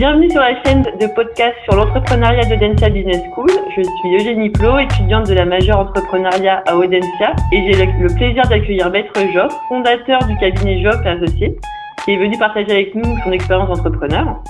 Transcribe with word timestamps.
Bienvenue 0.00 0.30
sur 0.30 0.40
la 0.40 0.54
chaîne 0.62 0.80
de 0.80 1.14
podcast 1.14 1.54
sur 1.64 1.76
l'entrepreneuriat 1.76 2.46
d'Audencia 2.46 2.88
Business 2.88 3.20
School. 3.34 3.50
Je 3.76 3.82
suis 3.82 4.16
Eugénie 4.16 4.48
Plot, 4.48 4.78
étudiante 4.78 5.28
de 5.28 5.34
la 5.34 5.44
majeure 5.44 5.78
entrepreneuriat 5.80 6.62
à 6.66 6.74
Audencia 6.74 7.36
et 7.52 7.70
j'ai 7.70 7.84
le 7.84 8.14
plaisir 8.14 8.42
d'accueillir 8.48 8.88
Maître 8.88 9.12
Joff, 9.34 9.52
fondateur 9.68 10.20
du 10.24 10.34
cabinet 10.38 10.82
Joff 10.82 11.04
Associé, 11.04 11.54
qui 12.02 12.12
est 12.12 12.16
venu 12.16 12.38
partager 12.38 12.72
avec 12.72 12.94
nous 12.94 13.14
son 13.22 13.30
expérience 13.30 13.68
d'entrepreneur. 13.68 14.42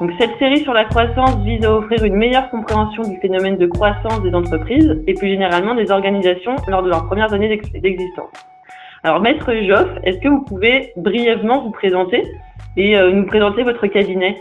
Donc 0.00 0.10
cette 0.18 0.38
série 0.38 0.60
sur 0.60 0.72
la 0.72 0.86
croissance 0.86 1.36
vise 1.44 1.62
à 1.66 1.76
offrir 1.76 2.02
une 2.02 2.16
meilleure 2.16 2.48
compréhension 2.48 3.02
du 3.02 3.18
phénomène 3.18 3.58
de 3.58 3.66
croissance 3.66 4.22
des 4.22 4.34
entreprises 4.34 5.02
et 5.06 5.12
plus 5.12 5.28
généralement 5.28 5.74
des 5.74 5.90
organisations 5.90 6.56
lors 6.66 6.82
de 6.82 6.88
leurs 6.88 7.04
premières 7.04 7.30
années 7.34 7.60
d'existence. 7.74 8.32
Alors 9.02 9.20
Maître 9.20 9.52
Joff, 9.68 9.88
est-ce 10.04 10.16
que 10.20 10.28
vous 10.28 10.46
pouvez 10.46 10.94
brièvement 10.96 11.60
vous 11.60 11.72
présenter 11.72 12.22
et 12.78 12.96
euh, 12.96 13.12
nous 13.12 13.26
présenter 13.26 13.64
votre 13.64 13.86
cabinet? 13.86 14.38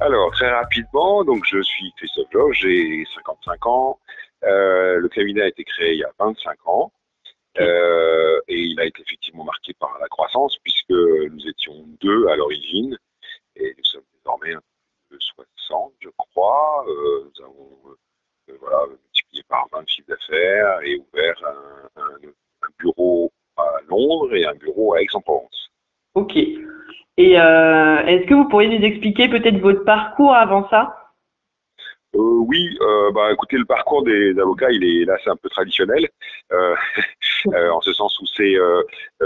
Alors, 0.00 0.30
très 0.32 0.50
rapidement, 0.50 1.24
donc 1.24 1.44
je 1.46 1.62
suis 1.62 1.92
Christophe 1.96 2.28
Joff, 2.32 2.52
j'ai 2.52 3.04
55 3.14 3.66
ans. 3.66 3.98
Euh, 4.42 4.98
le 4.98 5.08
cabinet 5.08 5.42
a 5.42 5.48
été 5.48 5.64
créé 5.64 5.94
il 5.94 6.00
y 6.00 6.04
a 6.04 6.12
25 6.18 6.58
ans. 6.66 6.92
Euh, 7.60 8.40
et 8.48 8.60
il 8.60 8.80
a 8.80 8.84
été 8.84 9.02
effectivement 9.02 9.44
marqué 9.44 9.74
par 9.74 9.96
la 10.00 10.08
croissance 10.08 10.58
puisque 10.58 10.90
nous 10.90 11.46
étions 11.46 11.84
deux 12.00 12.26
à 12.26 12.34
l'origine 12.34 12.98
et 13.54 13.72
nous 13.78 13.84
sommes 13.84 14.02
désormais 14.16 14.54
un 14.54 14.62
peu 15.08 15.16
60, 15.20 15.92
je 16.00 16.08
crois. 16.16 16.84
Euh, 16.88 17.30
nous 17.38 17.44
avons 17.44 17.78
euh, 18.50 18.56
voilà, 18.60 18.86
multiplié 18.88 19.44
par 19.48 19.68
20 19.72 19.88
chiffres 19.88 20.08
d'affaires 20.08 20.80
et 20.82 20.96
ouvert 20.96 21.40
un, 21.46 22.02
un, 22.02 22.28
un, 22.62 22.68
bureau 22.78 23.32
à 23.56 23.76
Londres 23.88 24.34
et 24.34 24.44
un 24.44 24.54
bureau 24.54 24.94
à 24.94 25.02
Aix-en-Provence. 25.02 25.63
Ok. 26.14 26.36
Et 27.16 27.38
euh, 27.40 28.04
est-ce 28.06 28.26
que 28.26 28.34
vous 28.34 28.48
pourriez 28.48 28.76
nous 28.76 28.84
expliquer 28.84 29.28
peut-être 29.28 29.58
votre 29.58 29.84
parcours 29.84 30.34
avant 30.34 30.68
ça? 30.68 31.00
Euh, 32.16 32.18
oui, 32.18 32.76
euh, 32.80 33.10
bah, 33.10 33.32
écoutez, 33.32 33.56
le 33.56 33.64
parcours 33.64 34.04
des 34.04 34.38
avocats, 34.38 34.70
il 34.70 34.84
est 34.84 35.04
là, 35.04 35.16
c'est 35.22 35.30
un 35.30 35.36
peu 35.36 35.48
traditionnel, 35.48 36.08
euh, 36.52 36.74
en 37.72 37.80
ce 37.80 37.92
sens 37.92 38.18
où 38.20 38.26
c'est 38.26 38.54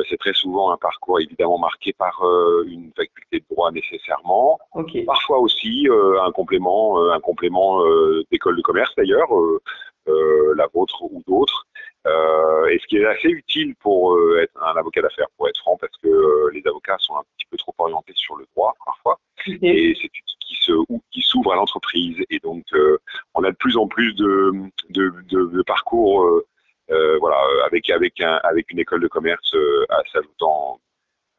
c'est 0.09 0.17
très 0.17 0.33
souvent 0.33 0.71
un 0.73 0.79
parcours 0.79 1.21
évidemment 1.21 1.59
marqué 1.59 1.93
par 1.93 2.23
une 2.67 2.91
faculté 2.97 3.41
de 3.41 3.45
droit 3.51 3.71
nécessairement, 3.73 4.59
okay. 4.73 5.03
parfois 5.03 5.39
aussi 5.39 5.87
un 6.25 6.31
complément, 6.33 7.11
un 7.11 7.21
complément 7.21 7.83
d'école 8.31 8.57
de 8.57 8.63
commerce 8.63 8.95
d'ailleurs, 8.97 9.29
la 10.07 10.67
vôtre 10.73 11.03
ou 11.03 11.23
d'autres. 11.27 11.67
Et 12.07 12.79
ce 12.81 12.87
qui 12.87 12.97
est 12.99 13.07
assez 13.07 13.29
utile 13.29 13.75
pour 13.77 14.17
être 14.41 14.53
un 14.63 14.77
avocat 14.77 15.03
d'affaires, 15.03 15.29
pour 15.37 15.49
être 15.49 15.59
franc, 15.59 15.77
parce 15.79 15.97
que 16.03 16.51
les 16.53 16.63
avocats 16.67 16.97
sont 16.99 17.17
un 17.17 17.23
petit 17.37 17.47
peu 17.51 17.57
trop 17.57 17.75
orientés 17.79 18.15
sur 18.15 18.37
le 18.37 18.47
droit 18.55 18.75
parfois, 18.85 19.19
okay. 19.47 19.59
et 19.63 19.95
c'est 20.01 20.09
qui 20.49 20.57
se 20.63 20.73
qui 21.11 21.23
s'ouvre 21.23 21.53
à 21.53 21.57
l'entreprise 21.57 22.17
et 22.31 22.39
donc 22.39 22.65
euh, 22.73 22.99
on 23.35 23.45
a 23.45 23.51
de 23.51 23.57
plus 23.57 23.77
en 23.77 23.87
plus 23.87 24.15
de 24.15 24.53
de, 24.91 25.13
de, 25.31 25.47
de 25.47 25.63
parcours 25.63 26.25
euh, 26.25 26.47
euh, 26.91 27.19
voilà 27.19 27.39
avec 27.67 27.91
avec 27.91 28.21
un 28.21 28.41
avec 28.45 28.71
une 28.71 28.79
école 28.79 29.03
de 29.03 29.09
commerce 29.09 29.55
à 29.91 30.03
s'ajoutant 30.13 30.81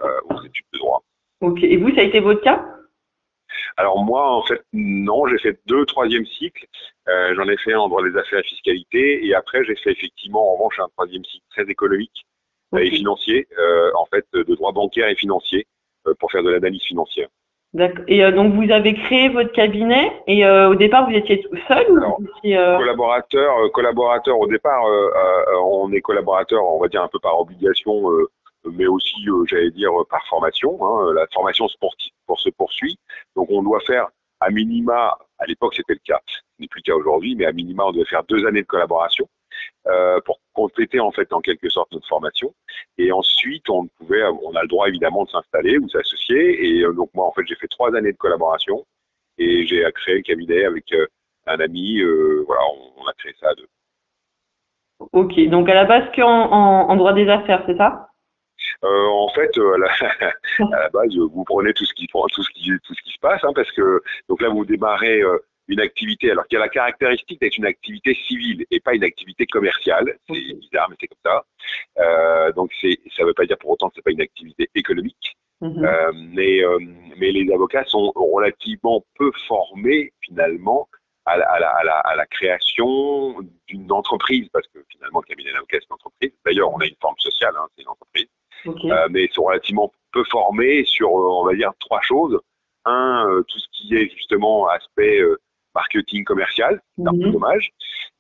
aux 0.02 0.42
études 0.44 0.66
de 0.74 0.80
droit. 0.80 1.04
Ok 1.42 1.64
et 1.64 1.78
vous 1.78 1.94
ça 1.96 2.02
a 2.02 2.04
été 2.04 2.20
votre 2.20 2.42
cas? 2.42 2.64
Alors 3.78 4.04
moi, 4.04 4.30
en 4.30 4.44
fait, 4.44 4.62
non, 4.74 5.28
j'ai 5.28 5.38
fait 5.40 5.60
deux 5.66 5.86
troisième 5.86 6.26
cycles. 6.26 6.66
Euh, 7.08 7.34
J'en 7.36 7.48
ai 7.48 7.58
fait 7.58 7.74
un 7.74 7.80
en 7.80 7.90
droit 7.90 8.04
des 8.04 8.18
affaires 8.18 8.40
et 8.40 8.44
fiscalité, 8.44 9.26
et 9.26 9.34
après 9.34 9.64
j'ai 9.64 9.76
fait 9.76 9.92
effectivement 9.92 10.52
en 10.52 10.56
revanche 10.56 10.80
un 10.80 10.90
troisième 10.90 11.24
cycle 11.26 11.46
très 11.50 11.64
économique 11.64 12.26
okay. 12.72 12.88
et 12.88 12.92
financier, 12.92 13.48
euh, 13.58 13.92
en 13.96 14.06
fait, 14.06 14.26
de 14.34 14.56
droit 14.56 14.72
bancaire 14.72 15.08
et 15.10 15.16
financier 15.16 15.66
euh, 16.08 16.14
pour 16.20 16.32
faire 16.32 16.44
de 16.44 16.50
l'analyse 16.50 16.84
financière. 16.84 17.28
D'accord. 17.74 18.04
Et 18.08 18.24
euh, 18.24 18.32
donc 18.32 18.56
vous 18.56 18.72
avez 18.72 18.96
créé 18.96 19.30
votre 19.30 19.52
cabinet 19.52 20.12
et 20.26 20.44
euh, 20.44 20.70
au 20.70 20.76
départ 20.76 21.08
vous 21.08 21.16
étiez 21.16 21.40
tout 21.42 21.56
seul 21.68 21.86
ou 21.92 21.98
Alors, 21.98 22.20
vous 22.20 22.28
étiez, 22.38 22.58
euh... 22.58 22.78
collaborateur, 22.78 23.58
euh, 23.60 23.70
collaborateur 23.70 24.40
au 24.40 24.48
départ, 24.48 24.88
euh, 24.88 25.12
on 25.64 25.92
est 25.94 26.02
collaborateur, 26.02 26.64
on 26.66 26.80
va 26.80 26.88
dire 26.88 27.04
un 27.04 27.08
peu 27.08 27.20
par 27.20 27.40
obligation, 27.40 28.10
mais 28.66 28.88
aussi 28.88 29.16
j'allais 29.48 29.72
dire 29.72 29.92
par 30.10 30.26
formation. 30.28 30.78
Hein, 30.86 31.14
la 31.14 31.28
formation 31.34 31.68
sportive 31.68 32.14
pour 32.26 32.40
se 32.40 32.50
poursuit, 32.50 32.98
donc 33.36 33.50
on 33.50 33.64
doit 33.64 33.82
faire 33.82 34.08
à 34.40 34.50
minima, 34.50 35.18
à 35.38 35.46
l'époque 35.46 35.76
c'était 35.76 35.94
le 35.94 36.02
cas, 36.04 36.20
ce 36.26 36.40
n'est 36.60 36.68
plus 36.68 36.82
le 36.86 36.92
cas 36.92 36.96
aujourd'hui, 36.96 37.36
mais 37.36 37.46
à 37.46 37.52
minima 37.52 37.86
on 37.86 37.92
devait 37.92 38.06
faire 38.06 38.24
deux 38.24 38.46
années 38.46 38.62
de 38.62 38.68
collaboration. 38.68 39.28
Euh, 39.88 40.20
pour 40.26 40.40
compléter 40.54 41.00
en 41.00 41.12
fait 41.12 41.32
en 41.34 41.42
quelque 41.42 41.70
sorte 41.70 41.92
notre 41.94 42.08
formation. 42.08 42.54
Et 42.98 43.12
ensuite, 43.12 43.70
on 43.70 43.88
pouvait, 43.88 44.24
on 44.24 44.54
a 44.56 44.62
le 44.62 44.68
droit 44.68 44.88
évidemment 44.88 45.24
de 45.24 45.30
s'installer 45.30 45.78
ou 45.78 45.88
s'associer. 45.90 46.68
Et 46.68 46.84
euh, 46.84 46.94
donc 46.94 47.10
moi, 47.14 47.26
en 47.26 47.32
fait, 47.32 47.44
j'ai 47.48 47.56
fait 47.56 47.68
trois 47.68 47.96
années 47.96 48.12
de 48.12 48.18
collaboration 48.18 48.86
et 49.38 49.66
j'ai 49.66 49.86
créé 49.96 50.16
le 50.16 50.22
cabinet 50.22 50.66
avec 50.66 50.92
euh, 50.94 51.08
un 51.48 51.60
ami. 51.60 52.00
Euh, 52.00 52.44
voilà, 52.46 52.62
on, 52.74 53.04
on, 53.04 53.08
a 53.08 53.14
créé 53.14 53.34
ça 53.40 53.50
à 53.50 53.56
deux. 53.56 53.68
Ok, 55.14 55.40
donc 55.48 55.70
à 55.70 55.74
la 55.74 55.86
base 55.86 56.12
qu'en 56.14 56.52
en, 56.52 56.90
en 56.90 56.96
droit 56.98 57.14
des 57.14 57.30
affaires, 57.30 57.64
c'est 57.66 57.78
ça? 57.78 58.09
Euh, 58.84 59.06
en 59.08 59.30
fait, 59.30 59.58
euh, 59.58 59.74
à, 59.74 59.78
la, 59.78 59.88
à, 60.78 60.80
la, 60.84 60.90
base, 60.90 61.16
vous 61.16 61.44
prenez 61.44 61.74
tout 61.74 61.86
ce 61.86 61.94
qui, 61.94 62.08
tout 62.08 62.44
ce 62.44 62.50
qui, 62.52 62.72
tout 62.84 62.94
ce 62.94 63.02
qui 63.04 63.12
se 63.12 63.20
passe, 63.20 63.44
hein, 63.44 63.54
parce 63.54 63.72
que 63.72 64.02
donc 64.28 64.42
là, 64.42 64.50
vous 64.50 64.66
démarrez 64.66 65.22
euh, 65.22 65.38
une 65.70 65.80
activité, 65.80 66.32
alors 66.32 66.46
qu'il 66.48 66.58
y 66.58 66.62
a 66.62 66.66
la 66.66 66.70
caractéristique 66.70 67.40
d'être 67.40 67.58
une 67.58 67.66
activité 67.66 68.18
civile 68.28 68.66
et 68.72 68.80
pas 68.80 68.96
une 68.96 69.04
activité 69.04 69.46
commerciale. 69.46 70.18
C'est 70.28 70.54
bizarre, 70.60 70.88
mais 70.90 70.96
c'est 71.00 71.08
comme 71.08 71.18
ça. 71.24 71.44
Euh, 72.00 72.52
donc, 72.54 72.72
ça 72.82 72.88
ne 72.88 73.26
veut 73.28 73.34
pas 73.34 73.46
dire 73.46 73.58
pour 73.60 73.72
autant 73.72 73.90
que 73.90 73.96
c'est 73.96 74.04
pas 74.04 74.12
une 74.12 74.22
activité 74.22 74.70
économique. 74.76 75.38
Mhm. 75.62 75.70
Mm 75.70 75.74
-hmm. 75.74 75.86
euh, 75.86 76.12
mais, 76.36 76.64
euh, 76.64 76.80
mais 77.20 77.32
les 77.32 77.46
avocats 77.54 77.86
sont 77.86 78.12
relativement 78.16 79.04
peu 79.20 79.32
formés 79.48 80.14
finalement 80.26 80.88
à 81.26 81.38
la, 81.38 81.50
à 81.50 81.60
la, 81.60 81.70
à 81.70 81.84
la, 81.84 81.98
à 82.00 82.16
la 82.16 82.26
création 82.26 83.36
d'une 83.68 83.92
entreprise, 83.92 84.48
parce 84.52 84.68
que 84.68 84.80
finalement, 84.90 85.20
le 85.20 85.26
cabinet 85.26 85.52
d'avocat, 85.52 85.78
c'est 85.80 85.88
une 85.90 85.94
entreprise. 85.94 86.32
D'ailleurs, 86.46 86.74
on 86.74 86.80
a 86.80 86.86
une 86.86 86.96
forme 87.02 87.18
sociale, 87.20 87.54
hein, 87.58 87.68
c'est 87.76 87.84
une 87.84 87.90
entreprise. 87.90 88.28
Okay. 88.66 88.92
Euh, 88.92 89.08
mais 89.10 89.26
ils 89.26 89.32
sont 89.32 89.44
relativement 89.44 89.92
peu 90.12 90.24
formés 90.26 90.84
sur, 90.86 91.12
on 91.12 91.46
va 91.46 91.54
dire, 91.54 91.72
trois 91.80 92.02
choses. 92.02 92.40
Un, 92.86 93.28
euh, 93.30 93.44
tout 93.44 93.60
ce 93.60 93.68
qui 93.72 93.96
est 93.96 94.10
justement 94.10 94.68
aspect 94.70 95.20
euh, 95.20 95.40
marketing 95.76 96.24
commercial, 96.24 96.82
c'est 96.98 97.08
un 97.08 97.12
Mhm. 97.12 97.22
peu 97.22 97.30
dommage. 97.30 97.72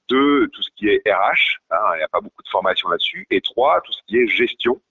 Deux, 0.09 0.47
tout 0.49 0.61
ce 0.63 0.69
qui 0.75 0.89
est 0.89 1.01
RH, 1.05 1.59
hein, 1.71 1.77
il 1.95 1.97
n'y 1.97 2.03
a 2.03 2.07
pas 2.07 2.21
beaucoup 2.21 2.43
de 2.43 2.49
formation 2.49 2.89
là-dessus. 2.89 3.27
Et 3.29 3.41
trois, 3.41 3.81
tout 3.81 3.91
ce 3.91 4.01
qui 4.07 4.17
est 4.17 4.27
gestion, 4.27 4.81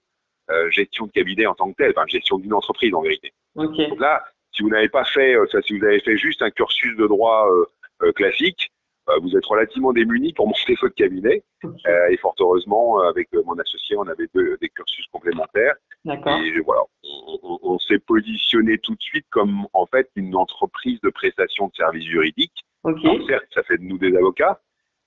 euh, 0.50 0.70
gestion 0.70 1.06
de 1.06 1.12
cabinet 1.12 1.46
en 1.46 1.54
tant 1.54 1.70
que 1.70 1.76
tel, 1.76 1.92
enfin 1.96 2.06
gestion 2.06 2.38
d'une 2.38 2.54
entreprise 2.54 2.94
en 2.94 3.02
vérité. 3.02 3.32
Okay. 3.56 3.88
Donc 3.88 4.00
là, 4.00 4.24
si 4.52 4.62
vous 4.62 4.70
n'avez 4.70 4.88
pas 4.88 5.04
fait, 5.04 5.34
euh, 5.34 5.46
ça, 5.50 5.60
si 5.62 5.78
vous 5.78 5.84
avez 5.84 6.00
fait 6.00 6.16
juste 6.16 6.42
un 6.42 6.50
cursus 6.50 6.96
de 6.96 7.06
droit 7.06 7.48
euh, 7.50 7.62
euh 7.62 7.66
classique, 8.14 8.70
euh, 9.08 9.18
vous 9.22 9.36
êtes 9.36 9.46
relativement 9.46 9.92
démunis 9.92 10.32
pour 10.32 10.46
monter 10.46 10.76
votre 10.80 10.94
cabinet. 10.94 11.42
Euh, 11.64 12.08
et 12.10 12.16
fort 12.18 12.34
heureusement, 12.38 13.00
avec 13.00 13.28
mon 13.32 13.58
associé, 13.58 13.96
on 13.96 14.06
avait 14.06 14.28
deux, 14.34 14.56
des 14.60 14.68
cursus 14.68 15.06
complémentaires. 15.12 15.74
Et 16.06 16.60
voilà, 16.64 16.82
on, 17.04 17.38
on, 17.42 17.58
on 17.62 17.78
s'est 17.78 17.98
positionné 17.98 18.78
tout 18.78 18.94
de 18.94 19.02
suite 19.02 19.26
comme 19.30 19.66
en 19.72 19.86
fait 19.86 20.08
une 20.16 20.36
entreprise 20.36 21.00
de 21.00 21.10
prestation 21.10 21.68
de 21.68 21.74
services 21.74 22.06
juridiques. 22.06 22.64
Okay. 22.84 23.26
Certes, 23.26 23.46
ça 23.52 23.62
fait 23.64 23.78
de 23.78 23.82
nous 23.82 23.98
des 23.98 24.16
avocats, 24.16 24.60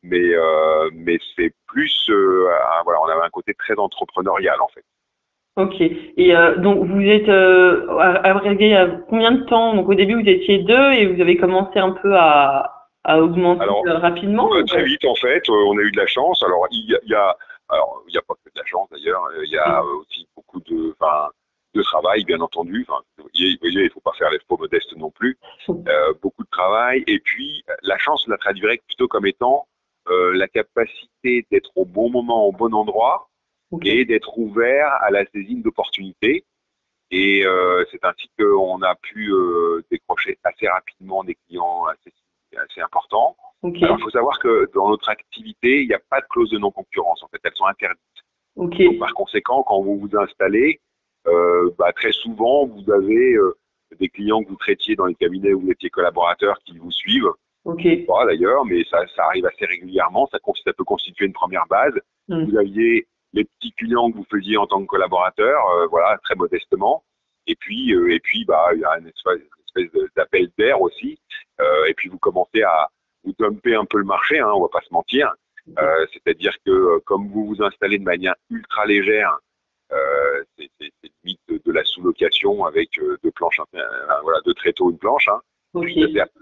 mais 0.04 0.34
euh, 0.34 0.90
mais 0.94 1.18
c'est 1.36 1.54
plus 1.68 2.10
euh, 2.10 2.50
un, 2.50 2.84
voilà, 2.84 3.00
on 3.02 3.06
avait 3.06 3.26
un 3.26 3.30
côté 3.30 3.54
très 3.54 3.76
entrepreneurial 3.80 4.60
en 4.60 4.68
fait. 4.68 4.84
Ok. 5.56 5.80
Et 5.80 6.36
euh, 6.36 6.58
donc 6.58 6.86
vous 6.86 7.02
êtes 7.02 7.30
euh, 7.30 7.88
arrivé 7.98 8.76
à 8.76 8.88
combien 9.10 9.32
de 9.32 9.44
temps? 9.46 9.74
Donc 9.74 9.88
au 9.88 9.94
début 9.94 10.22
vous 10.22 10.30
étiez 10.30 10.60
deux 10.60 10.92
et 10.92 11.06
vous 11.08 11.22
avez 11.22 11.38
commencé 11.38 11.80
un 11.80 11.92
peu 11.92 12.16
à, 12.16 12.81
à 13.04 13.20
augmenter 13.22 13.64
Alors, 13.64 13.84
rapidement. 13.86 14.54
Euh, 14.56 14.64
très 14.64 14.84
vite 14.84 15.04
en 15.06 15.16
fait, 15.16 15.50
euh, 15.50 15.54
on 15.68 15.78
a 15.78 15.82
eu 15.82 15.92
de 15.92 15.98
la 15.98 16.08
chance. 16.08 16.42
Alors 16.44 16.68
il 16.72 16.90
y 16.90 16.96
a, 16.96 17.00
il 17.04 17.10
y 17.12 17.16
a 17.16 17.36
alors 17.70 18.04
il 18.08 18.12
n'y 18.12 18.18
a 18.18 18.22
pas 18.22 18.34
que 18.36 18.50
de 18.54 18.60
la 18.60 18.66
chance 18.66 18.88
d'ailleurs, 18.92 19.24
il 19.44 19.50
y 19.50 19.58
a 19.58 19.82
Mm. 19.82 19.86
aussi 20.00 20.28
beaucoup 20.36 20.60
de 20.62 20.96
enfin 21.00 21.30
de 21.74 21.82
travail 21.84 22.26
bien 22.26 22.42
entendu. 22.42 22.86
Enfin, 22.88 23.02
vous 23.18 23.24
voyez, 23.34 23.58
il 23.62 23.90
faut 23.94 24.02
pas 24.02 24.12
faire 24.18 24.30
les 24.30 24.40
faux 24.48 24.58
modestes 24.58 24.96
non 24.98 25.10
plus. 25.10 25.38
Euh, 25.70 26.14
beaucoup 26.22 26.44
de 26.44 26.50
travail 26.50 27.04
et 27.08 27.20
puis 27.20 27.64
la 27.84 27.98
chance 27.98 28.26
on 28.28 28.32
la 28.32 28.38
traduirait 28.38 28.80
plutôt 28.88 29.08
comme 29.08 29.26
étant 29.26 29.68
euh, 30.10 30.34
la 30.36 30.48
capacité 30.48 31.46
d'être 31.52 31.72
au 31.76 31.86
bon 31.86 32.10
moment 32.10 32.46
au 32.48 32.52
bon 32.52 32.74
endroit 32.74 33.28
Okay. 33.74 34.00
et 34.00 34.06
d'être 34.06 34.38
ouvert 34.38 34.92
à 35.02 35.12
la 35.12 35.24
saisine 35.28 35.62
d'opportunités. 35.62 36.44
Et 37.10 37.46
euh, 37.46 37.86
c'est 37.90 38.04
ainsi 38.04 38.30
qu'on 38.38 38.82
a 38.82 38.96
pu 38.96 39.32
euh, 39.32 39.82
décrocher 39.90 40.38
assez 40.44 40.68
rapidement 40.68 41.24
des 41.24 41.36
clients 41.48 41.86
assez, 41.86 42.14
assez 42.58 42.82
importants. 42.82 43.36
Okay. 43.64 43.84
Alors, 43.84 43.98
il 44.00 44.04
faut 44.04 44.10
savoir 44.10 44.40
que 44.40 44.70
dans 44.74 44.90
notre 44.90 45.10
activité, 45.10 45.82
il 45.82 45.88
n'y 45.88 45.94
a 45.94 46.02
pas 46.10 46.20
de 46.20 46.26
clause 46.30 46.50
de 46.50 46.58
non-concurrence. 46.58 47.24
En 47.24 47.28
fait, 47.28 47.40
elles 47.44 47.56
sont 47.56 47.66
interdites. 47.66 48.00
Okay. 48.56 48.86
Donc, 48.86 49.00
par 49.00 49.14
conséquent, 49.14 49.64
quand 49.64 49.82
vous 49.82 50.00
vous 50.00 50.18
installez, 50.18 50.82
euh, 51.28 51.72
bah, 51.78 51.94
très 51.94 52.12
souvent, 52.12 52.66
vous 52.66 52.92
avez 52.92 53.34
euh, 53.34 53.56
des 54.00 54.10
clients 54.10 54.44
que 54.44 54.50
vous 54.50 54.56
traitiez 54.56 54.96
dans 54.96 55.06
les 55.06 55.16
cabinets 55.16 55.54
où 55.54 55.62
vous 55.62 55.72
étiez 55.72 55.90
collaborateur 55.90 56.58
qui 56.66 56.78
vous 56.78 56.92
suivent. 56.92 57.32
Ok. 57.64 57.86
Pas 58.08 58.26
d'ailleurs, 58.26 58.66
mais 58.66 58.84
ça, 58.90 59.06
ça 59.16 59.26
arrive 59.26 59.46
assez 59.46 59.66
régulièrement. 59.66 60.28
Ça, 60.32 60.40
ça 60.66 60.74
peut 60.74 60.84
constituer 60.84 61.26
une 61.26 61.34
première 61.34 61.68
base. 61.68 61.94
Mm. 62.28 62.46
Vous 62.46 62.58
aviez 62.58 63.08
les 63.34 63.46
petits 63.46 63.72
clients 63.74 64.12
que 64.12 64.18
vous 64.18 64.26
faisiez 64.30 64.58
en 64.58 64.66
tant 64.66 64.82
que 64.82 64.88
collaborateur, 64.88 65.64
euh, 65.70 65.88
voilà, 65.88 66.18
très 66.24 66.36
modestement. 66.36 67.04
Et 67.48 67.56
puis, 67.56 67.92
et 67.92 68.20
puis, 68.20 68.46
bah, 68.46 68.70
il 68.74 68.82
y 68.82 68.86
a 68.86 68.98
une 69.00 69.08
espèce, 69.08 69.40
une 69.40 69.61
espèce 69.76 70.10
d'appel 70.16 70.50
d'air 70.58 70.82
aussi. 70.82 71.20
et 71.88 71.94
puis 71.96 72.10
vous 72.10 72.20
commencez 72.20 72.64
à 72.64 72.90
vous 73.24 73.34
dumper 73.38 73.76
un 73.76 73.86
peu 73.86 74.00
le 74.00 74.06
marché, 74.06 74.40
hein, 74.40 74.52
on 74.54 74.62
va 74.62 74.70
pas 74.72 74.82
se 74.82 74.94
mentir. 74.94 75.34
C'est-à-dire 76.14 76.56
que 76.66 77.00
comme 77.00 77.28
vous 77.30 77.46
vous 77.46 77.64
installez 77.64 78.00
de 78.00 78.04
manière 78.04 78.36
ultra 78.50 78.86
légère, 78.86 79.38
c'est 80.58 80.70
limite 81.24 81.42
de, 81.48 81.72
la 81.72 81.84
sous-location 81.84 82.66
avec 82.66 82.90
deux 83.24 83.32
planches, 83.32 83.62
voilà, 84.24 84.40
deux 84.46 84.54
tréteaux, 84.54 84.90
une 84.90 84.98
planche. 84.98 85.28
Hein, 85.28 85.40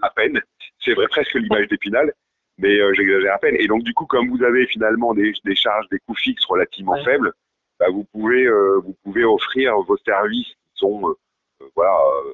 à 0.02 0.10
peine. 0.10 0.40
C'est 0.80 0.94
vrai 0.94 1.06
presque 1.08 1.34
l'image 1.34 1.68
d'Épinal 1.68 2.12
mais 2.60 2.78
euh, 2.78 2.92
j'exagère 2.94 3.34
à 3.34 3.38
peine. 3.38 3.56
Et 3.58 3.66
donc 3.66 3.82
du 3.82 3.94
coup, 3.94 4.06
comme 4.06 4.28
vous 4.28 4.42
avez 4.44 4.66
finalement 4.66 5.14
des, 5.14 5.32
des 5.44 5.54
charges, 5.54 5.88
des 5.90 5.98
coûts 6.00 6.14
fixes 6.14 6.44
relativement 6.44 7.02
faibles, 7.02 7.32
bah, 7.78 7.86
vous 7.90 8.04
pouvez 8.12 8.44
euh, 8.44 8.80
vous 8.84 8.94
pouvez 9.02 9.24
offrir 9.24 9.76
vos 9.80 9.96
services 9.98 10.48
qui 10.48 10.76
sont 10.76 11.08
euh, 11.08 11.14
voilà 11.74 11.92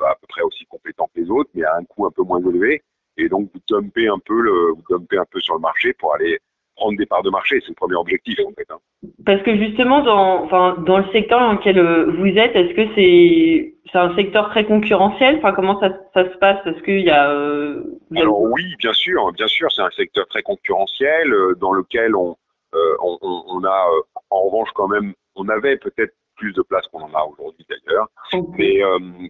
à 0.08 0.14
peu 0.14 0.26
près 0.28 0.42
aussi 0.42 0.64
compétents 0.66 1.08
que 1.14 1.20
les 1.20 1.30
autres, 1.30 1.50
mais 1.54 1.64
à 1.64 1.76
un 1.76 1.84
coût 1.84 2.06
un 2.06 2.10
peu 2.10 2.22
moins 2.22 2.40
élevé. 2.40 2.82
Et 3.16 3.28
donc 3.28 3.50
vous 3.52 3.60
dumpez 3.68 4.08
un 4.08 4.18
peu 4.18 4.40
le 4.40 4.72
vous 4.72 4.84
dumpez 4.88 5.18
un 5.18 5.24
peu 5.30 5.40
sur 5.40 5.54
le 5.54 5.60
marché 5.60 5.92
pour 5.94 6.14
aller 6.14 6.38
prendre 6.76 6.98
des 6.98 7.06
parts 7.06 7.22
de 7.22 7.30
marché. 7.30 7.60
C'est 7.60 7.70
le 7.70 7.74
premier 7.74 7.96
objectif 7.96 8.38
en 8.46 8.52
fait. 8.52 8.70
Hein. 8.70 8.78
Parce 9.24 9.42
que 9.42 9.56
justement, 9.56 10.02
dans, 10.02 10.44
enfin, 10.44 10.76
dans 10.86 10.98
le 10.98 11.10
secteur 11.12 11.40
dans 11.40 11.52
lequel 11.52 11.78
euh, 11.78 12.12
vous 12.18 12.26
êtes, 12.26 12.54
est-ce 12.54 12.74
que 12.74 12.94
c'est 12.94 13.74
c'est 13.92 13.98
un 13.98 14.14
secteur 14.16 14.50
très 14.50 14.64
concurrentiel? 14.64 15.36
Enfin, 15.36 15.52
comment 15.52 15.80
ça, 15.80 15.90
ça 16.12 16.24
se 16.30 16.36
passe? 16.38 16.58
Est-ce 16.66 16.82
qu'il 16.82 17.00
y 17.00 17.10
a 17.10 17.30
euh, 17.30 17.82
Alors 18.16 18.42
oui, 18.42 18.74
bien 18.78 18.92
sûr, 18.92 19.32
bien 19.32 19.46
sûr, 19.46 19.70
c'est 19.72 19.82
un 19.82 19.90
secteur 19.90 20.26
très 20.28 20.42
concurrentiel 20.42 21.32
euh, 21.32 21.54
dans 21.54 21.72
lequel 21.72 22.14
on, 22.14 22.36
on, 22.74 23.18
on, 23.22 23.64
a 23.64 23.86
en 24.30 24.42
revanche 24.42 24.70
quand 24.74 24.88
même, 24.88 25.14
on 25.36 25.48
avait 25.48 25.76
peut-être 25.76 26.14
plus 26.36 26.52
de 26.52 26.62
place 26.62 26.86
qu'on 26.88 27.02
en 27.02 27.14
a 27.14 27.22
aujourd'hui 27.24 27.66
d'ailleurs, 27.68 28.08
mais 28.56 28.80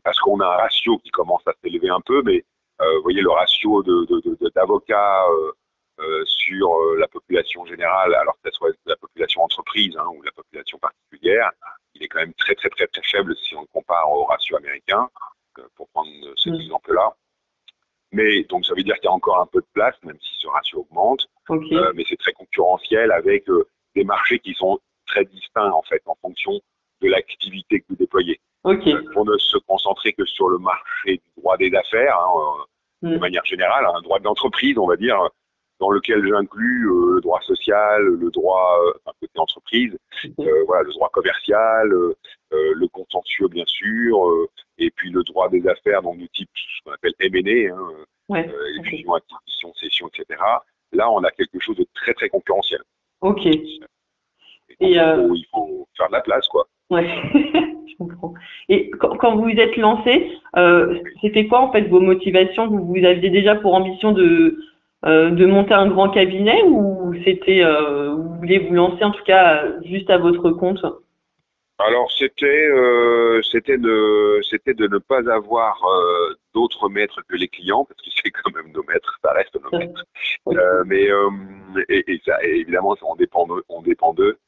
parce 0.05 0.19
qu'on 0.21 0.41
a 0.41 0.47
un 0.47 0.57
ratio 0.57 0.99
qui 0.99 1.11
commence 1.11 1.47
à 1.47 1.53
s'élever 1.63 1.89
un 1.89 2.01
peu, 2.01 2.23
mais 2.23 2.45
vous 2.81 3.03
voyez 3.03 3.23
le 3.23 3.31
ratio 3.31 3.83
de 3.83 4.51
d'avocats 4.55 5.25
euh, 5.99 6.23
sur 6.27 6.77
euh, 6.77 6.99
la 6.99 7.09
population 7.09 7.65
générale, 7.65 8.15
alors 8.17 8.35
que 8.35 8.51
ce 8.51 8.59
soit 8.59 8.71
la 8.85 8.97
population 8.97 9.43
entreprise 9.43 9.97
hein, 9.97 10.07
ou 10.15 10.21
la 10.21 10.33
population 10.33 10.79
particulière, 10.79 11.51
il 11.95 12.03
est 12.03 12.09
quand 12.09 12.19
même 12.19 12.35
très 12.35 12.55
très 12.55 12.69
très 12.69 12.87
très 12.87 13.01
faible 13.03 13.35
si 13.35 13.55
on 13.55 13.63
le 13.63 13.67
compare 13.73 14.13
au 14.13 14.25
ratio 14.25 14.59
américain, 14.59 15.09
euh, 15.59 15.63
pour 15.75 15.89
prendre 15.89 16.11
cet 16.37 16.53
mm. 16.53 16.61
exemple-là. 16.61 17.17
Mais 18.13 18.43
donc 18.45 18.67
ça 18.67 18.75
veut 18.75 18.83
dire 18.83 18.95
qu'il 18.97 19.05
y 19.05 19.09
a 19.09 19.13
encore 19.13 19.41
un 19.41 19.47
peu 19.47 19.61
de 19.61 19.67
place, 19.73 19.95
même 20.03 20.19
si 20.21 20.37
ce 20.39 20.49
ratio 20.49 20.81
augmente. 20.81 21.27
mais 21.49 22.05
c'est 22.07 22.19
très 22.19 22.35
concurrentiel 22.35 23.11
avec 23.11 23.47
des 23.95 24.05
marchés 24.05 24.39
qui 24.39 24.53
sont 24.53 24.79
très 25.07 25.25
distincts 25.25 25.71
en 25.71 25.83
fait 25.83 26.03
en 26.05 26.15
fonction 26.17 26.61
de 27.03 27.09
l'activité 27.09 27.81
que 27.81 27.87
vous 27.91 27.97
déployez. 27.97 28.41
pour 28.63 29.25
ne 29.25 29.37
se 29.39 29.59
concentrer 29.59 30.13
que 30.13 30.25
sur 30.25 30.49
le 30.49 30.59
marché 30.59 31.19
du 31.19 31.41
droit 31.41 31.57
des 31.57 31.73
affaires, 31.75 32.19
hein, 32.19 32.65
de 33.03 33.17
mm. 33.17 33.21
manière 33.21 33.45
générale, 33.45 33.87
un 33.95 34.03
droit 34.03 34.19
de 34.19 34.25
l'entreprise, 34.25 34.77
on 34.79 34.87
va 34.87 34.97
dire, 34.97 35.19
dans 35.79 35.91
lequel 35.91 36.27
j'inclus 36.27 36.89
euh, 36.89 37.15
le 37.17 37.21
droit 37.21 37.41
social, 37.43 38.03
le 38.03 38.31
droit 38.31 38.79
euh, 38.83 38.93
enfin, 39.05 39.17
côté 39.21 39.39
entreprise, 39.39 39.97
euh, 40.41 40.65
voilà, 40.67 40.85
le 40.85 40.93
droit 40.93 41.11
commercial, 41.11 41.89
le 42.51 42.89
contentieux 42.89 43.49
bien 43.49 43.65
sûr, 43.67 44.49
et 44.79 44.91
puis 44.91 45.11
le 45.11 45.23
droit 45.25 45.49
des 45.49 45.67
affaires, 45.69 46.03
donc 46.03 46.19
du 46.19 46.29
type 46.31 46.49
ce 46.55 46.83
qu'on 46.85 46.93
appelle 46.93 47.13
M&A, 47.21 47.75
hein, 47.75 48.05
ouais, 48.29 48.51
fusion, 48.85 49.15
acquisition, 49.15 49.75
cession, 49.75 50.09
etc. 50.09 50.41
Là, 50.93 51.11
on 51.11 51.23
a 51.25 51.31
quelque 51.31 51.59
chose 51.61 51.77
de 51.77 51.87
très 51.95 52.15
très 52.15 52.29
concurrentiel. 52.29 52.81
Ok. 53.21 53.45
Et, 53.47 53.81
il, 54.81 55.47
faut, 55.53 55.89
faire 55.97 56.09
de 56.09 56.13
la 56.13 56.21
place, 56.21 56.47
quoi. 56.49 56.67
Ouais, 56.91 57.07
je 57.35 57.97
comprends. 57.99 58.35
Et 58.69 58.91
quand, 58.91 59.17
quand 59.17 59.37
vous 59.37 59.45
vous 59.45 59.61
êtes 59.61 59.77
lancé, 59.77 60.31
c'était 61.21 61.47
quoi 61.47 61.61
en 61.61 61.73
fait 61.73 61.83
vos 61.89 62.01
motivations? 62.01 62.69
Vous, 62.69 62.85
vous 62.85 63.05
aviez 63.05 63.31
déjà 63.31 63.55
pour 63.57 63.75
ambition 63.75 64.13
de 64.13 64.57
euh, 65.05 65.31
de 65.31 65.47
monter 65.47 65.75
un 65.75 65.89
grand 65.89 66.09
cabinet 66.09 66.63
ou 66.65 67.15
c'était 67.23 67.63
euh, 67.63 68.15
vous 68.15 68.35
voulez 68.39 68.59
vous 68.59 68.75
lancer 68.75 69.05
en 69.05 69.13
tout 69.13 69.23
cas 69.25 69.63
juste 69.85 70.11
à 70.11 70.19
votre 70.19 70.51
compte? 70.51 70.85
Alors 71.79 72.11
c'était 72.11 72.67
euh, 72.71 73.41
c'était 73.43 73.77
de 73.77 74.41
c'était 74.51 74.75
de 74.75 74.89
ne 74.89 74.99
pas 74.99 75.31
avoir 75.31 75.81
d'autres 76.55 76.89
maîtres 76.89 77.21
que 77.29 77.37
les 77.37 77.47
clients 77.47 77.85
parce 77.85 78.01
que 78.01 78.11
c'est 78.25 78.31
quand 78.31 78.51
même 78.57 78.73
nos 78.73 78.83
maîtres 78.85 79.19
ça 79.23 79.33
reste 79.33 79.57
nos 79.63 79.79
maîtres. 79.79 80.05
Mais 80.87 81.07
et, 81.89 82.21
ça 82.25 82.43
évidemment 82.43 82.97
on 83.03 83.17
dépend 83.17 83.47
on 83.69 83.83
dépend 83.83 84.15
d'eux 84.15 84.39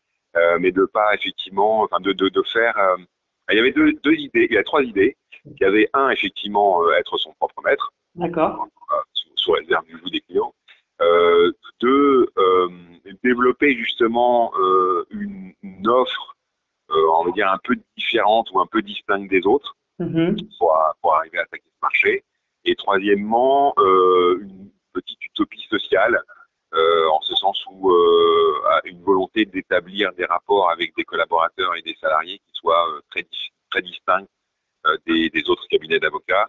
mais 0.61 0.73
de 0.73 0.85
pas 0.85 1.15
effectivement 1.15 1.83
enfin 1.83 2.01
de 2.01 2.13
de, 2.13 2.29
de 2.29 2.43
faire 2.43 2.77
il 3.51 3.57
y 3.57 3.61
avait 3.61 3.73
deux, 3.73 3.93
deux 4.05 4.15
idées 4.15 4.47
il 4.51 4.55
y 4.55 4.59
a 4.59 4.65
trois 4.65 4.83
idées. 4.83 5.17
Il 5.47 5.57
y 5.61 5.65
avait 5.65 5.89
un 5.95 6.11
effectivement 6.11 6.83
être 6.93 7.17
son 7.19 7.33
propre 7.35 7.63
maître. 7.65 7.93
D'accord. 8.15 8.69
Sous 9.37 9.53
réserve 9.53 9.87
du 9.87 9.97
goût 9.99 10.11
des 10.11 10.21
clients, 10.21 10.53
euh, 11.01 11.53
de 11.81 12.29
euh, 12.39 12.69
développer 13.23 13.77
justement 13.77 14.53
euh, 14.59 15.07
une, 15.11 15.55
offre, 15.87 16.37
on 16.91 17.25
va 17.25 17.31
dire 17.31 17.51
un 17.51 17.59
peu 17.63 17.77
différente 17.97 18.51
ou 18.53 18.61
un 18.61 18.67
peu 18.67 18.83
distincte 18.83 19.31
des 19.31 19.47
autres 19.47 19.77
mm-hmm. 20.01 20.59
pour, 20.59 21.15
arriver 21.15 21.39
à 21.39 21.43
attaquer 21.43 21.65
ce 21.65 21.79
marché. 21.81 22.25
Et 22.65 22.75
troisièmement, 22.75 23.75
une 23.79 24.71
petite 24.93 25.25
utopie 25.25 25.67
sociale, 25.71 26.21
en 26.73 27.21
ce 27.23 27.35
sens 27.35 27.63
où 27.71 27.91
une 28.85 29.03
volonté 29.03 29.45
d'établir 29.45 30.13
des 30.13 30.25
rapports 30.25 30.71
avec 30.71 30.95
des 30.97 31.05
collaborateurs 31.05 31.75
et 31.77 31.83
des 31.83 31.97
salariés 32.01 32.39
qui 32.39 32.53
soient 32.53 33.01
très, 33.11 33.27
très 33.71 33.83
distincts 33.83 34.27
des, 35.07 35.31
des, 35.31 35.51
autres 35.51 35.67
cabinets 35.69 35.99
d'avocats 35.99 36.49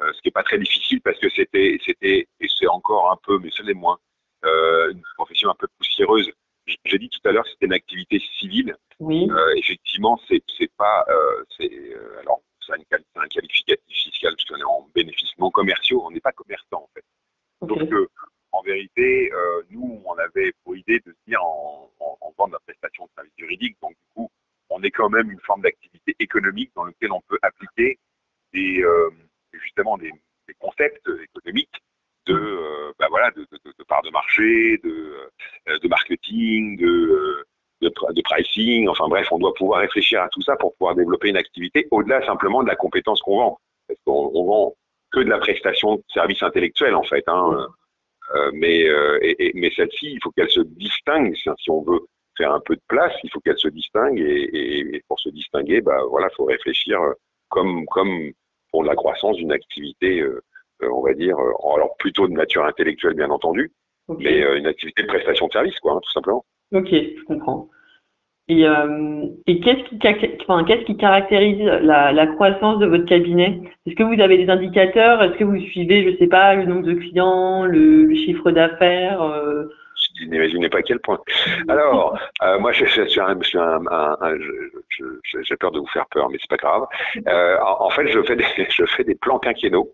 euh, 0.00 0.12
ce 0.12 0.20
qui 0.22 0.28
n'est 0.28 0.32
pas 0.32 0.44
très 0.44 0.58
difficile 0.58 1.00
parce 1.00 1.18
que 1.18 1.28
c'était, 1.30 1.76
c'était 1.84 2.28
et 2.40 2.46
c'est 2.48 2.68
encore 2.68 3.10
un 3.10 3.18
peu, 3.24 3.38
mais 3.40 3.50
ce 3.50 3.62
n'est 3.62 3.74
moins, 3.74 3.98
euh, 4.44 4.92
une 4.92 5.02
profession 5.16 5.50
un 5.50 5.56
peu 5.58 5.66
poussiéreuse. 5.76 6.30
J'ai 6.84 6.98
dit 6.98 7.08
tout 7.08 7.26
à 7.28 7.32
l'heure 7.32 7.44
que 7.44 7.50
c'était 7.50 7.66
une 7.66 7.72
activité 7.72 8.22
civile. 8.38 8.76
Oui. 9.00 9.26
Euh, 9.30 9.54
effectivement, 9.56 10.20
c'est, 10.28 10.42
c'est 10.56 10.70
pas, 10.76 11.04
c'est 11.56 11.70
alors 12.20 12.42
c'est 12.64 12.74
un, 12.74 13.22
un, 13.22 13.28
qualificatif 13.28 13.96
fiscal 13.96 14.34
parce 14.36 14.44
qu'on 14.44 14.56
est 14.56 14.64
en 14.64 14.88
bénéfices 14.94 15.36
non 15.38 15.50
commerciaux, 15.50 16.02
on 16.04 16.10
n'est 16.10 16.20
pas 16.20 16.32
commerçant 16.32 16.82
en 16.82 16.90
fait. 16.94 17.04
Donc 17.62 17.88
en 18.58 18.62
vérité, 18.62 19.30
nous, 19.70 20.02
on 20.04 20.14
avait 20.14 20.52
pour 20.64 20.76
idée 20.76 21.00
de 21.06 21.12
se 21.12 21.18
dire 21.26 21.42
en, 21.42 21.90
en, 22.00 22.48
de 22.48 22.56
prestation 22.66 23.04
de 23.04 23.10
services 23.14 23.32
juridiques, 23.36 23.76
donc 23.80 23.92
du 23.92 24.14
coup, 24.14 24.30
on 24.70 24.82
est 24.82 24.90
quand 24.90 25.08
même 25.08 25.30
une 25.30 25.40
forme 25.40 25.62
d'activité 25.62 26.14
économique 26.18 26.70
dans 26.74 26.84
laquelle 26.84 27.12
on 27.12 27.20
peut 27.28 27.38
appliquer 27.42 27.98
des, 28.52 28.84
justement 29.52 29.96
des, 29.98 30.12
concepts 30.58 31.08
économiques 31.22 31.82
de, 32.28 32.34
euh, 32.34 32.92
bah 32.98 33.06
voilà, 33.10 33.30
de, 33.30 33.40
de, 33.40 33.72
de, 33.78 33.84
part 33.84 34.02
de 34.02 34.10
marché, 34.10 34.78
de, 34.84 35.30
euh, 35.68 35.88
marketing, 35.88 36.76
de, 36.78 37.44
pricing. 38.22 38.88
Enfin 38.88 39.08
bref, 39.08 39.28
on 39.30 39.38
doit 39.38 39.54
pouvoir 39.54 39.80
réfléchir 39.80 40.22
à 40.22 40.28
tout 40.28 40.42
ça 40.42 40.56
pour 40.56 40.74
pouvoir 40.76 40.94
développer 40.94 41.28
une 41.28 41.36
activité 41.36 41.88
au-delà 41.90 42.24
simplement 42.26 42.62
de 42.62 42.68
la 42.68 42.76
compétence 42.76 43.20
qu'on 43.22 43.36
vend. 43.36 43.60
Parce 43.86 44.00
qu'on 44.04 44.30
on 44.34 44.44
vend 44.44 44.76
que 45.10 45.20
de 45.20 45.30
la 45.30 45.38
prestation 45.38 45.96
de 45.96 46.02
services 46.12 46.42
intellectuels 46.42 46.94
en 46.94 47.02
fait. 47.02 47.24
Hein. 47.28 47.68
Euh, 48.38 48.50
mais 48.54 48.86
et, 49.22 49.52
mais 49.54 49.70
celle-ci, 49.74 50.12
il 50.12 50.18
faut 50.22 50.30
qu'elle 50.30 50.50
se 50.50 50.60
distingue. 50.60 51.34
Si 51.34 51.70
on 51.70 51.82
veut 51.82 52.00
faire 52.36 52.52
un 52.52 52.60
peu 52.60 52.76
de 52.76 52.82
place, 52.88 53.12
il 53.24 53.30
faut 53.30 53.40
qu'elle 53.40 53.58
se 53.58 53.68
distingue. 53.68 54.18
Et, 54.18 54.94
et, 54.94 55.02
pour 55.08 55.18
se 55.20 55.28
distinguer, 55.30 55.80
bah 55.80 56.00
voilà, 56.10 56.28
faut 56.30 56.44
réfléchir 56.44 57.00
comme 57.48 57.84
comme 57.86 58.32
pour 58.70 58.84
la 58.84 58.94
croissance 58.94 59.36
d'une 59.36 59.52
activité, 59.52 60.20
euh, 60.20 60.42
euh, 60.82 60.90
on 60.92 61.02
va 61.02 61.14
dire, 61.14 61.38
euh, 61.38 61.74
alors 61.74 61.96
plutôt 61.98 62.28
de 62.28 62.32
nature 62.32 62.64
intellectuelle 62.64 63.14
bien 63.14 63.30
entendu, 63.30 63.72
mais 64.18 64.38
une 64.56 64.66
activité 64.66 65.02
de 65.02 65.08
prestation 65.08 65.46
de 65.48 65.52
service, 65.52 65.78
quoi, 65.80 65.92
hein, 65.92 66.00
tout 66.02 66.12
simplement. 66.12 66.44
Ok, 66.72 66.88
je 66.90 67.24
comprends. 67.24 67.68
Et, 68.50 68.64
et 69.46 69.60
qu'est-ce 69.60 70.84
qui, 70.84 70.96
caractérise 70.96 71.62
la, 71.82 72.12
la, 72.12 72.26
croissance 72.28 72.78
de 72.78 72.86
votre 72.86 73.04
cabinet? 73.04 73.60
Est-ce 73.84 73.94
que 73.94 74.02
vous 74.02 74.20
avez 74.22 74.38
des 74.38 74.48
indicateurs? 74.48 75.22
Est-ce 75.22 75.34
que 75.34 75.44
vous 75.44 75.60
suivez, 75.60 76.10
je 76.10 76.16
sais 76.16 76.28
pas, 76.28 76.54
le 76.54 76.64
nombre 76.64 76.86
de 76.86 76.94
clients, 76.94 77.64
le, 77.66 78.14
chiffre 78.14 78.50
d'affaires 78.50 79.20
vous 80.20 80.30
n'imaginez 80.30 80.68
pas 80.68 80.78
à 80.78 80.82
quel 80.82 80.98
point. 81.00 81.18
Alors, 81.68 82.18
euh, 82.42 82.58
moi, 82.58 82.72
je, 82.72 82.84
je, 82.86 83.02
suis 83.02 83.20
un, 83.20 83.36
je 83.40 83.48
suis 83.48 83.58
un, 83.58 83.80
un, 83.90 84.38
j'ai 85.46 85.56
peur 85.56 85.70
de 85.70 85.78
vous 85.78 85.86
faire 85.86 86.06
peur, 86.10 86.28
mais 86.30 86.38
c'est 86.40 86.50
pas 86.50 86.56
grave. 86.56 86.86
Euh, 87.26 87.56
en, 87.62 87.90
fait, 87.90 88.08
je 88.08 88.22
fais 88.22 88.36
des, 88.36 88.44
je 88.70 88.84
fais 88.86 89.04
des 89.04 89.14
plans 89.14 89.38
quinquennaux. 89.38 89.92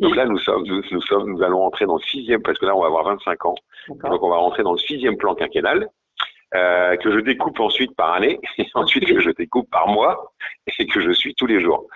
donc 0.00 0.16
là, 0.16 0.26
nous 0.26 0.38
sommes, 0.38 0.64
nous, 0.66 0.82
nous, 0.90 1.00
sommes, 1.02 1.32
nous 1.32 1.42
allons 1.42 1.62
entrer 1.62 1.86
dans 1.86 1.96
le 1.96 2.02
sixième, 2.02 2.42
parce 2.42 2.58
que 2.58 2.66
là, 2.66 2.76
on 2.76 2.80
va 2.80 2.86
avoir 2.86 3.04
25 3.04 3.44
ans. 3.46 3.54
Donc, 3.88 4.22
on 4.22 4.30
va 4.30 4.36
rentrer 4.36 4.62
dans 4.62 4.72
le 4.72 4.78
sixième 4.78 5.16
plan 5.16 5.34
quinquennal. 5.34 5.88
Euh, 6.54 6.96
que 6.96 7.10
je 7.10 7.18
découpe 7.18 7.58
ensuite 7.58 7.96
par 7.96 8.12
année, 8.12 8.38
et 8.58 8.66
ensuite 8.74 9.06
que 9.06 9.18
je 9.18 9.30
découpe 9.30 9.68
par 9.70 9.88
mois, 9.88 10.32
et 10.78 10.86
que 10.86 11.00
je 11.00 11.10
suis 11.10 11.34
tous 11.34 11.46
les 11.46 11.60
jours. 11.60 11.88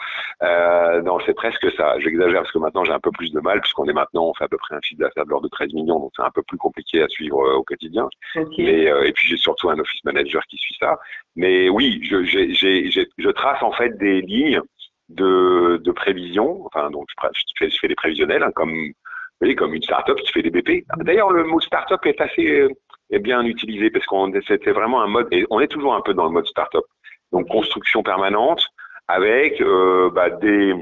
Euh, 0.43 1.01
non, 1.03 1.19
c'est 1.25 1.35
presque 1.35 1.71
ça. 1.77 1.97
J'exagère 2.01 2.41
parce 2.41 2.51
que 2.51 2.59
maintenant 2.59 2.83
j'ai 2.83 2.93
un 2.93 2.99
peu 2.99 3.13
plus 3.13 3.31
de 3.31 3.39
mal, 3.39 3.61
puisqu'on 3.61 3.85
est 3.85 3.93
maintenant, 3.93 4.27
on 4.27 4.35
fait 4.35 4.45
à 4.45 4.49
peu 4.49 4.57
près 4.57 4.75
un 4.75 4.81
chiffre 4.83 5.01
d'affaires 5.01 5.27
de 5.27 5.31
l'ordre 5.31 5.45
de 5.45 5.51
13 5.51 5.75
millions, 5.75 6.01
donc 6.01 6.11
c'est 6.17 6.23
un 6.23 6.31
peu 6.31 6.43
plus 6.43 6.59
compliqué 6.59 7.03
à 7.03 7.09
suivre 7.09 7.41
euh, 7.41 7.55
au 7.55 7.63
quotidien. 7.63 8.09
Mais, 8.35 8.83
et 9.07 9.13
puis 9.13 9.29
j'ai 9.29 9.37
surtout 9.37 9.71
un 9.71 9.79
office 9.79 10.03
manager 10.03 10.43
qui 10.47 10.57
suit 10.57 10.77
ça. 10.81 10.99
Mais 11.37 11.69
oui, 11.69 12.01
je, 12.03 13.31
trace 13.31 13.63
en 13.63 13.71
fait 13.71 13.97
des 13.97 14.23
lignes 14.23 14.61
de, 15.09 15.81
de 15.85 15.93
prévision. 15.93 16.67
Enfin, 16.67 16.91
donc 16.91 17.07
je, 17.09 17.53
fais, 17.59 17.71
je 17.71 17.79
fais 17.79 17.89
des 17.89 17.95
prévisionnels, 17.95 18.43
hein, 18.43 18.51
comme 18.57 18.73
vous 18.73 18.93
voyez, 19.41 19.55
comme 19.55 19.75
une 19.75 19.83
start-up 19.85 20.19
qui 20.19 20.33
fait 20.33 20.43
des 20.43 20.51
BP. 20.51 20.85
D'ailleurs, 21.05 21.31
le 21.31 21.45
mot 21.45 21.61
start-up 21.61 22.05
est 22.07 22.21
assez 22.21 22.67
est 23.11 23.19
bien 23.19 23.43
utilisé 23.43 23.91
parce 23.91 24.07
qu'on 24.07 24.33
c'était 24.47 24.73
vraiment 24.73 25.03
un 25.03 25.07
mode 25.07 25.29
et 25.33 25.47
on 25.51 25.61
est 25.61 25.69
toujours 25.69 25.95
un 25.95 26.01
peu 26.01 26.15
dans 26.15 26.25
le 26.25 26.31
mode 26.31 26.47
start-up. 26.47 26.85
Donc 27.33 27.49
construction 27.49 28.03
permanente 28.03 28.65
avec 29.07 29.61
euh, 29.61 30.11
bah, 30.11 30.31
des, 30.31 30.75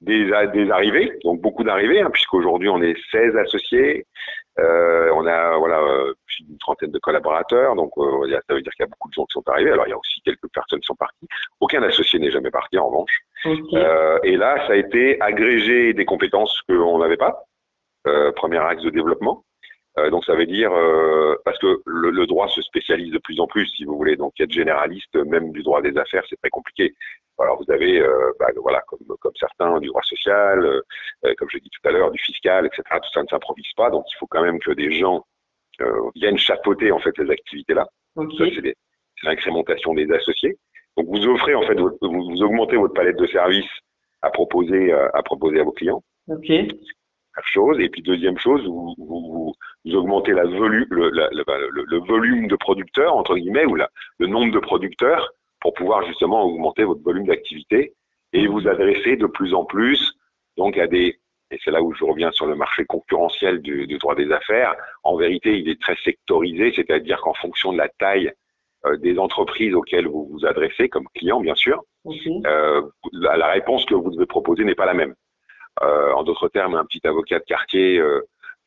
des, 0.00 0.30
des 0.52 0.70
arrivées, 0.70 1.18
donc 1.24 1.40
beaucoup 1.40 1.64
d'arrivées, 1.64 2.00
hein, 2.00 2.10
puisqu'aujourd'hui 2.10 2.68
on 2.68 2.80
est 2.82 2.96
16 3.10 3.36
associés, 3.36 4.06
euh, 4.58 5.10
on 5.14 5.26
a 5.26 5.56
voilà 5.56 5.80
euh, 5.80 6.14
une 6.40 6.58
trentaine 6.58 6.90
de 6.90 6.98
collaborateurs, 6.98 7.74
donc 7.76 7.92
euh, 7.98 8.28
ça 8.48 8.54
veut 8.54 8.62
dire 8.62 8.72
qu'il 8.72 8.84
y 8.84 8.88
a 8.88 8.90
beaucoup 8.90 9.08
de 9.08 9.14
gens 9.14 9.24
qui 9.26 9.32
sont 9.32 9.48
arrivés. 9.48 9.70
Alors 9.70 9.86
il 9.86 9.90
y 9.90 9.92
a 9.92 9.98
aussi 9.98 10.20
quelques 10.24 10.48
personnes 10.52 10.80
qui 10.80 10.86
sont 10.86 10.96
parties. 10.96 11.28
Aucun 11.60 11.82
associé 11.82 12.18
n'est 12.18 12.30
jamais 12.30 12.50
parti 12.50 12.78
en 12.78 12.86
revanche. 12.88 13.22
Euh, 13.46 14.18
et 14.24 14.36
là, 14.36 14.66
ça 14.66 14.72
a 14.72 14.76
été 14.76 15.20
agrégé 15.20 15.92
des 15.94 16.04
compétences 16.04 16.60
qu'on 16.68 16.98
n'avait 16.98 17.16
pas. 17.16 17.44
Euh, 18.06 18.32
premier 18.32 18.58
axe 18.58 18.82
de 18.82 18.90
développement. 18.90 19.44
Euh, 19.98 20.10
donc 20.10 20.24
ça 20.24 20.34
veut 20.34 20.46
dire 20.46 20.72
euh, 20.72 21.34
parce 21.44 21.58
que 21.58 21.80
le, 21.86 22.26
droit 22.26 22.48
se 22.48 22.62
spécialise 22.62 23.12
de 23.12 23.18
plus 23.18 23.40
en 23.40 23.46
plus, 23.46 23.66
si 23.68 23.84
vous 23.84 23.96
voulez. 23.96 24.16
Donc 24.16 24.34
de 24.38 24.50
généralistes, 24.50 25.16
même 25.16 25.52
du 25.52 25.62
droit 25.62 25.82
des 25.82 25.96
affaires, 25.96 26.24
c'est 26.28 26.36
très 26.36 26.50
compliqué. 26.50 26.94
Alors 27.38 27.62
vous 27.62 27.72
avez, 27.72 28.00
euh, 28.00 28.32
bah, 28.40 28.48
voilà, 28.56 28.82
comme, 28.88 29.06
comme 29.20 29.32
certains 29.38 29.78
du 29.78 29.88
droit 29.88 30.02
social, 30.02 30.82
comme 31.36 31.48
j'ai 31.50 31.60
dit 31.60 31.70
tout 31.70 31.88
à 31.88 31.92
l'heure, 31.92 32.10
du 32.10 32.18
fiscal, 32.18 32.66
etc. 32.66 32.82
Tout 33.02 33.10
ça 33.12 33.22
ne 33.22 33.28
s'improvise 33.28 33.72
pas. 33.76 33.90
Donc 33.90 34.04
il 34.12 34.16
faut 34.18 34.26
quand 34.26 34.42
même 34.42 34.58
que 34.58 34.72
des 34.72 34.92
gens 34.92 35.24
viennent 36.16 36.38
chapeauter 36.38 36.90
en 36.90 36.98
fait 36.98 37.16
les 37.18 37.30
activités 37.30 37.74
là. 37.74 37.86
Okay. 38.16 38.52
C'est 38.56 38.74
l'incrémentation 39.22 39.94
des 39.94 40.10
associés. 40.12 40.56
Donc 40.96 41.06
vous 41.06 41.26
offrez 41.28 41.54
en 41.54 41.62
fait, 41.62 41.78
vous, 41.78 41.96
vous, 42.02 42.42
augmentez 42.42 42.76
votre 42.76 42.94
palette 42.94 43.16
de 43.16 43.26
services 43.28 43.70
à 44.22 44.30
proposer 44.30 44.92
à 44.92 45.22
proposer 45.22 45.60
à 45.60 45.64
vos 45.64 45.72
clients. 45.72 46.02
Okay 46.28 46.68
chose. 47.46 47.78
Et 47.80 47.88
puis 47.88 48.02
deuxième 48.02 48.38
chose, 48.38 48.64
vous, 48.66 48.94
vous, 48.98 49.37
augmentez 49.94 50.32
la 50.32 50.44
volu 50.44 50.86
le, 50.90 51.10
le, 51.10 51.84
le, 51.86 51.98
volume 51.98 52.48
de 52.48 52.56
producteurs, 52.56 53.14
entre 53.14 53.36
guillemets, 53.36 53.64
ou 53.64 53.74
la, 53.74 53.88
le 54.18 54.26
nombre 54.26 54.52
de 54.52 54.58
producteurs 54.58 55.32
pour 55.60 55.74
pouvoir 55.74 56.06
justement 56.06 56.44
augmenter 56.44 56.84
votre 56.84 57.02
volume 57.02 57.26
d'activité 57.26 57.94
et 58.32 58.46
vous 58.46 58.68
adresser 58.68 59.16
de 59.16 59.26
plus 59.26 59.54
en 59.54 59.64
plus 59.64 60.14
donc 60.56 60.76
à 60.76 60.86
des 60.86 61.18
et 61.50 61.58
c'est 61.64 61.70
là 61.70 61.82
où 61.82 61.94
je 61.94 62.04
reviens 62.04 62.30
sur 62.30 62.46
le 62.46 62.54
marché 62.54 62.84
concurrentiel 62.84 63.62
du, 63.62 63.86
du, 63.86 63.96
droit 63.96 64.14
des 64.14 64.30
affaires. 64.32 64.76
En 65.02 65.16
vérité, 65.16 65.58
il 65.58 65.68
est 65.70 65.80
très 65.80 65.96
sectorisé, 66.04 66.72
c'est-à-dire 66.76 67.22
qu'en 67.22 67.32
fonction 67.32 67.72
de 67.72 67.78
la 67.78 67.88
taille 67.88 68.30
euh, 68.84 68.98
des 68.98 69.18
entreprises 69.18 69.74
auxquelles 69.74 70.06
vous 70.06 70.28
vous 70.30 70.44
adressez 70.44 70.90
comme 70.90 71.06
client, 71.14 71.40
bien 71.40 71.54
sûr, 71.54 71.82
euh, 72.46 72.82
la, 73.12 73.38
la, 73.38 73.46
réponse 73.46 73.86
que 73.86 73.94
vous 73.94 74.10
devez 74.10 74.26
proposer 74.26 74.64
n'est 74.64 74.74
pas 74.74 74.84
la 74.84 74.92
même. 74.92 75.14
Euh, 75.82 76.12
en 76.12 76.22
d'autres 76.22 76.48
termes, 76.48 76.74
un 76.74 76.84
petit 76.84 77.06
avocat 77.06 77.38
de 77.38 77.44
quartier 77.44 77.98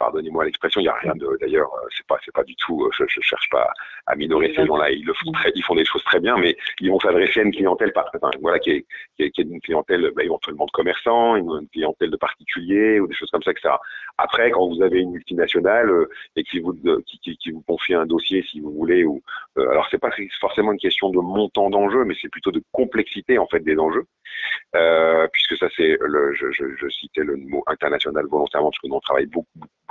pardonnez-moi 0.01 0.45
l'expression, 0.45 0.81
il 0.81 0.85
n'y 0.85 0.89
a 0.89 0.95
rien 0.95 1.13
de, 1.15 1.37
d'ailleurs, 1.39 1.71
euh, 1.75 1.87
c'est 1.95 2.05
pas, 2.07 2.17
c'est 2.25 2.33
pas 2.33 2.43
du 2.43 2.55
tout, 2.55 2.89
je, 2.97 3.03
je 3.07 3.21
cherche 3.21 3.47
pas 3.51 3.69
à 4.07 4.15
minorer 4.15 4.51
ces 4.55 4.65
gens-là, 4.65 4.89
ils 4.89 5.05
le 5.05 5.13
font 5.13 5.31
très, 5.31 5.51
ils 5.53 5.63
font 5.63 5.75
des 5.75 5.85
choses 5.85 6.03
très 6.03 6.19
bien, 6.19 6.37
mais 6.37 6.57
ils 6.79 6.89
vont 6.89 6.99
s'adresser 6.99 7.41
à 7.41 7.43
une 7.43 7.51
clientèle, 7.51 7.93
voilà, 8.41 8.57
qui 8.57 8.71
est, 8.71 8.85
qui 9.15 9.23
est, 9.23 9.29
qui 9.29 9.41
est 9.41 9.43
une 9.43 9.61
clientèle, 9.61 10.11
bah, 10.15 10.23
éventuellement 10.23 10.65
de 10.65 10.71
commerçants, 10.71 11.35
une, 11.35 11.67
clientèle 11.71 12.09
de 12.09 12.17
particuliers 12.17 12.99
ou 12.99 13.07
des 13.07 13.13
choses 13.13 13.29
comme 13.29 13.43
ça, 13.43 13.51
etc. 13.51 13.75
Après, 14.17 14.49
quand 14.49 14.67
vous 14.67 14.81
avez 14.81 15.01
une 15.01 15.11
multinationale 15.11 15.91
et 16.35 16.43
qui 16.43 16.59
vous, 16.59 16.73
qui, 17.05 17.51
vous 17.51 17.61
confie 17.61 17.93
un 17.93 18.07
dossier, 18.07 18.43
si 18.49 18.59
vous 18.59 18.71
voulez, 18.71 19.03
ou, 19.03 19.21
alors 19.55 19.87
c'est 19.91 19.99
pas 19.99 20.09
forcément 20.39 20.71
une 20.71 20.79
question 20.79 21.11
de 21.11 21.19
montant 21.19 21.69
d'enjeu, 21.69 22.05
mais 22.05 22.15
c'est 22.19 22.29
plutôt 22.29 22.51
de 22.51 22.63
complexité, 22.71 23.37
en 23.37 23.45
fait, 23.45 23.59
des 23.59 23.77
enjeux. 23.77 24.05
Euh, 24.75 25.27
puisque 25.33 25.57
ça 25.57 25.67
c'est 25.75 25.97
le, 25.99 26.33
je, 26.33 26.51
je, 26.51 26.63
je, 26.79 26.87
citais 26.87 27.23
le 27.23 27.35
mot 27.35 27.61
international 27.67 28.25
volontairement 28.29 28.69
parce 28.69 28.79
que 28.79 28.87
nous 28.87 28.95
on 28.95 29.01
travaille 29.01 29.25
beaucoup, 29.25 29.47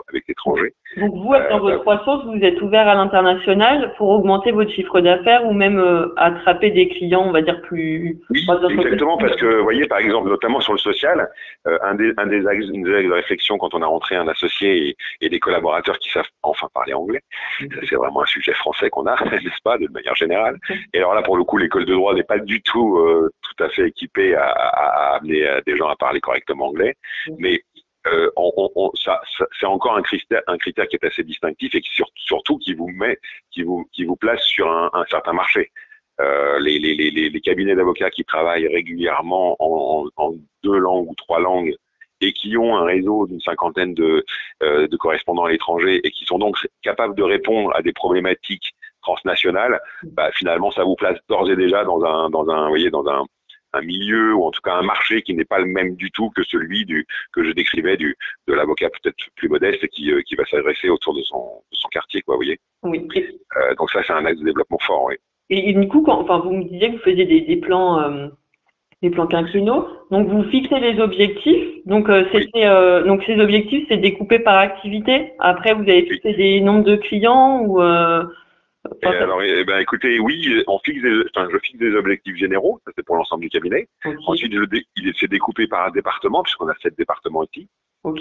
avec 0.08 0.26
l'étranger. 0.28 0.72
Donc 0.96 1.14
vous, 1.14 1.32
dans 1.50 1.58
votre 1.60 1.76
euh, 1.76 1.78
croissance, 1.80 2.24
vous 2.24 2.42
êtes 2.42 2.60
ouvert 2.60 2.88
à 2.88 2.94
l'international 2.94 3.94
pour 3.96 4.08
augmenter 4.08 4.50
votre 4.52 4.70
chiffre 4.70 5.00
d'affaires 5.00 5.46
ou 5.46 5.52
même 5.52 5.78
euh, 5.78 6.12
attraper 6.16 6.70
des 6.70 6.88
clients, 6.88 7.24
on 7.26 7.32
va 7.32 7.42
dire 7.42 7.60
plus. 7.62 8.18
Oui, 8.30 8.40
exactement, 8.40 9.16
parce 9.18 9.36
que 9.36 9.46
vous 9.46 9.62
voyez, 9.62 9.86
par 9.86 9.98
exemple, 9.98 10.28
notamment 10.28 10.60
sur 10.60 10.72
le 10.72 10.78
social, 10.78 11.28
euh, 11.66 11.78
un 11.82 11.94
des, 11.94 12.12
un 12.16 12.26
des 12.26 12.46
axes, 12.46 12.66
une 12.72 12.82
des 12.82 12.94
axes 12.94 13.06
de 13.06 13.12
réflexion 13.12 13.58
quand 13.58 13.74
on 13.74 13.82
a 13.82 13.86
rentré 13.86 14.16
un 14.16 14.28
associé 14.28 14.88
et, 14.88 14.96
et 15.20 15.28
des 15.28 15.38
collaborateurs 15.38 15.98
qui 15.98 16.10
savent 16.10 16.28
enfin 16.42 16.68
parler 16.74 16.94
anglais, 16.94 17.20
mm-hmm. 17.60 17.86
c'est 17.88 17.96
vraiment 17.96 18.22
un 18.22 18.26
sujet 18.26 18.54
français 18.54 18.90
qu'on 18.90 19.06
a, 19.06 19.16
n'est-ce 19.30 19.62
pas, 19.62 19.78
de 19.78 19.88
manière 19.88 20.14
générale. 20.14 20.56
Et 20.92 20.98
alors 20.98 21.14
là, 21.14 21.22
pour 21.22 21.36
le 21.36 21.44
coup, 21.44 21.58
l'école 21.58 21.84
de 21.84 21.94
droit 21.94 22.14
n'est 22.14 22.24
pas 22.24 22.38
du 22.38 22.62
tout 22.62 22.98
tout 23.42 23.64
à 23.64 23.68
fait 23.68 23.88
équipée 23.88 24.29
à, 24.34 24.46
à, 24.46 25.12
à 25.12 25.16
amener 25.16 25.46
des 25.66 25.76
gens 25.76 25.88
à 25.88 25.96
parler 25.96 26.20
correctement 26.20 26.68
anglais, 26.68 26.94
mm-hmm. 27.26 27.36
mais 27.38 27.62
euh, 28.06 28.30
on, 28.36 28.70
on, 28.76 28.90
ça, 28.94 29.20
ça 29.36 29.44
c'est 29.58 29.66
encore 29.66 29.96
un 29.96 30.02
critère, 30.02 30.42
un 30.46 30.56
critère 30.56 30.88
qui 30.88 30.96
est 30.96 31.04
assez 31.04 31.22
distinctif 31.22 31.74
et 31.74 31.80
qui 31.80 31.90
surtout 32.16 32.56
qui 32.58 32.74
vous 32.74 32.88
met, 32.88 33.18
qui 33.50 33.62
vous, 33.62 33.86
qui 33.92 34.04
vous 34.04 34.16
place 34.16 34.42
sur 34.42 34.70
un, 34.70 34.90
un 34.94 35.04
certain 35.10 35.32
marché. 35.32 35.70
Euh, 36.20 36.58
les, 36.60 36.78
les, 36.78 36.94
les, 36.94 37.30
les, 37.30 37.40
cabinets 37.40 37.74
d'avocats 37.74 38.10
qui 38.10 38.24
travaillent 38.24 38.68
régulièrement 38.68 39.56
en, 39.58 40.06
en, 40.16 40.34
deux 40.62 40.76
langues 40.76 41.08
ou 41.08 41.14
trois 41.14 41.40
langues 41.40 41.74
et 42.20 42.34
qui 42.34 42.58
ont 42.58 42.76
un 42.76 42.84
réseau 42.84 43.26
d'une 43.26 43.40
cinquantaine 43.40 43.94
de, 43.94 44.24
euh, 44.62 44.86
de 44.86 44.96
correspondants 44.98 45.44
à 45.44 45.50
l'étranger 45.50 46.00
et 46.04 46.10
qui 46.10 46.26
sont 46.26 46.38
donc 46.38 46.56
capables 46.82 47.14
de 47.14 47.22
répondre 47.22 47.74
à 47.74 47.80
des 47.80 47.94
problématiques 47.94 48.74
transnationales, 49.00 49.80
bah, 50.12 50.30
finalement, 50.32 50.70
ça 50.70 50.84
vous 50.84 50.94
place 50.94 51.18
d'ores 51.28 51.50
et 51.50 51.56
déjà 51.56 51.84
dans 51.84 52.04
un, 52.04 52.28
dans 52.28 52.46
un, 52.50 52.64
vous 52.64 52.68
voyez, 52.68 52.90
dans 52.90 53.06
un, 53.08 53.24
un 53.72 53.82
milieu 53.82 54.34
ou 54.34 54.44
en 54.44 54.50
tout 54.50 54.60
cas 54.62 54.74
un 54.74 54.82
marché 54.82 55.22
qui 55.22 55.34
n'est 55.34 55.44
pas 55.44 55.58
le 55.58 55.66
même 55.66 55.94
du 55.96 56.10
tout 56.10 56.30
que 56.30 56.42
celui 56.44 56.84
du 56.84 57.06
que 57.32 57.44
je 57.44 57.52
décrivais 57.52 57.96
du 57.96 58.16
de 58.48 58.54
l'avocat 58.54 58.88
peut-être 58.90 59.16
plus 59.36 59.48
modeste 59.48 59.86
qui 59.88 60.12
euh, 60.12 60.22
qui 60.22 60.34
va 60.34 60.44
s'adresser 60.46 60.88
autour 60.88 61.14
de 61.14 61.22
son 61.22 61.62
de 61.70 61.76
son 61.76 61.88
quartier 61.88 62.22
quoi 62.22 62.34
vous 62.34 62.40
voyez? 62.40 62.58
Oui. 62.82 63.06
Euh, 63.56 63.74
donc 63.76 63.90
ça 63.90 64.02
c'est 64.06 64.12
un 64.12 64.24
axe 64.24 64.38
de 64.38 64.44
développement 64.44 64.78
fort 64.80 65.04
oui. 65.04 65.16
Et, 65.50 65.72
du 65.72 65.88
coup 65.88 66.02
quand 66.02 66.20
enfin 66.20 66.38
vous 66.38 66.52
me 66.52 66.64
disiez 66.64 66.88
que 66.88 66.96
vous 66.96 67.02
faisiez 67.02 67.24
des, 67.24 67.40
des 67.42 67.56
plans 67.56 68.00
euh, 68.00 68.28
des 69.02 69.10
plans 69.10 69.26
quinquennaux. 69.26 69.88
Donc 70.10 70.28
vous 70.28 70.42
fixez 70.50 70.78
les 70.78 71.00
objectifs. 71.00 71.86
Donc 71.86 72.10
euh, 72.10 72.24
c'était 72.32 72.66
donc 73.06 73.22
ces 73.24 73.40
objectifs 73.40 73.86
c'est 73.88 73.96
découpé 73.96 74.40
par 74.40 74.58
activité. 74.58 75.32
Après 75.38 75.74
vous 75.74 75.82
avez 75.82 76.02
fixé 76.06 76.34
des 76.34 76.60
nombres 76.60 76.84
de 76.84 76.96
clients 76.96 77.62
ou 77.64 77.80
et 79.02 79.06
alors, 79.06 79.42
eh 79.42 79.64
ben, 79.64 79.78
écoutez, 79.78 80.18
oui, 80.20 80.62
on 80.66 80.78
fixe 80.78 81.02
des, 81.02 81.22
enfin, 81.34 81.48
je 81.52 81.58
fixe 81.58 81.78
des 81.78 81.94
objectifs 81.94 82.36
généraux, 82.36 82.80
ça 82.86 82.92
c'est 82.96 83.04
pour 83.04 83.16
l'ensemble 83.16 83.42
du 83.42 83.50
cabinet. 83.50 83.88
Ensuite, 84.26 84.54
je, 84.54 84.80
il 84.96 85.14
s'est 85.16 85.28
découpé 85.28 85.66
par 85.66 85.86
un 85.86 85.90
département, 85.90 86.42
puisqu'on 86.42 86.68
a 86.68 86.74
sept 86.82 86.96
départements 86.96 87.44
ici. 87.44 87.68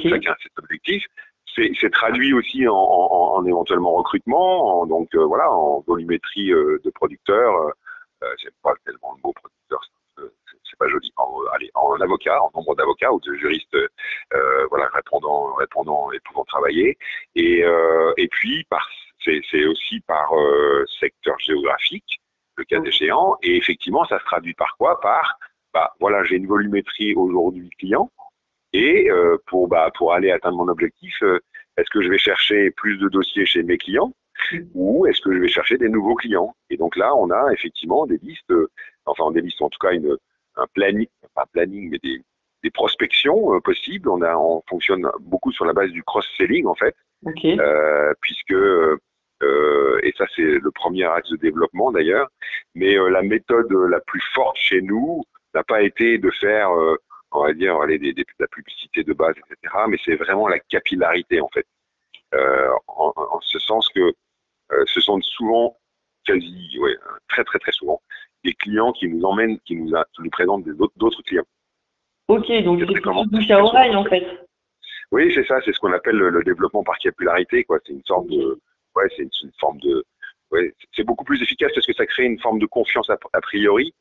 Chacun 0.04 0.32
a 0.32 0.38
sept 0.42 0.51
objectifs. 0.58 1.06
C'est 1.56 1.89
traduit 1.92 2.34
aussi 2.34 2.68
en, 2.68 2.75
en, 2.75 3.38
en, 3.38 3.46
éventuellement 3.46 3.94
recrutement, 3.94 4.82
en, 4.82 4.86
donc 4.86 5.10
euh, 5.16 5.25
voilà, 5.25 5.51
en 5.51 5.82
volumétrie 5.88 6.51
euh, 6.51 6.80
de 6.84 6.89
producteurs. 6.89 7.56
Euh, 7.56 7.72
euh 8.24 8.34
c'est 8.42 8.54
pas 8.62 8.74
tellement 8.86 9.16
le 9.16 9.22
mot 9.24 9.34
producteur, 9.34 9.82
c'est 10.18 10.78
pas 10.78 10.88
joli. 10.89 11.12
En, 11.18 11.34
allez, 11.54 11.72
en 11.74 12.00
avocat, 12.00 12.42
en 12.42 12.51
nombre 12.54 12.75
d'avocats 12.75 13.12
ou 13.12 13.20
de 13.22 13.34
juristes, 13.36 13.78
voilà, 14.70 14.88
répondant, 14.94 15.54
répondant 15.54 16.12
et 16.12 16.20
pouvant 16.20 16.44
travailler. 16.44 16.98
Et, 17.36 17.63
et 18.18 18.28
puis 18.28 18.66
par 18.70 18.88
c'est 19.23 19.65
aussi 19.65 19.99
par 20.01 20.33
euh, 20.33 20.85
secteur 20.99 21.38
géographique, 21.39 22.19
le 22.57 22.63
cas 22.63 22.81
échéant. 22.83 23.38
Et 23.43 23.57
effectivement, 23.57 24.05
ça 24.05 24.19
se 24.19 24.25
traduit 24.25 24.53
par 24.53 24.75
quoi? 24.77 24.99
Par, 25.01 25.39
bah, 25.73 25.93
voilà, 25.99 26.23
j'ai 26.23 26.35
une 26.35 26.47
volumétrie 26.47 27.13
aujourd'hui 27.15 27.69
client. 27.77 28.09
Et 28.73 29.09
euh, 29.09 29.38
pour, 29.47 29.67
bah, 29.67 29.91
pour 29.97 30.13
aller 30.13 30.31
atteindre 30.31 30.57
mon 30.57 30.67
objectif, 30.67 31.15
euh, 31.23 31.39
est-ce 31.77 31.89
que 31.89 32.01
je 32.01 32.09
vais 32.09 32.17
chercher 32.17 32.71
plus 32.71 32.97
de 32.97 33.09
dossiers 33.09 33.45
chez 33.45 33.63
mes 33.63 33.77
clients? 33.77 34.13
Ou 34.73 35.05
est-ce 35.05 35.19
que 35.21 35.33
je 35.33 35.39
vais 35.39 35.49
chercher 35.49 35.77
des 35.77 35.89
nouveaux 35.89 36.15
clients? 36.15 36.55
Et 36.69 36.77
donc 36.77 36.95
là, 36.95 37.13
on 37.15 37.29
a 37.29 37.51
effectivement 37.51 38.05
des 38.05 38.17
listes, 38.23 38.53
enfin 39.05 39.31
des 39.31 39.41
listes, 39.41 39.61
en 39.61 39.69
tout 39.69 39.79
cas 39.79 39.91
une, 39.91 40.15
un 40.55 40.65
planning, 40.73 41.07
pas 41.35 41.45
planning, 41.51 41.89
mais 41.89 41.99
des, 42.01 42.21
des 42.63 42.71
prospections 42.71 43.59
possibles. 43.59 44.07
On 44.07 44.21
a, 44.21 44.38
on 44.38 44.63
fonctionne 44.69 45.09
beaucoup 45.19 45.51
sur 45.51 45.65
la 45.65 45.73
base 45.73 45.91
du 45.91 46.03
cross-selling 46.03 46.67
en 46.67 46.75
fait, 46.75 46.95
euh, 47.27 48.13
puisque 48.21 48.55
euh, 49.43 50.00
et 50.03 50.13
ça, 50.17 50.25
c'est 50.36 50.41
le 50.41 50.72
premier 50.72 51.05
axe 51.05 51.29
de 51.29 51.38
développement 51.38 51.91
d'ailleurs. 51.91 52.29
Mais 52.75 52.98
euh, 52.98 53.10
la 53.10 53.22
méthode 53.22 53.72
la 53.72 54.00
plus 54.01 54.22
forte 54.34 54.58
chez 54.58 54.81
nous 54.81 55.24
n'a 55.53 55.63
pas 55.63 55.81
été 55.81 56.17
de 56.17 56.29
faire, 56.31 56.72
euh, 56.72 56.96
on 57.31 57.43
va 57.43 57.53
dire, 57.53 57.79
de 57.79 58.25
la 58.39 58.48
publicité 58.48 59.03
de 59.03 59.13
base, 59.13 59.36
etc. 59.38 59.75
Mais 59.88 59.98
c'est 60.03 60.15
vraiment 60.15 60.48
la 60.48 60.60
capillarité 60.60 61.41
en 61.41 61.50
fait. 61.50 61.65
En, 62.88 63.13
en, 63.15 63.39
ce 63.41 63.58
sens 63.58 63.89
que 63.89 64.13
ce 64.86 65.01
sont 65.01 65.19
souvent, 65.22 65.77
quasi, 66.25 66.77
ouais, 66.79 66.96
très 67.27 67.43
très 67.43 67.58
très 67.58 67.72
souvent, 67.72 68.01
des 68.43 68.53
clients 68.53 68.91
qui 68.91 69.08
nous 69.08 69.24
emmènent, 69.24 69.60
qui 69.62 69.75
nous, 69.75 69.96
a, 69.96 70.05
qui 70.13 70.22
nous 70.22 70.29
présentent 70.29 70.63
d'autres 70.98 71.24
clients. 71.24 71.48
Ok, 72.27 72.51
donc 72.63 72.84
c'est 72.88 73.01
bouche 73.01 73.50
à 73.50 73.63
oreille 73.63 73.96
en 73.96 74.05
fait. 74.05 74.24
Oui, 75.12 75.31
c'est 75.34 75.46
ça, 75.48 75.60
c'est 75.65 75.74
ce 75.74 75.79
qu'on 75.79 75.91
appelle 75.91 76.17
le, 76.17 76.29
le, 76.29 76.43
développement 76.43 76.84
par 76.84 77.00
capillarité, 77.00 77.63
quoi. 77.63 77.79
C'est 77.84 77.93
une 77.93 78.03
sorte 78.05 78.27
de, 78.27 78.60
ouais, 79.00 79.10
c'est 79.15 79.24
une, 79.24 79.51
forme 79.60 79.79
de, 79.79 80.03
ouais, 80.51 80.74
c'est 80.96 81.03
beaucoup 81.03 81.24
plus 81.24 81.41
efficace 81.41 81.72
parce 81.74 81.86
que 81.86 81.94
ça 81.94 82.06
crée 82.06 82.25
une 82.25 82.39
forme 82.39 82.60
de 82.60 82.65
confiance 82.65 83.10
a, 83.10 83.41
priori. 83.41 83.94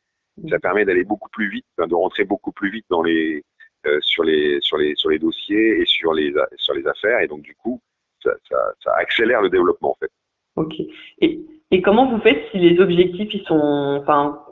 Ça 0.49 0.61
permet 0.61 0.85
d'aller 0.85 1.03
beaucoup 1.03 1.29
plus 1.31 1.51
vite, 1.51 1.67
de 1.79 1.95
rentrer 1.95 2.25
beaucoup 2.25 2.53
plus 2.53 2.71
vite 2.71 2.87
dans 2.91 3.03
les 3.03 3.43
euh, 3.87 3.99
sur 4.03 4.23
les 4.23 4.59
sur 4.61 4.77
les 4.77 4.95
sur 4.95 5.11
les 5.11 5.19
dossiers 5.19 5.81
et 5.81 5.85
sur 5.85 6.13
les 6.13 6.33
sur 6.57 6.75
les 6.75 6.87
affaires. 6.87 7.21
Et 7.21 7.27
donc 7.27 7.43
du 7.43 7.57
coup 7.57 7.81
ça, 8.23 8.31
ça, 8.49 8.57
ça 8.85 8.93
accélère 8.99 9.43
le 9.43 9.51
développement 9.51 9.91
en 9.91 9.97
fait. 9.99 10.11
Ok. 10.55 10.75
Et, 11.21 11.41
et 11.73 11.83
comment 11.83 12.09
vous 12.09 12.21
faites 12.21 12.45
si 12.53 12.59
les 12.59 12.79
objectifs 12.79 13.35
ils 13.35 13.45
sont 13.47 13.99
enfin 14.01 14.45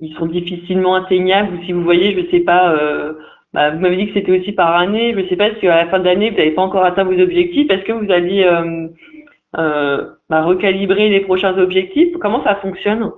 ils 0.00 0.14
sont 0.16 0.26
difficilement 0.26 0.96
atteignables 0.96 1.54
ou 1.54 1.64
si 1.64 1.72
vous 1.72 1.84
voyez 1.84 2.20
je 2.20 2.30
sais 2.32 2.40
pas 2.40 2.74
euh, 2.74 3.14
bah, 3.52 3.70
vous 3.70 3.80
m'avez 3.80 3.96
dit 3.96 4.06
que 4.06 4.14
c'était 4.14 4.38
aussi 4.38 4.52
par 4.52 4.76
année. 4.76 5.14
Je 5.16 5.28
sais 5.28 5.36
pas 5.36 5.54
si 5.58 5.66
à 5.66 5.84
la 5.84 5.90
fin 5.90 5.98
d'année 5.98 6.30
vous 6.30 6.36
n'avez 6.36 6.52
pas 6.52 6.62
encore 6.62 6.84
atteint 6.84 7.04
vos 7.04 7.18
objectifs. 7.18 7.70
Est-ce 7.70 7.84
que 7.84 7.92
vous 7.92 8.10
allez 8.10 8.44
euh, 8.44 8.88
bah, 9.52 10.42
recalibrer 10.44 11.08
les 11.08 11.20
prochains 11.20 11.56
objectifs 11.58 12.16
comment 12.18 12.42
ça 12.44 12.56
fonctionne? 12.56 13.12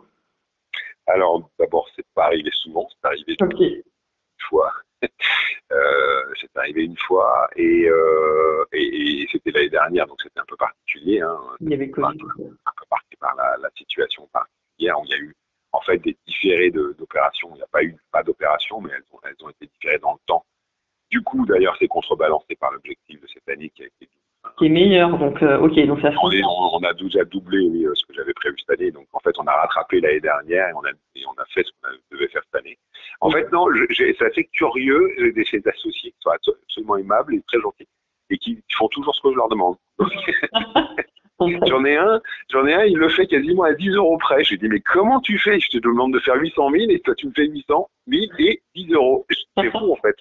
Alors 1.07 1.51
d'abord 1.59 1.89
c'est 1.97 2.07
pas 2.15 2.27
arrivé 2.27 2.51
souvent 2.53 2.89
c'est 2.91 3.07
arrivé 3.07 3.37
une 3.39 4.49
fois 4.49 4.73
euh, 5.73 6.23
c'est 6.41 6.57
arrivé 6.57 6.85
une 6.85 6.97
fois 6.97 7.49
et, 7.57 7.89
euh, 7.89 8.65
et, 8.73 9.23
et 9.23 9.29
c'était 9.31 9.51
l'année 9.51 9.71
dernière, 9.71 10.07
donc 10.07 10.21
c'était 10.23 10.41
un 10.41 10.45
peu 10.47 10.57
particulier. 10.57 11.21
Hein, 11.21 11.39
il 11.61 11.71
y 11.71 11.75
avait 11.75 11.91
Covid. 11.91 12.07
Un 12.09 12.12
peu, 12.12 12.43
un 12.43 12.73
peu 12.77 12.85
marqué 12.91 13.17
par 13.19 13.35
la, 13.37 13.57
la, 13.61 13.71
situation 13.77 14.29
particulière. 14.33 14.97
il 15.05 15.11
y 15.11 15.15
a 15.15 15.19
eu 15.19 15.35
en 15.73 15.81
fait 15.81 15.99
des 15.99 16.17
différés 16.27 16.71
d'opérations. 16.71 17.51
Il 17.53 17.57
n'y 17.57 17.62
a 17.62 17.69
pas 17.69 17.83
eu 17.83 17.97
pas 18.11 18.23
d'opération, 18.23 18.81
mais 18.81 18.91
elles 18.95 19.05
ont, 19.12 19.19
elles 19.25 19.45
ont 19.45 19.51
été 19.51 19.67
différées 19.67 19.99
dans 19.99 20.12
le 20.12 20.21
temps. 20.27 20.45
Du 21.11 21.23
coup, 21.23 21.45
d'ailleurs, 21.47 21.77
c'est 21.79 21.89
contrebalancé 21.89 22.57
par 22.57 22.73
l'objectif 22.73 23.21
de 23.21 23.27
cette 23.27 23.49
année 23.49 23.71
qui 23.71 23.83
a 23.83 23.87
été 23.87 24.09
qui 24.62 24.66
est 24.66 24.71
meilleur. 24.71 25.19
Donc, 25.19 25.42
euh, 25.42 25.59
ok, 25.59 25.75
donc 25.87 26.00
ça 26.00 26.11
on, 26.23 26.31
est, 26.31 26.45
on, 26.45 26.76
on, 26.76 26.83
a 26.85 26.95
déjà 26.95 27.25
doublé 27.25 27.59
oui, 27.69 27.87
ce 27.95 28.07
que 28.07 28.14
j'avais 28.14 28.33
prévu 28.33 28.54
cette 28.61 28.78
année. 28.78 28.90
Donc, 28.92 29.07
en 29.12 29.19
fait, 29.19 29.37
on 29.38 29.45
a 29.45 29.52
rattrapé 29.52 30.00
l'année 30.00 30.21
dernière 30.21 30.69
et 30.69 30.73
on 30.75 30.85
a, 30.85 30.90
et 30.90 31.26
on 31.26 31.40
a 31.40 31.45
fait 31.52 31.64
ce 31.64 31.71
qu'on 31.83 32.16
devait 32.16 32.28
faire 32.28 32.42
cette 32.45 32.61
année. 32.61 32.78
En 33.21 33.31
fait, 33.31 33.50
non, 33.52 33.66
c'est 33.97 34.23
assez 34.23 34.45
curieux. 34.52 35.11
J'ai 35.19 35.33
des 35.33 35.69
associés 35.69 36.11
qui 36.11 36.16
sont 36.21 36.31
absolument 36.31 36.97
aimables 36.97 37.35
et 37.35 37.42
très 37.49 37.61
gentils 37.61 37.88
et 38.31 38.38
qui 38.38 38.62
font 38.76 38.88
toujours 38.88 39.14
ce 39.14 39.21
que 39.23 39.33
je 39.33 39.37
leur 39.37 39.49
demande. 39.49 39.76
j'en 41.66 41.85
ai 41.85 41.97
un, 41.97 42.21
j'en 42.50 42.66
ai 42.66 42.75
un, 42.75 42.85
il 42.85 42.97
le 42.97 43.09
fait 43.09 43.26
quasiment 43.26 43.64
à 43.64 43.75
10 43.75 43.90
euros 43.90 44.16
près. 44.19 44.45
Je 44.45 44.50
lui 44.50 44.59
dis, 44.59 44.69
mais 44.69 44.81
comment 44.81 45.21
tu 45.21 45.38
fais? 45.38 45.59
Je 45.59 45.69
te 45.71 45.78
demande 45.78 46.14
de 46.14 46.21
faire 46.21 46.37
800 46.37 46.71
000 46.71 46.85
et 46.90 47.00
toi 47.00 47.14
tu 47.16 47.26
me 47.26 47.33
fais 47.33 47.47
800 47.47 47.88
000 48.09 48.23
et 48.38 48.62
10 48.76 48.92
euros. 48.92 49.26
C'est 49.59 49.71
fou 49.71 49.92
en 49.92 49.97
fait. 49.97 50.16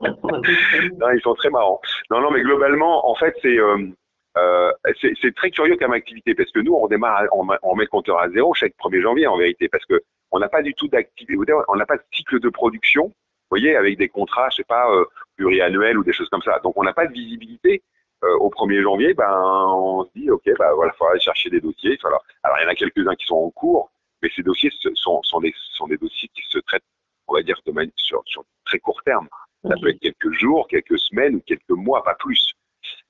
Non, 0.00 1.10
ils 1.14 1.20
sont 1.22 1.34
très 1.34 1.50
marrants. 1.50 1.80
Non, 2.10 2.20
non, 2.20 2.30
mais 2.30 2.42
globalement, 2.42 3.08
en 3.10 3.14
fait, 3.14 3.34
c'est 3.42 3.58
euh, 3.58 3.88
euh, 4.36 4.72
c'est 5.00 5.34
très 5.34 5.50
curieux 5.50 5.76
comme 5.76 5.92
activité 5.92 6.34
parce 6.34 6.50
que 6.52 6.60
nous, 6.60 6.74
on 6.74 6.86
démarre, 6.86 7.24
on, 7.32 7.44
met 7.44 7.84
le 7.84 7.88
compteur 7.88 8.18
à 8.18 8.28
zéro 8.30 8.54
chaque 8.54 8.74
1er 8.78 9.00
janvier 9.00 9.26
en 9.26 9.36
vérité 9.36 9.68
parce 9.68 9.84
que 9.86 10.00
on 10.30 10.38
n'a 10.38 10.48
pas 10.48 10.62
du 10.62 10.74
tout 10.74 10.88
d'activité, 10.88 11.52
on 11.68 11.76
n'a 11.76 11.86
pas 11.86 11.96
de 11.96 12.02
cycle 12.12 12.38
de 12.38 12.48
production, 12.48 13.06
vous 13.06 13.56
voyez, 13.56 13.76
avec 13.76 13.96
des 13.98 14.08
contrats, 14.08 14.48
je 14.50 14.56
sais 14.56 14.64
pas, 14.64 14.90
euh, 14.92 15.06
pluriannuels 15.36 15.98
ou 15.98 16.04
des 16.04 16.12
choses 16.12 16.28
comme 16.28 16.42
ça. 16.42 16.60
Donc, 16.62 16.76
on 16.76 16.82
n'a 16.82 16.92
pas 16.92 17.06
de 17.06 17.12
visibilité. 17.12 17.82
Euh, 18.24 18.36
au 18.40 18.50
1er 18.50 18.82
janvier, 18.82 19.14
ben, 19.14 19.32
on 19.32 20.04
se 20.04 20.10
dit, 20.14 20.28
OK, 20.30 20.42
ben, 20.44 20.72
voilà, 20.74 20.92
il 20.92 20.98
faudra 20.98 21.12
aller 21.12 21.20
chercher 21.20 21.50
des 21.50 21.60
dossiers. 21.60 21.96
Alors, 22.04 22.24
il 22.58 22.64
y 22.64 22.66
en 22.66 22.68
a 22.68 22.74
quelques-uns 22.74 23.14
qui 23.14 23.26
sont 23.26 23.36
en 23.36 23.50
cours, 23.50 23.90
mais 24.20 24.28
ces 24.34 24.42
dossiers 24.42 24.70
sont, 24.94 25.22
sont, 25.22 25.40
des, 25.40 25.54
sont 25.72 25.86
des 25.86 25.96
dossiers 25.96 26.28
qui 26.34 26.42
se 26.48 26.58
traitent, 26.58 26.82
on 27.28 27.34
va 27.34 27.42
dire, 27.42 27.56
sur, 27.96 28.22
sur 28.26 28.44
très 28.64 28.80
court 28.80 29.00
terme. 29.04 29.28
Ça 29.64 29.74
peut 29.80 29.88
être 29.90 30.00
quelques 30.00 30.32
jours, 30.32 30.68
quelques 30.68 30.98
semaines 30.98 31.36
ou 31.36 31.40
quelques 31.40 31.70
mois, 31.70 32.02
pas 32.04 32.14
plus. 32.14 32.54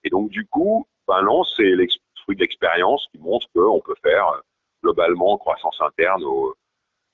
Et 0.04 0.10
donc, 0.10 0.30
du 0.30 0.46
coup, 0.46 0.86
ben 1.06 1.22
non, 1.22 1.44
c'est 1.44 1.62
le 1.62 1.86
fruit 2.22 2.36
de 2.36 2.40
l'expérience 2.40 3.06
qui 3.12 3.18
montre 3.18 3.46
qu'on 3.54 3.80
peut 3.80 3.96
faire 4.02 4.28
euh, 4.28 4.40
globalement 4.82 5.36
croissance 5.38 5.80
interne 5.80 6.24
au, 6.24 6.54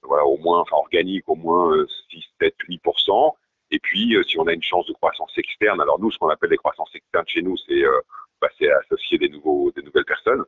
voilà, 0.03 0.25
au 0.25 0.37
moins, 0.38 0.61
enfin 0.61 0.76
organique, 0.76 1.29
au 1.29 1.35
moins 1.35 1.75
6, 2.11 2.25
7, 2.41 2.55
8%. 2.69 3.35
Et 3.71 3.79
puis, 3.79 4.14
euh, 4.17 4.23
si 4.23 4.38
on 4.38 4.47
a 4.47 4.53
une 4.53 4.62
chance 4.62 4.87
de 4.87 4.93
croissance 4.93 5.33
externe, 5.37 5.81
alors 5.81 5.99
nous, 5.99 6.11
ce 6.11 6.19
qu'on 6.19 6.29
appelle 6.29 6.50
les 6.50 6.57
croissances 6.57 6.95
externes 6.95 7.26
chez 7.26 7.43
nous, 7.43 7.57
c'est 7.57 7.85
euh, 7.85 8.01
bah, 8.40 8.49
associer 8.83 9.18
des, 9.18 9.29
nouveaux, 9.29 9.73
des 9.73 9.83
nouvelles 9.83 10.05
personnes. 10.05 10.44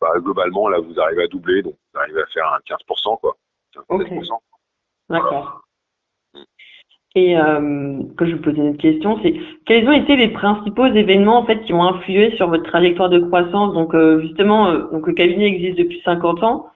Bah, 0.00 0.12
globalement, 0.16 0.68
là, 0.68 0.78
vous 0.78 0.98
arrivez 1.00 1.24
à 1.24 1.26
doubler, 1.26 1.62
donc 1.62 1.74
vous 1.92 2.00
arrivez 2.00 2.22
à 2.22 2.26
faire 2.26 2.46
un 2.52 2.58
15%, 2.60 3.20
quoi. 3.20 3.36
15%. 3.74 3.88
D'accord. 3.98 4.35
Et 7.26 7.36
euh, 7.36 7.98
que 8.16 8.24
je 8.24 8.36
vous 8.36 8.40
posais 8.40 8.58
une 8.58 8.68
autre 8.68 8.78
question, 8.78 9.18
c'est 9.20 9.34
quels 9.66 9.88
ont 9.88 9.92
été 9.92 10.14
les 10.14 10.28
principaux 10.28 10.86
événements 10.86 11.38
en 11.38 11.44
fait 11.44 11.58
qui 11.64 11.72
ont 11.72 11.82
influé 11.82 12.30
sur 12.36 12.48
votre 12.48 12.62
trajectoire 12.62 13.08
de 13.08 13.18
croissance? 13.18 13.74
Donc 13.74 13.96
euh, 13.96 14.20
justement, 14.20 14.68
euh, 14.68 14.88
donc 14.92 15.08
le 15.08 15.12
cabinet 15.12 15.46
existe 15.46 15.76
depuis 15.76 16.00
50 16.04 16.44
ans. 16.44 16.68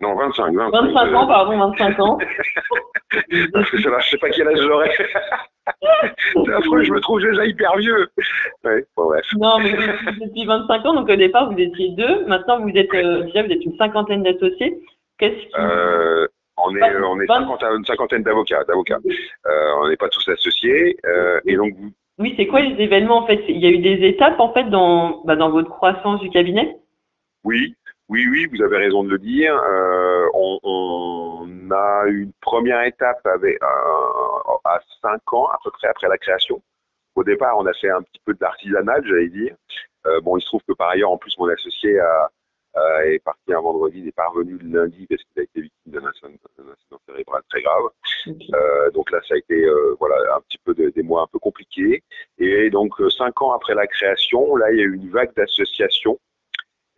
Non, 0.00 0.16
25. 0.16 0.54
25, 0.54 0.70
25 0.72 1.14
ans, 1.14 1.26
pardon, 1.26 1.58
25 1.70 2.00
ans. 2.00 2.18
Parce 3.52 3.70
que 3.70 3.76
je 3.76 4.10
sais 4.10 4.16
pas 4.16 4.30
quel 4.30 4.48
âge 4.48 4.58
j'aurai. 4.58 4.90
c'est 6.32 6.52
affreux, 6.54 6.82
je 6.82 6.92
me 6.92 7.00
trouve 7.00 7.20
déjà 7.20 7.44
hyper 7.44 7.76
vieux. 7.76 8.08
Ouais, 8.64 8.86
bon, 8.96 9.04
bref. 9.04 9.26
Non, 9.38 9.58
mais 9.58 9.72
depuis 9.72 10.46
25 10.46 10.86
ans, 10.86 10.94
donc 10.94 11.10
au 11.10 11.16
départ 11.16 11.52
vous 11.52 11.58
étiez 11.58 11.90
deux, 11.90 12.24
maintenant 12.24 12.58
vous 12.60 12.70
êtes 12.70 12.90
déjà 12.90 13.42
vous 13.42 13.52
êtes 13.52 13.64
une 13.66 13.76
cinquantaine 13.76 14.22
d'associés. 14.22 14.78
Qu'est-ce 15.18 15.34
qui 15.34 16.32
on 16.64 16.76
est, 16.76 16.82
on 16.82 17.20
est 17.20 17.30
une 17.76 17.84
cinquantaine 17.84 18.22
d'avocats. 18.22 18.64
d'avocats. 18.64 18.98
Euh, 19.46 19.70
on 19.80 19.88
n'est 19.88 19.96
pas 19.96 20.08
tous 20.08 20.28
associés. 20.28 20.96
Euh, 21.04 21.40
et 21.46 21.56
donc 21.56 21.74
vous... 21.74 21.90
Oui, 22.18 22.34
c'est 22.36 22.46
quoi 22.46 22.60
les 22.60 22.80
événements 22.82 23.18
en 23.18 23.26
fait? 23.26 23.42
Il 23.48 23.58
y 23.58 23.66
a 23.66 23.70
eu 23.70 23.78
des 23.78 24.06
étapes 24.06 24.38
en 24.38 24.52
fait 24.52 24.64
dans, 24.70 25.22
bah, 25.24 25.36
dans 25.36 25.50
votre 25.50 25.70
croissance 25.70 26.20
du 26.20 26.30
cabinet? 26.30 26.76
Oui, 27.42 27.74
oui, 28.08 28.26
oui, 28.30 28.46
vous 28.52 28.62
avez 28.62 28.76
raison 28.76 29.02
de 29.02 29.10
le 29.10 29.18
dire. 29.18 29.56
Euh, 29.56 30.26
on, 30.34 30.58
on, 30.62 31.70
a 31.70 32.04
une 32.06 32.32
première 32.40 32.82
étape 32.82 33.26
avec, 33.26 33.58
à 33.62 34.80
cinq 35.02 35.32
ans 35.32 35.46
à 35.46 35.58
peu 35.64 35.70
près 35.72 35.88
après 35.88 36.08
la 36.08 36.18
création. 36.18 36.62
Au 37.16 37.24
départ, 37.24 37.56
on 37.58 37.66
a 37.66 37.72
fait 37.72 37.90
un 37.90 38.02
petit 38.02 38.20
peu 38.24 38.34
d'artisanal, 38.34 39.02
j'allais 39.06 39.28
dire. 39.28 39.56
Bon, 40.22 40.36
il 40.36 40.42
se 40.42 40.46
trouve 40.46 40.60
que 40.68 40.74
par 40.74 40.90
ailleurs, 40.90 41.10
en 41.10 41.16
plus, 41.16 41.36
mon 41.38 41.48
associé 41.48 41.98
a, 41.98 42.30
est 43.04 43.22
parti 43.24 43.52
un 43.52 43.60
vendredi, 43.60 43.98
il 43.98 44.04
n'est 44.04 44.12
pas 44.12 44.28
revenu 44.28 44.58
le 44.58 44.80
lundi 44.80 45.06
parce 45.08 45.22
qu'il 45.22 45.40
a 45.40 45.42
été 45.42 45.60
victime 45.62 45.92
d'un 45.92 46.06
très 47.48 47.62
grave. 47.62 47.84
Euh, 48.26 48.90
donc 48.92 49.10
là, 49.10 49.20
ça 49.28 49.34
a 49.34 49.38
été 49.38 49.64
euh, 49.64 49.94
voilà 49.98 50.16
un 50.36 50.40
petit 50.42 50.58
peu 50.64 50.74
de, 50.74 50.90
des 50.90 51.02
mois 51.02 51.22
un 51.22 51.26
peu 51.26 51.38
compliqués. 51.38 52.02
Et 52.38 52.70
donc 52.70 53.00
euh, 53.00 53.10
cinq 53.10 53.40
ans 53.42 53.52
après 53.52 53.74
la 53.74 53.86
création, 53.86 54.56
là, 54.56 54.70
il 54.72 54.78
y 54.78 54.80
a 54.80 54.84
eu 54.84 54.94
une 54.94 55.10
vague 55.10 55.34
d'associations 55.34 56.18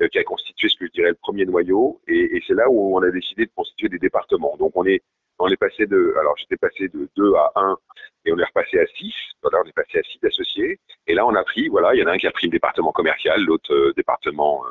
euh, 0.02 0.08
qui 0.08 0.18
a 0.18 0.24
constitué 0.24 0.68
ce 0.68 0.76
que 0.76 0.86
je 0.86 0.92
dirais 0.92 1.10
le 1.10 1.18
premier 1.20 1.46
noyau. 1.46 2.00
Et, 2.08 2.36
et 2.36 2.42
c'est 2.46 2.54
là 2.54 2.68
où 2.68 2.96
on 2.96 3.02
a 3.02 3.10
décidé 3.10 3.46
de 3.46 3.50
constituer 3.54 3.88
des 3.88 3.98
départements. 3.98 4.56
Donc 4.58 4.72
on 4.74 4.84
est 4.84 5.02
on 5.38 5.48
est 5.48 5.56
passé 5.56 5.86
de, 5.86 6.14
alors 6.18 6.34
j'étais 6.38 6.56
passé 6.56 6.88
de 6.88 7.10
2 7.14 7.34
à 7.34 7.52
1 7.56 7.76
et 8.24 8.32
on 8.32 8.38
est 8.38 8.44
repassé 8.44 8.78
à 8.78 8.86
6. 8.86 9.12
Voilà, 9.42 9.58
on 9.64 9.68
est 9.68 9.72
passé 9.72 9.98
à 9.98 10.02
6 10.02 10.24
associés. 10.24 10.78
Et 11.06 11.14
là, 11.14 11.26
on 11.26 11.34
a 11.34 11.44
pris, 11.44 11.68
voilà, 11.68 11.94
il 11.94 12.00
y 12.00 12.02
en 12.02 12.06
a 12.06 12.12
un 12.12 12.16
qui 12.16 12.26
a 12.26 12.30
pris 12.30 12.46
le 12.46 12.52
département 12.52 12.90
commercial, 12.90 13.42
l'autre 13.42 13.92
département 13.96 14.64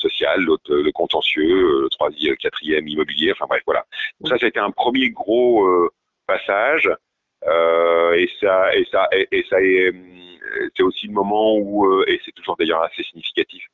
social, 0.00 0.40
l'autre 0.40 0.74
le 0.74 0.92
contentieux, 0.92 1.42
euh, 1.44 1.82
le 1.82 1.88
troisième, 1.90 2.36
quatrième 2.36 2.86
immobilier, 2.88 3.32
enfin 3.32 3.46
bref, 3.48 3.62
voilà. 3.66 3.84
Donc 4.20 4.28
ça, 4.28 4.38
c'était 4.38 4.60
un 4.60 4.70
premier 4.70 5.10
gros 5.10 5.66
euh, 5.66 5.90
passage. 6.26 6.90
Euh, 7.46 8.12
et 8.14 8.30
ça, 8.40 8.74
et 8.74 8.86
ça, 8.90 9.08
et, 9.12 9.44
ça, 9.48 9.56
c'est 10.76 10.82
aussi 10.82 11.06
le 11.06 11.12
moment 11.12 11.56
où, 11.56 12.02
et 12.04 12.20
c'est 12.24 12.32
toujours 12.32 12.56
d'ailleurs 12.56 12.82
assez 12.82 13.02
significatif 13.02 13.64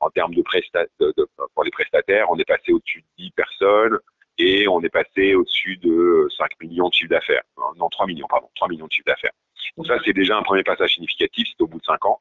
en 0.00 0.10
termes 0.10 0.34
de, 0.34 0.42
prestat, 0.42 0.86
de, 0.98 1.14
pour 1.54 1.64
les 1.64 1.70
prestataires, 1.70 2.30
on 2.30 2.38
est 2.38 2.44
passé 2.44 2.72
au-dessus 2.72 3.02
de 3.02 3.24
10 3.24 3.30
personnes 3.30 3.98
et 4.38 4.66
on 4.66 4.82
est 4.82 4.90
passé 4.90 5.34
au-dessus 5.34 5.76
de 5.76 6.28
5 6.36 6.60
millions 6.60 6.88
de 6.88 6.94
chiffres 6.94 7.10
d'affaires. 7.10 7.42
Non, 7.76 7.88
3 7.88 8.06
millions, 8.06 8.26
pardon, 8.28 8.48
3 8.56 8.68
millions 8.68 8.86
de 8.86 8.92
chiffres 8.92 9.06
d'affaires. 9.06 9.32
Donc 9.76 9.86
ça, 9.86 9.98
c'est 10.04 10.12
déjà 10.12 10.36
un 10.36 10.42
premier 10.42 10.64
passage 10.64 10.94
significatif, 10.94 11.46
c'est 11.48 11.62
au 11.62 11.68
bout 11.68 11.78
de 11.78 11.84
5 11.84 12.04
ans. 12.06 12.20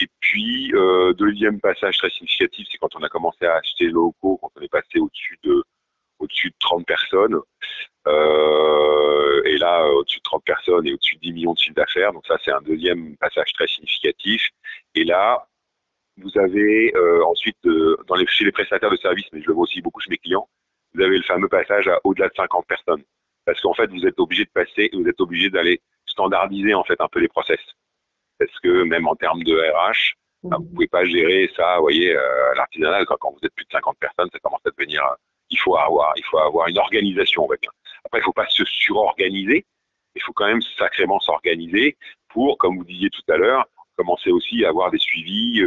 Et 0.00 0.08
puis, 0.20 0.72
euh, 0.74 1.14
deuxième 1.14 1.60
passage 1.60 1.98
très 1.98 2.10
significatif, 2.10 2.66
c'est 2.70 2.78
quand 2.78 2.94
on 2.96 3.02
a 3.02 3.08
commencé 3.08 3.46
à 3.46 3.56
acheter 3.56 3.86
locaux, 3.86 4.38
quand 4.42 4.50
on 4.56 4.60
est 4.60 4.68
passé 4.68 4.98
au-dessus 4.98 5.38
de 5.42 5.64
au-dessus 6.18 6.48
de 6.48 6.54
30 6.60 6.86
personnes. 6.86 7.40
Euh, 8.08 9.42
et 9.44 9.58
là, 9.58 9.86
au-dessus 9.88 10.18
de 10.18 10.22
30 10.22 10.44
personnes 10.44 10.86
et 10.86 10.92
au-dessus 10.94 11.16
de 11.16 11.20
10 11.20 11.32
millions 11.32 11.52
de 11.54 11.58
chiffres 11.58 11.74
d'affaires. 11.74 12.12
Donc 12.12 12.26
ça, 12.26 12.38
c'est 12.44 12.52
un 12.52 12.60
deuxième 12.62 13.16
passage 13.16 13.52
très 13.52 13.66
significatif. 13.66 14.42
Et 14.94 15.04
là, 15.04 15.46
vous 16.18 16.38
avez 16.38 16.94
euh, 16.96 17.24
ensuite, 17.26 17.58
euh, 17.66 17.96
chez 18.28 18.44
les 18.44 18.52
prestataires 18.52 18.90
de 18.90 18.96
services, 18.96 19.26
mais 19.32 19.42
je 19.42 19.48
le 19.48 19.54
vois 19.54 19.64
aussi 19.64 19.82
beaucoup 19.82 20.00
chez 20.00 20.10
mes 20.10 20.18
clients, 20.18 20.48
vous 20.94 21.02
avez 21.02 21.18
le 21.18 21.24
fameux 21.24 21.48
passage 21.48 21.88
à 21.88 22.00
au-delà 22.04 22.28
de 22.28 22.34
50 22.36 22.66
personnes. 22.66 23.02
Parce 23.44 23.60
qu'en 23.60 23.74
fait, 23.74 23.88
vous 23.88 24.06
êtes 24.06 24.18
obligé 24.18 24.44
de 24.44 24.50
passer, 24.50 24.90
vous 24.92 25.06
êtes 25.06 25.20
obligé 25.20 25.50
d'aller 25.50 25.80
standardiser 26.06 26.74
en 26.74 26.84
fait 26.84 27.00
un 27.00 27.08
peu 27.08 27.20
les 27.20 27.28
process 27.28 27.60
parce 28.38 28.58
que 28.60 28.82
même 28.82 29.06
en 29.06 29.14
termes 29.14 29.42
de 29.42 29.54
RH, 29.54 30.14
vous 30.42 30.50
bah, 30.50 30.56
vous 30.58 30.66
pouvez 30.66 30.88
pas 30.88 31.04
gérer 31.04 31.50
ça, 31.56 31.76
vous 31.76 31.82
voyez, 31.82 32.14
euh, 32.14 32.54
l'artisanal, 32.54 33.04
quand, 33.06 33.30
vous 33.30 33.38
êtes 33.42 33.54
plus 33.54 33.64
de 33.64 33.72
50 33.72 33.96
personnes, 33.98 34.28
ça 34.32 34.38
commence 34.38 34.60
à 34.66 34.70
devenir, 34.76 35.02
euh, 35.04 35.14
il 35.50 35.58
faut 35.58 35.76
avoir, 35.76 36.12
il 36.16 36.24
faut 36.24 36.38
avoir 36.38 36.68
une 36.68 36.78
organisation, 36.78 37.44
on 37.44 37.48
va 37.48 37.56
dire. 37.56 37.70
Après, 38.04 38.20
il 38.20 38.22
faut 38.22 38.32
pas 38.32 38.48
se 38.48 38.64
surorganiser, 38.64 39.64
il 40.14 40.22
faut 40.22 40.32
quand 40.32 40.46
même 40.46 40.62
sacrément 40.78 41.20
s'organiser 41.20 41.96
pour, 42.28 42.58
comme 42.58 42.76
vous 42.76 42.84
disiez 42.84 43.10
tout 43.10 43.22
à 43.28 43.36
l'heure, 43.36 43.66
commencer 43.96 44.30
aussi 44.30 44.64
à 44.64 44.68
avoir 44.68 44.90
des 44.90 44.98
suivis 44.98 45.60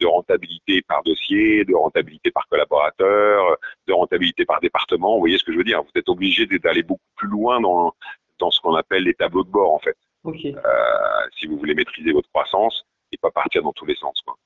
de 0.00 0.06
rentabilité 0.06 0.82
par 0.82 1.02
dossier, 1.04 1.64
de 1.64 1.74
rentabilité 1.74 2.30
par 2.30 2.46
collaborateur, 2.48 3.56
de 3.86 3.92
rentabilité 3.92 4.44
par 4.44 4.60
département. 4.60 5.14
Vous 5.14 5.20
voyez 5.20 5.38
ce 5.38 5.44
que 5.44 5.52
je 5.52 5.58
veux 5.58 5.64
dire? 5.64 5.82
Vous 5.82 5.90
êtes 5.94 6.08
obligé 6.08 6.46
d'aller 6.46 6.82
beaucoup 6.82 7.00
plus 7.16 7.28
loin 7.28 7.60
dans, 7.60 7.94
dans 8.38 8.50
ce 8.50 8.60
qu'on 8.60 8.74
appelle 8.74 9.04
les 9.04 9.14
tableaux 9.14 9.44
de 9.44 9.50
bord, 9.50 9.72
en 9.72 9.78
fait. 9.78 9.96
Euh, 10.26 11.26
si 11.38 11.46
vous 11.46 11.58
voulez 11.58 11.74
maîtriser 11.74 12.12
votre 12.12 12.28
croissance 12.30 12.84
et 13.12 13.16
pas 13.16 13.30
partir 13.30 13.62
dans 13.62 13.72
tous 13.72 13.86
les 13.86 13.94
sens. 13.94 14.20
Quoi. 14.26 14.36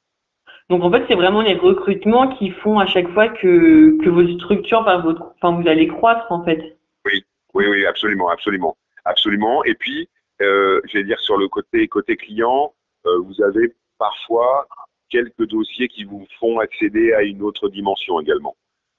Donc 0.69 0.83
en 0.83 0.91
fait, 0.91 1.05
c'est 1.09 1.15
vraiment 1.15 1.43
les 1.43 1.55
recrutements 1.55 2.29
qui 2.37 2.51
font 2.51 2.79
à 2.79 2.87
chaque 2.87 3.09
fois 3.13 3.29
que, 3.29 4.03
que 4.03 4.09
votre 4.09 4.33
structure, 4.35 4.81
enfin, 4.81 4.99
votre, 4.99 5.33
enfin, 5.37 5.61
vous 5.61 5.69
allez 5.69 5.89
croître 5.89 6.31
en 6.31 6.45
fait. 6.45 6.79
Oui, 7.05 7.25
oui, 7.55 7.67
oui, 7.67 7.87
absolument, 7.87 8.29
absolument, 8.29 8.77
absolument. 9.05 9.65
Et 9.65 9.75
puis, 9.75 10.09
euh, 10.41 10.81
je 10.85 10.99
vais 10.99 11.05
dire 11.05 11.21
sur 11.21 11.37
le 11.37 11.49
côté 11.49 11.89
côté 11.89 12.17
client, 12.17 12.73
euh, 13.07 13.19
vous 13.19 13.43
avez 13.43 13.75
parfois 13.99 14.67
quelques 15.11 15.47
dossiers 15.47 15.89
qui 15.89 16.05
vous 16.05 16.27
font 16.39 16.59
accéder 16.59 17.13
à 17.13 17.23
une 17.23 17.43
autre 17.43 17.69
dimension 17.69 18.21
également. 18.21 18.57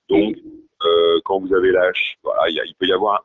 Donc, 0.10 0.36
euh, 0.86 1.20
quand 1.26 1.40
vous 1.40 1.54
avez 1.54 1.72
l'âge, 1.72 2.18
voilà, 2.24 2.50
il 2.50 2.76
peut 2.78 2.86
y 2.86 2.94
avoir 2.94 3.24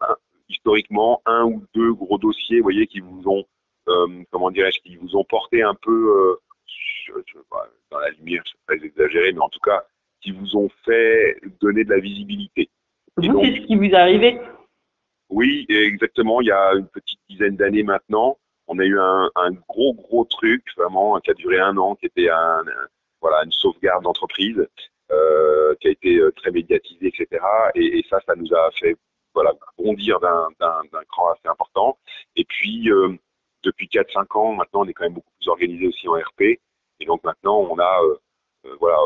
historiquement 0.48 1.22
un 1.26 1.44
ou 1.44 1.64
deux 1.74 1.92
gros 1.92 2.18
dossiers, 2.18 2.58
vous 2.58 2.64
voyez, 2.64 2.86
qui 2.86 3.00
vous 3.00 3.22
ont, 3.26 3.44
euh, 3.88 4.22
comment 4.30 4.50
dirais-je, 4.50 4.80
qui 4.80 4.96
vous 4.96 5.16
ont 5.16 5.24
porté 5.24 5.62
un 5.62 5.74
peu 5.74 6.36
euh, 7.12 7.22
dans 7.90 7.98
la 7.98 8.10
lumière, 8.10 8.42
c'est 8.46 8.78
pas 8.78 8.84
exagéré, 8.84 9.32
mais 9.32 9.40
en 9.40 9.48
tout 9.48 9.60
cas, 9.60 9.84
qui 10.20 10.32
vous 10.32 10.56
ont 10.56 10.68
fait 10.84 11.40
donner 11.60 11.84
de 11.84 11.90
la 11.90 12.00
visibilité. 12.00 12.68
Vous, 13.16 13.40
c'est 13.42 13.62
ce 13.62 13.66
qui 13.66 13.76
vous 13.76 13.84
est 13.84 13.94
arrivé? 13.94 14.38
Oui, 15.30 15.66
exactement. 15.68 16.40
Il 16.40 16.48
y 16.48 16.52
a 16.52 16.74
une 16.74 16.86
petite 16.86 17.20
dizaine 17.28 17.56
d'années 17.56 17.82
maintenant, 17.82 18.38
on 18.68 18.78
a 18.78 18.84
eu 18.84 18.98
un, 18.98 19.30
gros 19.68 19.94
gros 19.94 20.24
truc 20.24 20.62
vraiment 20.76 21.18
qui 21.20 21.30
a 21.30 21.34
duré 21.34 21.58
un 21.58 21.76
an, 21.78 21.94
qui 21.94 22.06
était 22.06 22.28
un, 22.28 22.62
voilà 23.20 23.42
une 23.44 23.52
sauvegarde 23.52 24.04
d'entreprise, 24.04 24.66
euh, 25.10 25.74
qui 25.80 25.88
a 25.88 25.90
été 25.90 26.16
euh, 26.16 26.30
très 26.32 26.50
médiatisé, 26.50 27.06
etc. 27.08 27.42
Et, 27.74 28.04
ça, 28.10 28.20
ça 28.26 28.34
nous 28.36 28.52
a 28.54 28.70
fait 28.72 28.94
voilà 29.34 29.52
bondir 29.78 30.20
d'un 30.20 30.48
cran 31.08 31.32
assez 31.32 31.48
important. 31.48 31.98
Et 32.36 32.44
puis 32.44 32.90
euh, 32.90 33.16
depuis 33.62 33.86
4-5 33.86 34.38
ans, 34.38 34.52
maintenant, 34.54 34.82
on 34.82 34.88
est 34.88 34.92
quand 34.92 35.04
même 35.04 35.14
beaucoup 35.14 35.32
plus 35.38 35.48
organisé 35.48 35.86
aussi 35.86 36.08
en 36.08 36.14
RP. 36.14 36.60
Et 37.00 37.06
donc 37.06 37.22
maintenant, 37.24 37.58
on 37.58 37.78
a 37.78 38.00
voilà, 38.80 38.98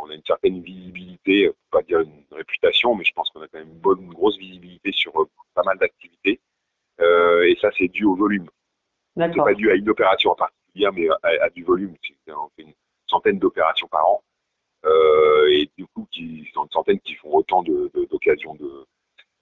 on 0.00 0.10
a 0.10 0.14
une 0.14 0.24
certaine 0.26 0.60
visibilité, 0.60 1.50
pas 1.70 1.80
dire 1.82 2.00
une 2.00 2.24
réputation, 2.32 2.94
mais 2.94 3.04
je 3.04 3.12
pense 3.14 3.30
qu'on 3.30 3.40
a 3.40 3.48
quand 3.48 3.58
même 3.58 3.68
une 3.68 3.78
bonne, 3.78 4.08
grosse 4.08 4.36
visibilité 4.36 4.92
sur 4.92 5.12
pas 5.54 5.62
mal 5.64 5.78
d'activités. 5.78 6.40
et 7.00 7.56
ça, 7.60 7.70
c'est 7.78 7.88
dû 7.88 8.04
au 8.04 8.14
volume. 8.16 8.48
C'est 9.16 9.36
pas 9.36 9.54
dû 9.54 9.70
à 9.70 9.74
une 9.74 9.88
opération 9.88 10.30
en 10.30 10.34
particulier, 10.34 10.88
mais 10.92 11.08
à, 11.22 11.48
du 11.50 11.64
volume. 11.64 11.94
On 12.28 12.48
fait 12.56 12.62
une 12.62 12.74
centaine 13.06 13.38
d'opérations 13.38 13.88
par 13.88 14.06
an. 14.06 14.22
Euh, 14.84 15.48
et 15.50 15.68
du 15.76 15.86
coup, 15.86 16.06
qui 16.12 16.48
sont 16.54 16.64
une 16.64 16.70
centaine 16.70 17.00
qui 17.00 17.14
font 17.14 17.34
autant 17.34 17.62
d'occasions 17.62 18.54
de, 18.54 18.86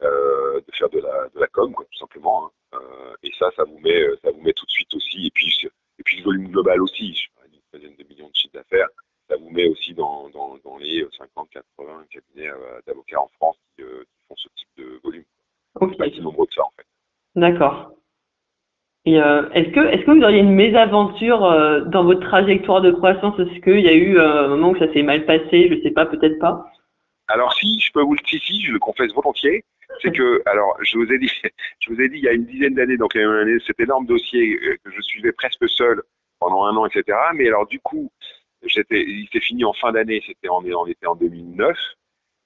euh, 0.02 0.60
de, 0.60 0.72
faire 0.74 0.88
de 0.90 1.00
la, 1.00 1.28
de 1.34 1.40
la 1.40 1.46
com, 1.48 1.72
quoi, 1.72 1.84
tout 1.90 1.98
simplement. 1.98 2.46
Hein. 2.46 2.50
Euh, 2.74 3.14
et 3.22 3.30
ça, 3.38 3.50
ça 3.56 3.64
vous 3.64 3.78
met, 3.78 4.04
ça 4.22 4.30
vous 4.30 4.40
met 4.40 4.52
tout 4.52 4.66
de 4.66 4.70
suite 4.70 4.92
aussi. 4.94 5.26
Et 5.26 5.30
puis, 5.30 5.52
et 5.98 6.02
puis 6.02 6.18
le 6.18 6.24
volume 6.24 6.48
global 6.48 6.80
aussi, 6.82 7.28
une 7.44 7.60
quinzaine 7.72 7.96
de 7.96 8.04
millions 8.04 8.28
de 8.28 8.34
chiffres 8.34 8.54
d'affaires, 8.54 8.88
ça 9.28 9.36
vous 9.36 9.50
met 9.50 9.68
aussi 9.68 9.94
dans, 9.94 10.28
dans, 10.30 10.56
dans 10.64 10.76
les 10.78 11.06
50, 11.18 11.48
80 11.50 12.04
cabinets 12.10 12.52
d'avocats 12.86 13.20
en 13.20 13.28
France 13.36 13.56
qui, 13.76 13.84
font 14.28 14.36
ce 14.36 14.48
type 14.56 14.68
de 14.78 15.00
volume. 15.02 15.24
Okay. 15.76 15.96
Pas 15.96 16.10
si 16.10 16.20
nombreux 16.20 16.46
que 16.46 16.54
ça, 16.54 16.62
en 16.62 16.72
fait. 16.76 16.86
D'accord. 17.34 17.96
Et 19.06 19.20
euh, 19.20 19.48
est-ce 19.54 19.70
que 19.70 19.80
est-ce 19.80 20.04
que 20.04 20.10
vous 20.10 20.22
auriez 20.22 20.40
une 20.40 20.54
mésaventure 20.54 21.44
euh, 21.44 21.82
dans 21.82 22.02
votre 22.02 22.20
trajectoire 22.20 22.80
de 22.80 22.90
croissance? 22.90 23.38
Est-ce 23.38 23.60
qu'il 23.60 23.80
y 23.80 23.88
a 23.88 23.94
eu 23.94 24.18
euh, 24.18 24.46
un 24.46 24.48
moment 24.48 24.70
où 24.70 24.78
ça 24.78 24.92
s'est 24.92 25.02
mal 25.02 25.24
passé? 25.24 25.68
Je 25.70 25.80
sais 25.82 25.92
pas, 25.92 26.06
peut-être 26.06 26.40
pas. 26.40 26.66
Alors 27.28 27.52
si, 27.54 27.80
je 27.80 27.90
peux 27.92 28.02
vous 28.02 28.14
le 28.14 28.20
si, 28.26 28.38
si, 28.38 28.62
je 28.62 28.72
le 28.72 28.78
confesse 28.78 29.12
volontiers. 29.12 29.64
C'est 30.02 30.12
que, 30.12 30.42
alors, 30.46 30.76
je 30.82 30.98
vous 30.98 31.10
ai 31.12 31.18
dit, 31.18 31.30
je 31.80 31.92
vous 31.92 32.00
ai 32.00 32.08
dit 32.08 32.16
il 32.18 32.24
y 32.24 32.28
a 32.28 32.32
une 32.32 32.44
dizaine 32.44 32.74
d'années, 32.74 32.96
donc 32.96 33.14
il 33.14 33.20
y 33.20 33.24
a 33.24 33.26
une 33.26 33.34
année, 33.34 33.58
cet 33.66 33.80
énorme 33.80 34.06
dossier 34.06 34.58
que 34.84 34.90
je 34.90 35.00
suivais 35.00 35.32
presque 35.32 35.68
seul 35.68 36.02
pendant 36.38 36.64
un 36.64 36.76
an, 36.76 36.86
etc. 36.86 37.16
Mais 37.34 37.46
alors 37.46 37.66
du 37.66 37.80
coup, 37.80 38.10
j'étais, 38.62 39.02
il 39.02 39.28
s'est 39.32 39.40
fini 39.40 39.64
en 39.64 39.72
fin 39.72 39.92
d'année, 39.92 40.22
c'était 40.26 40.48
en, 40.48 40.64
on 40.64 40.86
était 40.86 41.06
en 41.06 41.16
2009, 41.16 41.76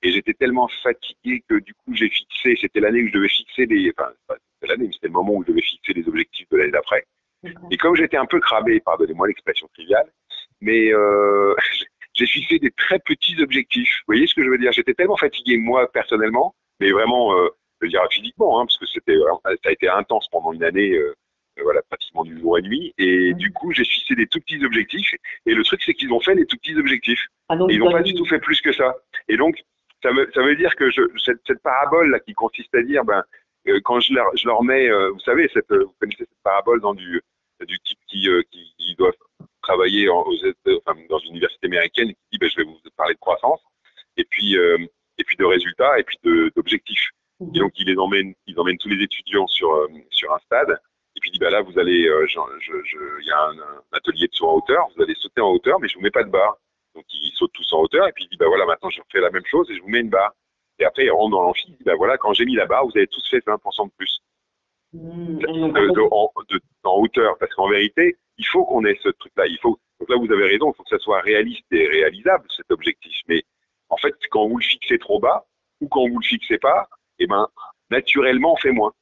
et 0.03 0.13
j'étais 0.13 0.35
tellement 0.35 0.69
fatigué 0.83 1.43
que 1.49 1.57
du 1.61 1.75
coup 1.75 1.95
j'ai 1.95 2.09
fixé, 2.09 2.57
c'était 2.61 2.81
l'année 2.81 3.03
où 3.03 3.09
je 3.09 3.13
devais 3.13 3.29
fixer 3.29 3.67
les, 3.67 3.93
enfin, 3.97 4.11
c'était 4.29 4.73
l'année, 4.73 4.91
c'était 4.93 5.09
le 5.09 5.13
moment 5.13 5.35
où 5.35 5.43
je 5.43 5.49
devais 5.49 5.63
fixer 5.63 5.93
les 5.93 6.07
objectifs 6.09 6.49
de 6.51 6.57
l'année 6.57 6.73
d'après. 6.73 7.05
Et 7.71 7.77
comme 7.79 7.97
j'étais 7.97 8.19
un 8.19 8.27
peu 8.27 8.39
crabé, 8.39 8.81
pardonnez-moi 8.81 9.29
l'expression 9.29 9.67
triviale, 9.73 10.11
mais 10.61 10.93
euh, 10.93 11.55
j'ai 12.21 12.27
fixé 12.27 12.59
des 12.59 12.71
très 12.71 12.99
petits 12.99 13.41
objectifs. 13.43 14.03
Vous 14.07 14.15
voyez 14.15 14.27
ce 14.27 14.35
que 14.35 14.45
je 14.45 14.51
veux 14.51 14.59
dire? 14.59 14.73
J'étais 14.73 14.95
tellement 14.95 15.17
fatigué 15.17 15.57
moi 15.57 15.91
personnellement, 15.91 16.55
mais 16.79 16.91
vraiment, 16.91 17.35
euh, 17.35 17.49
je 17.81 17.87
veux 17.87 17.91
dire 17.91 18.07
physiquement, 18.11 18.61
hein, 18.61 18.67
parce 18.67 18.77
que 18.77 18.87
c'était, 18.87 19.17
ça 19.45 19.69
a 19.71 19.73
été 19.73 19.89
intense 19.89 20.29
pendant 20.29 20.53
une 20.53 20.63
année, 20.63 20.93
euh, 20.93 21.15
voilà, 21.63 21.81
pratiquement 21.89 22.25
du 22.25 22.39
jour 22.39 22.59
et 22.59 22.63
nuit. 22.63 22.93
Et 22.99 23.33
du 23.35 23.53
coup, 23.53 23.73
j'ai 23.73 23.85
fixé 23.85 24.15
des 24.15 24.27
tout 24.27 24.41
petits 24.41 24.63
objectifs. 24.65 25.15
Et 25.47 25.55
le 25.55 25.65
truc, 25.65 25.83
c'est 25.83 25.95
qu'ils 25.95 26.13
ont 26.13 26.21
fait 26.21 26.35
des 26.35 26.47
tout 26.47 26.57
petits 26.59 26.77
objectifs. 26.77 27.27
Ah, 27.49 27.57
et 27.69 27.75
ils 27.75 27.79
n'ont 27.79 27.91
pas 27.91 28.03
du 28.03 28.15
tout 28.15 28.27
fait 28.27 28.39
plus 28.39 28.61
que 28.61 28.73
ça. 28.73 28.95
Et 29.29 29.37
donc, 29.37 29.63
ça 30.03 30.13
veut, 30.13 30.31
ça 30.35 30.43
veut 30.43 30.57
dire 30.57 30.77
que 30.77 30.91
je, 30.91 31.03
cette, 31.25 31.41
cette 31.47 31.63
parabole 31.63 32.11
là 32.11 32.21
qui 32.21 32.35
consiste 32.35 32.75
à 32.75 32.83
dire, 32.83 33.05
ben, 33.05 33.23
euh, 33.69 33.81
quand 33.85 34.01
je 34.01 34.15
leur, 34.15 34.35
je 34.37 34.47
leur 34.47 34.63
mets, 34.63 34.89
euh, 34.89 35.11
vous 35.11 35.21
savez, 35.21 35.51
cette, 35.53 35.71
euh, 35.73 35.85
vous 35.85 35.95
connaissez 36.01 36.25
cette 36.25 36.43
parabole 36.43 36.81
dans 36.81 36.95
du, 36.95 37.21
du 37.67 37.79
type 37.81 37.99
qui, 38.09 38.29
qui, 38.51 38.75
qui 38.79 38.95
doit 38.97 39.13
travailler 39.63 40.09
en, 40.09 40.23
aux, 40.23 40.37
enfin, 40.87 40.99
dans 41.09 41.19
une 41.19 41.31
université 41.31 41.67
américaine 41.67 42.09
qui 42.09 42.17
dit, 42.33 42.39
ben, 42.39 42.49
je 42.51 42.57
vais 42.57 42.65
vous 42.65 42.79
parler 42.97 43.15
de 43.15 43.21
croissance, 43.21 43.61
et 44.17 44.25
puis, 44.25 44.55
et 44.55 45.25
puis 45.25 45.37
de 45.37 45.45
résultats, 45.45 45.99
et 45.99 46.05
puis 46.05 46.19
d'objectifs. 46.57 47.11
Et 47.55 47.59
donc, 47.59 47.73
il 47.79 47.87
les 47.87 47.97
emmène, 47.97 48.35
ils 48.47 48.59
emmènent 48.59 48.79
tous 48.79 48.89
les 48.89 49.03
étudiants 49.03 49.47
sur, 49.47 49.89
sur 50.11 50.33
un 50.33 50.39
stade, 50.41 50.79
et 51.17 51.21
puis 51.21 51.31
il 51.31 51.33
dit, 51.35 51.39
bah 51.39 51.51
là, 51.51 51.63
vous 51.63 51.79
allez, 51.79 52.01
il 52.01 52.27
je, 52.29 52.73
je, 52.85 53.25
y 53.25 53.31
a 53.31 53.49
un, 53.49 53.57
atelier 53.93 54.29
de 54.29 54.35
saut 54.35 54.49
en 54.49 54.55
hauteur, 54.55 54.89
vous 54.95 55.03
allez 55.03 55.15
sauter 55.15 55.41
en 55.41 55.51
hauteur, 55.51 55.81
mais 55.81 55.89
je 55.89 55.95
vous 55.95 56.03
mets 56.03 56.11
pas 56.11 56.25
de 56.25 56.31
barre. 56.31 56.57
Donc, 56.95 57.05
ils 57.13 57.33
sautent 57.35 57.53
tous 57.53 57.73
en 57.73 57.81
hauteur, 57.81 58.07
et 58.09 58.13
puis 58.13 58.25
il 58.25 58.29
dit, 58.29 58.37
bah 58.37 58.47
voilà, 58.49 58.67
maintenant, 58.67 58.91
je 58.91 59.01
refais 59.01 59.21
la 59.21 59.31
même 59.31 59.47
chose, 59.47 59.71
et 59.71 59.77
je 59.77 59.83
vous 59.83 59.89
mets 59.89 60.01
une 60.01 60.11
barre. 60.11 60.33
Et 60.79 60.85
après, 60.85 61.05
il 61.05 61.11
rentre 61.11 61.31
dans 61.31 61.43
l'amphi, 61.43 61.77
ben 61.85 61.95
voilà, 61.95 62.17
quand 62.17 62.33
j'ai 62.33 62.45
mis 62.45 62.55
la 62.55 62.67
barre, 62.67 62.87
vous 62.87 62.97
avez 62.97 63.07
tous 63.07 63.29
fait 63.29 63.45
20% 63.45 63.87
de 63.87 63.93
plus. 63.97 64.23
Mmh, 64.93 65.45
en, 66.11 66.97
hauteur. 66.97 67.37
Parce 67.39 67.55
qu'en 67.55 67.69
vérité, 67.69 68.17
il 68.41 68.47
faut 68.47 68.65
qu'on 68.65 68.85
ait 68.87 68.99
ce 69.03 69.11
truc-là. 69.11 69.47
Il 69.47 69.59
faut, 69.59 69.79
donc 70.01 70.09
là, 70.09 70.17
vous 70.17 70.33
avez 70.33 70.47
raison, 70.47 70.73
il 70.73 70.77
faut 70.77 70.83
que 70.83 70.97
ça 70.97 70.99
soit 70.99 71.21
réaliste 71.21 71.67
et 71.71 71.87
réalisable, 71.87 72.47
cet 72.57 72.71
objectif. 72.71 73.15
Mais 73.29 73.43
en 73.91 73.99
fait, 73.99 74.15
quand 74.31 74.49
vous 74.49 74.57
le 74.57 74.65
fixez 74.65 74.99
trop 74.99 75.21
bas, 75.21 75.45
ou 75.81 75.89
quand 75.89 76.09
vous 76.09 76.19
le 76.19 76.27
fixez 76.27 76.59
pas, 76.59 76.89
eh 77.19 77.27
ben, 77.27 77.47
naturellement, 77.91 78.55
on 78.55 78.57
fait 78.57 78.73
moins. 78.73 78.93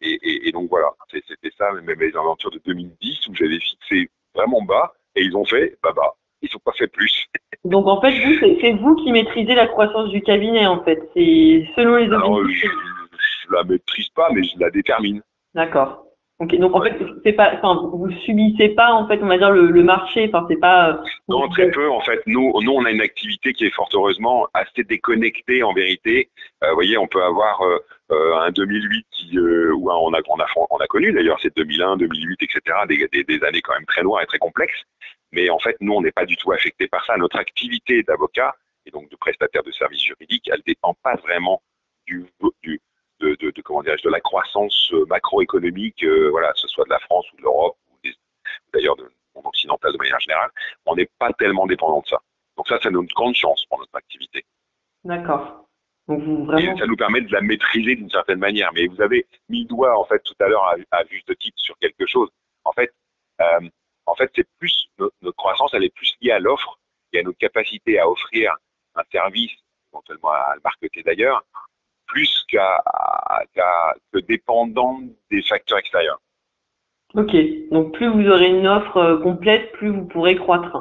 Et, 0.00 0.52
donc 0.52 0.68
voilà, 0.68 0.90
c'était 1.10 1.52
ça, 1.56 1.72
même 1.72 2.00
les 2.00 2.16
aventures 2.16 2.50
de 2.50 2.60
2010 2.64 3.28
où 3.28 3.34
j'avais 3.34 3.60
fixé 3.60 4.10
vraiment 4.34 4.62
bas, 4.62 4.92
et 5.14 5.22
ils 5.22 5.36
ont 5.36 5.44
fait 5.44 5.78
bah 5.82 5.92
bas 5.94 6.14
ils 6.42 6.50
n'ont 6.52 6.60
pas 6.62 6.72
fait 6.72 6.88
plus. 6.88 7.26
Donc 7.64 7.86
en 7.86 8.00
fait, 8.02 8.12
vous, 8.20 8.58
c'est 8.60 8.72
vous 8.72 8.94
qui 8.96 9.12
maîtrisez 9.12 9.54
la 9.54 9.66
croissance 9.66 10.10
du 10.10 10.20
cabinet 10.20 10.66
en 10.66 10.84
fait. 10.84 10.98
C'est 11.14 11.66
selon 11.74 11.96
les 11.96 12.10
objectifs. 12.10 12.70
Je, 12.70 13.48
ne 13.48 13.54
la 13.54 13.64
maîtrise 13.64 14.08
pas, 14.10 14.28
mais 14.32 14.42
je 14.42 14.58
la 14.58 14.70
détermine. 14.70 15.22
D'accord. 15.54 16.03
Donc 16.40 16.74
en 16.74 16.82
fait, 16.82 16.96
c'est 17.24 17.32
pas, 17.32 17.52
enfin, 17.54 17.80
vous 17.92 18.10
subissez 18.24 18.70
pas 18.70 18.92
en 18.92 19.06
fait, 19.06 19.20
on 19.22 19.26
va 19.26 19.38
dire 19.38 19.52
le, 19.52 19.84
marché. 19.84 20.28
Enfin, 20.28 20.44
c'est 20.50 20.58
pas. 20.58 20.90
Euh, 20.90 20.96
non, 21.28 21.48
très 21.48 21.70
peu 21.70 21.88
en 21.88 22.00
fait. 22.00 22.20
Nous, 22.26 22.52
nous, 22.60 22.72
on 22.72 22.84
a 22.84 22.90
une 22.90 23.00
activité 23.00 23.52
qui 23.52 23.66
est 23.66 23.70
fort 23.70 23.88
heureusement 23.94 24.48
assez 24.52 24.82
déconnectée 24.82 25.62
en 25.62 25.72
vérité. 25.72 26.30
Euh, 26.64 26.70
vous 26.70 26.74
voyez, 26.74 26.98
on 26.98 27.06
peut 27.06 27.22
avoir 27.22 27.62
euh, 27.62 28.36
un 28.36 28.50
2008 28.50 29.06
qui, 29.12 29.38
où 29.38 29.90
on 29.90 30.12
a, 30.12 30.20
on 30.28 30.40
a, 30.40 30.46
on 30.70 30.76
a 30.78 30.86
connu 30.88 31.12
d'ailleurs, 31.12 31.38
c'est 31.40 31.56
2001, 31.56 31.98
2008, 31.98 32.42
etc. 32.42 32.78
Des, 32.88 33.08
des, 33.12 33.22
des, 33.22 33.44
années 33.44 33.62
quand 33.62 33.74
même 33.74 33.86
très 33.86 34.02
noires 34.02 34.22
et 34.22 34.26
très 34.26 34.38
complexes. 34.38 34.82
Mais 35.30 35.48
en 35.50 35.60
fait, 35.60 35.76
nous, 35.80 35.92
on 35.92 36.02
n'est 36.02 36.12
pas 36.12 36.26
du 36.26 36.36
tout 36.36 36.50
affecté 36.50 36.88
par 36.88 37.06
ça. 37.06 37.16
Notre 37.16 37.38
activité 37.38 38.02
d'avocat 38.02 38.56
et 38.86 38.90
donc 38.90 39.08
de 39.08 39.16
prestataire 39.16 39.62
de 39.62 39.70
services 39.70 40.02
juridiques, 40.02 40.50
elle 40.52 40.62
dépend 40.66 40.94
pas 41.00 41.14
vraiment 41.14 41.62
du, 42.06 42.26
du 42.62 42.80
de, 43.20 43.36
de, 43.40 43.50
de, 43.50 43.62
comment 43.62 43.82
de 43.82 44.10
la 44.10 44.20
croissance 44.20 44.90
euh, 44.92 45.04
macroéconomique, 45.06 46.02
euh, 46.04 46.28
voilà, 46.30 46.52
que 46.52 46.60
ce 46.60 46.68
soit 46.68 46.84
de 46.84 46.90
la 46.90 46.98
France 47.00 47.26
ou 47.32 47.36
de 47.36 47.42
l'Europe 47.42 47.76
ou 47.90 48.08
d'ailleurs 48.72 48.96
de 48.96 49.10
monde 49.34 49.46
occidental 49.46 49.92
de 49.92 49.98
manière 49.98 50.20
générale. 50.20 50.50
On 50.86 50.94
n'est 50.94 51.08
pas 51.18 51.32
tellement 51.32 51.66
dépendant 51.66 52.00
de 52.00 52.06
ça. 52.06 52.20
Donc 52.56 52.68
ça, 52.68 52.78
c'est 52.82 52.90
notre 52.90 53.12
grande 53.14 53.34
chance 53.34 53.64
pour 53.66 53.78
notre 53.78 53.96
activité. 53.96 54.44
D'accord. 55.04 55.68
Vraiment... 56.06 56.76
ça 56.76 56.86
nous 56.86 56.96
permet 56.96 57.22
de 57.22 57.32
la 57.32 57.40
maîtriser 57.40 57.96
d'une 57.96 58.10
certaine 58.10 58.38
manière. 58.38 58.70
Mais 58.74 58.86
vous 58.86 59.00
avez 59.00 59.26
mis 59.48 59.62
le 59.62 59.68
doigt 59.68 59.98
en 59.98 60.04
fait 60.04 60.22
tout 60.22 60.34
à 60.40 60.48
l'heure 60.48 60.64
à, 60.64 60.74
à 60.90 61.04
juste 61.06 61.36
titre 61.38 61.58
sur 61.58 61.78
quelque 61.78 62.06
chose. 62.06 62.28
En 62.64 62.72
fait, 62.72 62.92
euh, 63.40 63.68
en 64.06 64.14
fait, 64.14 64.30
c'est 64.34 64.46
plus 64.58 64.88
notre, 64.98 65.14
croissance, 65.32 65.70
elle 65.74 65.84
est 65.84 65.94
plus 65.94 66.14
liée 66.20 66.32
à 66.32 66.38
l'offre 66.38 66.78
et 67.12 67.20
à 67.20 67.22
notre 67.22 67.38
capacité 67.38 67.98
à 67.98 68.08
offrir 68.08 68.54
un 68.94 69.02
service, 69.10 69.52
éventuellement 69.92 70.30
à 70.30 70.54
le 70.54 70.60
marketer 70.62 71.02
d'ailleurs, 71.02 71.44
plus 72.06 72.44
qu'à 72.48 72.82
que 74.12 74.18
dépendant 74.20 75.00
des 75.30 75.42
facteurs 75.42 75.78
extérieurs. 75.78 76.20
Ok, 77.14 77.34
donc 77.70 77.92
plus 77.92 78.08
vous 78.08 78.28
aurez 78.28 78.48
une 78.48 78.66
offre 78.66 78.96
euh, 78.96 79.18
complète, 79.18 79.70
plus 79.72 79.88
vous 79.88 80.04
pourrez 80.04 80.34
croître. 80.34 80.76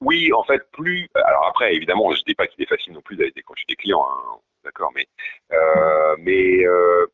Oui, 0.00 0.32
en 0.32 0.42
fait, 0.42 0.68
plus. 0.72 1.08
Alors 1.14 1.46
après, 1.46 1.74
évidemment, 1.74 2.10
je 2.10 2.20
ne 2.20 2.24
dis 2.24 2.34
pas 2.34 2.46
qu'il 2.48 2.62
est 2.62 2.68
facile 2.68 2.92
non 2.92 3.00
plus 3.00 3.16
d'aller 3.16 3.30
décrocher 3.30 3.64
des 3.68 3.76
clients, 3.76 4.04
hein, 4.04 4.38
d'accord, 4.64 4.90
mais 4.94 5.06
euh, 5.52 6.16
mais 6.18 6.66
euh, 6.66 7.06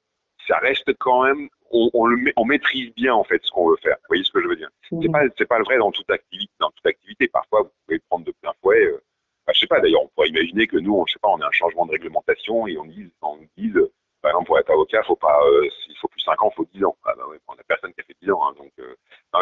ça 0.48 0.56
reste 0.58 0.92
quand 0.98 1.24
même. 1.24 1.48
On, 1.70 1.90
on, 1.92 2.06
le, 2.06 2.32
on, 2.36 2.44
maîtrise 2.44 2.92
bien 2.94 3.14
en 3.14 3.24
fait 3.24 3.40
ce 3.44 3.50
qu'on 3.50 3.70
veut 3.70 3.76
faire. 3.82 3.96
Vous 4.00 4.08
voyez 4.08 4.24
ce 4.24 4.32
que 4.32 4.42
je 4.42 4.48
veux 4.48 4.56
dire? 4.56 4.68
C'est 4.88 5.12
pas 5.12 5.22
c'est 5.38 5.46
pas 5.46 5.58
le 5.58 5.64
vrai 5.64 5.78
dans 5.78 5.92
toute 5.92 6.10
activité. 6.10 6.52
Dans 6.60 6.70
toute 6.70 6.86
activité, 6.86 7.28
parfois 7.28 7.62
vous 7.62 7.70
pouvez 7.86 7.98
prendre 8.08 8.24
de 8.24 8.32
plein 8.42 8.52
fouet. 8.62 8.84
Euh, 8.84 9.02
bah, 9.46 9.52
je 9.54 9.60
sais 9.60 9.66
pas. 9.66 9.80
D'ailleurs, 9.80 10.02
on 10.02 10.08
pourrait 10.08 10.28
imaginer 10.28 10.66
que 10.66 10.76
nous, 10.76 10.94
on, 10.94 11.06
je 11.06 11.14
sais 11.14 11.18
pas, 11.20 11.28
on 11.28 11.40
a 11.40 11.46
un 11.46 11.52
changement 11.52 11.86
de 11.86 11.92
réglementation 11.92 12.66
et 12.66 12.78
on 12.78 12.84
dise, 12.84 13.10
on 13.22 13.38
dise, 13.56 13.78
par 14.20 14.30
exemple, 14.30 14.46
pour 14.46 14.58
être 14.58 14.70
avocat, 14.70 15.02
faut 15.02 15.16
pas, 15.16 15.40
euh, 15.46 15.68
il 15.88 15.96
faut 15.96 16.08
plus 16.08 16.20
5 16.20 16.40
ans, 16.42 16.50
il 16.52 16.56
faut 16.56 16.68
10 16.72 16.84
ans. 16.84 16.96
Ah 17.04 17.12
bah 17.16 17.24
on 17.48 17.52
a 17.54 17.64
personne 17.66 17.92
qui 17.92 18.00
a 18.00 18.04
fait 18.04 18.16
10 18.22 18.30
ans, 18.30 18.40
hein, 18.46 18.54
donc 18.56 18.72
euh, 18.78 18.94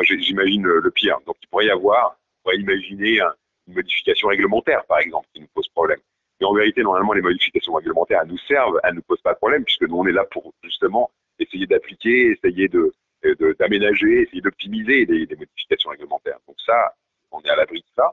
j'imagine 0.03 0.65
le 0.65 0.91
pire. 0.91 1.19
Donc 1.27 1.37
il 1.43 1.49
pourrait 1.49 1.67
y 1.67 1.71
avoir 1.71 2.17
on 2.39 2.43
pourrait 2.43 2.57
imaginer 2.57 3.21
un, 3.21 3.35
une 3.71 3.75
modification 3.75 4.29
réglementaire, 4.29 4.85
par 4.87 4.99
exemple, 4.99 5.29
qui 5.33 5.41
nous 5.41 5.49
pose 5.55 5.69
problème. 5.69 6.01
Mais 6.41 6.47
en 6.47 6.55
vérité, 6.55 6.83
normalement, 6.83 7.13
les 7.13 7.23
modifications 7.23 7.75
réglementaires, 7.75 8.21
elles 8.23 8.31
nous 8.31 8.39
servent, 8.39 8.81
elles 8.83 8.93
ne 8.93 8.97
nous 8.97 9.03
posent 9.03 9.21
pas 9.21 9.35
de 9.35 9.39
problème, 9.39 9.65
puisque 9.65 9.83
nous, 9.83 9.97
on 9.97 10.07
est 10.07 10.13
là 10.13 10.25
pour 10.31 10.53
justement 10.65 11.11
essayer 11.39 11.67
d'appliquer, 11.67 12.33
essayer 12.33 12.69
de 12.69 12.93
d'aménager, 13.59 14.23
essayer 14.23 14.41
d'optimiser 14.41 15.05
les, 15.05 15.27
les, 15.27 15.37
modifications 15.37 15.91
réglementaires. 15.91 16.39
Donc 16.49 16.57
ça, 16.65 16.95
on 17.31 17.41
est 17.43 17.51
à 17.51 17.57
l'abri 17.57 17.81
de 17.81 17.87
ça. 17.97 18.13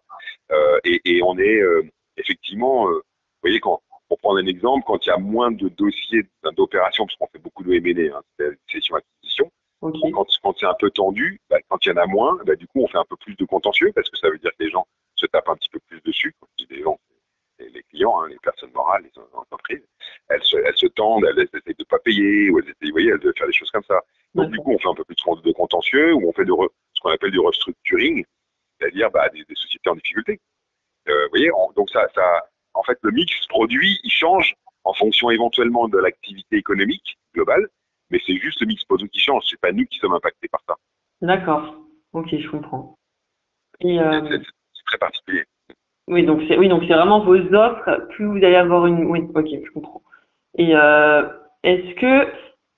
Euh, 0.52 0.80
et, 0.84 1.02
et, 1.06 1.24
on 1.24 1.38
est 1.38 1.60
euh, 1.60 1.84
effectivement, 2.18 2.88
euh, 2.90 2.94
vous 2.94 3.42
voyez, 3.42 3.60
quand, 3.60 3.82
pour 4.08 4.18
prendre 4.20 4.40
un 4.40 4.46
exemple, 4.46 4.84
quand 4.88 5.06
il 5.06 5.10
y 5.10 5.12
a 5.12 5.18
moins 5.18 5.52
de 5.52 5.70
dossiers 5.70 6.24
d'opérations, 6.56 7.06
parce 7.06 7.18
qu'on 7.18 7.28
fait 7.28 7.40
beaucoup 7.40 7.64
de 7.64 7.74
M&A, 7.74 8.18
hein, 8.18 8.52
session-acquisition, 8.72 9.52
okay. 9.82 10.12
quand, 10.12 10.26
quand 10.42 10.58
c'est 10.58 10.66
un 10.66 10.76
peu 10.80 10.90
tendu, 10.90 11.42
bah, 11.50 11.58
quand 11.68 11.86
il 11.86 11.90
y 11.90 11.92
en 11.92 11.98
a 11.98 12.08
moins, 12.08 12.38
bah, 12.46 12.56
du 12.56 12.68
coup, 12.68 12.82
on 12.82 12.88
fait 12.88 12.98
un 12.98 13.06
peu 13.10 13.18
plus 13.18 13.36
de 13.36 13.46
contentieux, 13.46 13.92
parce 13.94 14.10
que 14.10 14.18
ça 14.18 14.30
veut 14.30 14.38
dire 14.38 14.52
que 14.58 14.64
les 14.64 14.70
gens 14.70 14.88
se 15.16 15.26
tapent 15.26 15.50
un 15.50 15.56
petit 15.56 15.70
peu 15.70 15.80
plus 15.88 16.02
dessus. 16.02 16.34
Quand 16.40 16.48
je 16.58 16.66
dis 16.66 16.74
les 16.74 16.84
gens, 16.84 17.00
les 17.60 17.84
clients, 17.84 18.22
hein, 18.22 18.28
les 18.30 18.38
personnes 18.42 18.72
morales, 18.72 19.04
les 19.04 19.22
entreprises, 19.34 19.84
elles 20.30 20.44
se, 20.44 20.58
elles 20.58 20.78
se 20.78 20.88
tendent, 20.88 21.26
elles 21.26 21.44
essayent 21.44 21.62
de 21.66 21.76
ne 21.80 21.86
pas 21.86 22.00
payer, 22.00 22.50
ou 22.50 22.60
elles 22.60 22.66
essayent, 22.66 22.90
vous 22.90 22.92
voyez, 22.92 23.10
elles 23.10 23.20
doivent 23.20 23.34
faire 23.38 23.48
des 23.48 23.54
choses 23.54 23.72
comme 23.72 23.84
ça. 23.84 24.00
Donc, 24.36 24.52
du 24.52 24.60
coup, 24.60 24.72
on 24.72 24.80
fait 24.80 24.90
un 24.90 24.94
peu 24.94 25.04
plus 25.04 25.16
de 25.44 25.52
contentieux, 25.52 26.14
ou 26.14 26.30
on 26.30 26.34
fait 26.34 26.46
de 26.46 26.52
re, 26.52 26.68
ce 26.94 27.02
qu'on 27.02 27.10
appelle 27.10 27.32
du 27.32 27.40
restructuring, 27.40 28.24
c'est-à-dire 28.80 29.10
bah, 29.12 29.30
des, 29.30 29.44
des, 29.44 29.56
sociétés 29.56 29.90
en 29.90 29.96
difficulté. 29.96 30.40
Euh, 31.08 31.24
vous 31.26 31.30
voyez, 31.32 31.52
on, 31.52 31.72
donc 31.74 31.90
ça, 31.90 32.08
ça, 32.14 32.48
en 32.74 32.84
fait, 32.84 32.98
le 33.02 33.12
mix 33.12 33.32
produit, 33.48 34.00
il 34.04 34.12
change 34.12 34.56
en 34.84 34.94
fonction 34.94 35.30
éventuellement 35.30 35.88
de 35.88 35.98
l'activité 35.98 36.58
économique 36.58 37.18
globale, 37.34 37.68
mais 38.10 38.20
c'est 38.26 38.38
juste 38.38 38.62
le 38.62 38.68
mix 38.68 38.84
produit 38.86 39.10
qui 39.10 39.20
change, 39.20 39.44
c'est 39.50 39.60
pas 39.60 39.72
nous 39.72 39.86
qui 39.86 40.00
sommes 40.00 40.14
impactés 40.14 40.48
par 40.48 40.62
ça. 40.68 40.76
D'accord. 41.22 41.76
Ok, 42.14 42.30
je 42.32 42.50
comprends. 42.50 42.96
Euh... 43.84 44.40
C'est 44.74 44.86
très 44.86 44.98
particulier. 44.98 45.44
Oui, 46.08 46.26
donc 46.26 46.42
c'est 46.48 46.58
oui, 46.58 46.70
donc 46.70 46.84
c'est 46.88 46.94
vraiment 46.94 47.20
vos 47.20 47.36
offres. 47.54 48.08
Plus 48.12 48.26
vous 48.26 48.38
allez 48.38 48.56
avoir 48.56 48.88
une, 48.88 49.06
oui, 49.06 49.22
ok, 49.36 49.48
je 49.48 49.72
comprends. 49.72 50.02
Et 50.58 50.74
euh, 50.74 51.28
est-ce 51.64 51.96
que, 51.96 52.32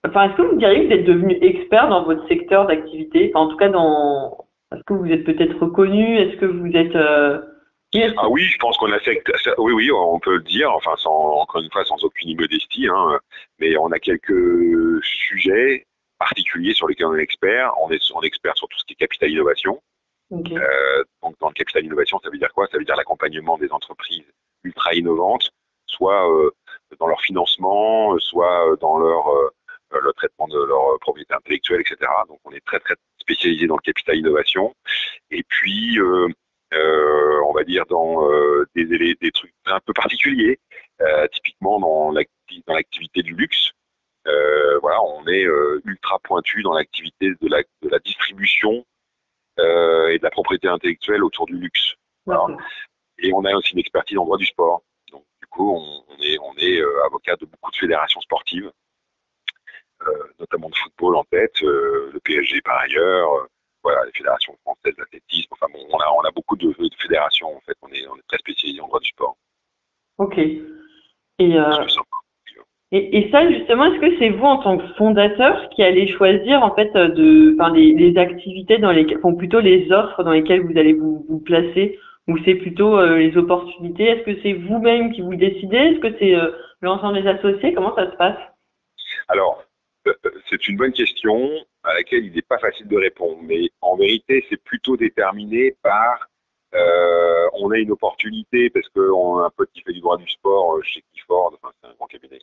enfin, 0.08 0.30
est-ce 0.30 0.38
que 0.38 0.42
vous 0.42 0.58
diriez 0.58 0.82
que 0.82 0.88
vous 0.88 1.00
êtes 1.00 1.06
devenu 1.06 1.38
expert 1.42 1.90
dans 1.90 2.04
votre 2.04 2.28
secteur 2.28 2.66
d'activité, 2.66 3.32
enfin, 3.34 3.46
en 3.46 3.50
tout 3.50 3.58
cas 3.58 3.70
dans, 3.70 4.49
est-ce 4.74 4.84
que 4.84 4.94
vous 4.94 5.08
êtes 5.08 5.24
peut-être 5.24 5.60
reconnu, 5.60 6.18
est-ce 6.18 6.38
que 6.38 6.46
vous 6.46 6.72
êtes 6.76 6.96
euh, 6.96 7.40
ah 8.18 8.30
oui, 8.30 8.44
je 8.44 8.58
pense 8.60 8.78
qu'on 8.78 8.92
a 8.92 9.00
fait, 9.00 9.24
oui, 9.58 9.74
oui, 9.74 9.92
on 9.92 10.20
peut 10.20 10.36
le 10.36 10.44
dire, 10.44 10.72
enfin, 10.72 10.96
sans, 10.98 11.12
encore 11.12 11.62
une 11.62 11.72
fois, 11.72 11.84
sans 11.86 12.04
aucune 12.04 12.40
modestie, 12.40 12.88
hein, 12.88 13.20
mais 13.58 13.76
on 13.78 13.92
a 13.92 13.98
quelques 13.98 15.04
sujets 15.04 15.88
particuliers 16.20 16.76
sur 16.76 16.88
lesquels 16.88 17.08
on 17.08 17.16
est 17.16 17.24
expert. 17.24 17.74
On 17.82 17.90
est, 17.90 18.00
on 18.14 18.22
est 18.22 18.28
expert 18.28 18.56
sur 18.58 18.68
tout 18.68 18.78
ce 18.78 18.86
qui 18.86 18.94
est 18.94 18.96
capital 18.96 19.32
innovation. 19.32 19.82
Okay. 20.30 20.56
Euh, 20.56 21.04
donc, 21.24 21.36
dans 21.40 21.48
le 21.48 21.54
capital 21.54 21.84
innovation, 21.84 22.20
ça 22.24 22.30
veut 22.30 22.38
dire 22.38 22.54
quoi? 22.54 22.68
Ça 22.68 22.78
veut 22.78 22.86
dire 22.86 22.96
l'accompagnement 22.96 23.58
des 23.58 23.72
entreprises 23.72 24.26
ultra 24.64 24.94
innovantes, 24.94 25.50
soit 25.88 26.32
euh, 26.32 26.52
dans 27.00 27.08
leur 27.08 27.22
financement, 27.22 28.20
soit 28.20 28.76
dans 28.82 29.00
leur 29.00 29.30
euh, 29.30 29.50
le 30.00 30.14
traitement 30.14 30.48
de 30.48 30.64
leur 30.64 31.00
propriété 31.00 31.34
intellectuelle, 31.34 31.82
etc. 31.82 31.98
Donc, 32.28 32.40
on 32.44 32.52
est 32.52 32.64
très, 32.64 32.80
très 32.80 32.94
spécialisé 33.30 33.68
dans 33.68 33.76
le 33.76 33.82
capital 33.82 34.18
innovation. 34.18 34.74
Et 35.32 35.44
puis, 35.44 36.00
euh, 36.00 36.28
euh, 36.74 37.42
on 37.48 37.54
va 37.54 37.64
dire 37.64 37.86
dans 37.88 38.30
euh, 38.30 38.66
des, 38.76 38.86
des, 38.86 39.32
trucs 39.32 39.54
un 39.66 39.80
peu 39.80 39.94
particuliers, 39.94 40.60
typiquement 41.32 41.80
dans 41.80 42.12
l'activité 42.12 43.22
du 43.24 43.34
luxe. 43.34 43.72
voilà, 44.82 45.02
on 45.02 45.26
est 45.28 45.46
ultra 45.86 46.20
pointu 46.20 46.62
dans 46.64 46.74
l'activité 46.74 47.32
de 47.42 47.48
la, 47.48 47.62
de 47.82 47.90
la 47.90 48.00
distribution 48.00 48.86
et 49.58 50.18
de 50.18 50.24
la 50.24 50.32
propriété 50.32 50.68
intellectuelle 50.68 51.24
autour 51.24 51.46
du 51.46 51.58
luxe. 51.58 51.96
Et 53.22 53.34
on 53.34 53.44
a 53.46 53.54
aussi 53.54 53.74
une 53.74 53.80
expertise 53.80 54.18
en 54.18 54.26
droit 54.26 54.38
du 54.38 54.46
sport. 54.46 54.84
Donc 55.12 55.24
du 55.42 55.48
coup, 55.48 55.72
on, 55.76 56.04
on 56.10 56.22
est, 56.22 56.38
on 56.40 56.54
est 56.58 56.82
avocat 57.06 57.36
de 57.38 57.46
beaucoup 57.46 57.72
de 57.72 57.78
fédérations 57.78 58.22
sportives, 58.22 58.72
notamment 60.40 60.70
de 60.70 60.76
football 60.76 61.16
en 61.16 61.24
tête, 61.26 61.62
le 61.62 62.20
PSG 62.24 62.62
par 62.62 62.80
ailleurs 62.80 63.48
voilà, 63.84 64.06
les 64.06 64.12
fédérations 64.12 64.56
françaises 64.62 64.96
d'athlétisme. 64.98 65.48
Enfin 65.52 65.68
bon, 65.72 65.80
on 65.92 65.98
a, 65.98 66.06
on 66.18 66.28
a 66.28 66.32
beaucoup 66.32 66.56
de, 66.56 66.68
de, 66.68 66.90
fédérations 67.00 67.56
en 67.56 67.62
fait. 67.62 67.76
On 67.82 67.88
est, 67.90 68.08
on 68.08 68.16
est 68.16 68.28
très 68.28 68.38
spécialisé 68.38 68.82
en 68.82 68.88
droit 68.88 69.00
du 69.00 69.10
sport. 69.10 69.38
Ok. 70.18 70.38
Et, 70.38 71.58
euh, 71.58 71.72
et, 72.92 73.18
et, 73.18 73.32
ça 73.32 73.50
justement, 73.50 73.86
est-ce 73.86 74.02
que 74.02 74.20
c'est 74.20 74.30
vous 74.30 74.44
en 74.44 74.58
tant 74.58 74.78
que 74.78 74.88
fondateur 74.96 75.70
qui 75.70 75.84
allez 75.84 76.12
choisir 76.12 76.62
en 76.64 76.76
fait 76.76 76.92
de, 76.94 77.56
enfin 77.58 77.74
les, 77.74 77.94
les 77.94 78.18
activités 78.18 78.78
dans 78.78 78.92
lesquelles, 78.92 79.20
enfin 79.24 79.36
plutôt 79.36 79.62
les 79.62 79.90
offres 79.92 80.24
dans 80.24 80.32
lesquelles 80.32 80.62
vous 80.62 80.78
allez 80.78 80.94
vous, 80.94 81.26
vous 81.30 81.40
placer, 81.40 81.98
ou 82.28 82.38
c'est 82.44 82.56
plutôt 82.56 82.98
euh, 82.98 83.18
les 83.18 83.38
opportunités? 83.38 84.04
Est-ce 84.04 84.24
que 84.24 84.42
c'est 84.42 84.54
vous-même 84.54 85.14
qui 85.14 85.22
vous 85.22 85.36
décidez? 85.36 85.78
Est-ce 85.78 86.00
que 86.00 86.18
c'est 86.20 86.36
euh, 86.36 86.52
l'ensemble 86.82 87.22
des 87.22 87.30
associés? 87.30 87.74
Comment 87.74 87.96
ça 87.96 88.12
se 88.12 88.18
passe? 88.18 88.38
Alors, 89.30 89.60
euh, 89.60 89.69
c'est 90.50 90.68
une 90.68 90.78
bonne 90.78 90.94
question 90.94 91.66
à 91.84 91.94
laquelle 91.94 92.26
il 92.26 92.34
n'est 92.34 92.42
pas 92.42 92.60
facile 92.60 92.88
de 92.88 92.98
répondre, 92.98 93.40
mais 93.44 93.70
en 93.82 93.96
vérité, 93.96 94.46
c'est 94.50 94.62
plutôt 94.62 94.98
déterminé 94.98 95.76
par 95.82 96.30
euh, 96.76 97.50
on 97.54 97.72
a 97.72 97.78
une 97.78 97.92
opportunité 97.92 98.70
parce 98.70 98.88
qu'on 98.90 99.40
a 99.40 99.48
un 99.48 99.50
pote 99.50 99.72
qui 99.74 99.82
fait 99.82 99.94
du 99.94 100.02
droit 100.02 100.18
du 100.18 100.30
sport 100.30 100.76
euh, 100.76 100.82
chez 100.84 101.04
Clifford, 101.12 101.54
enfin 101.56 101.74
c'est 101.82 101.90
un 101.90 101.94
grand 101.94 102.06
cabinet, 102.06 102.40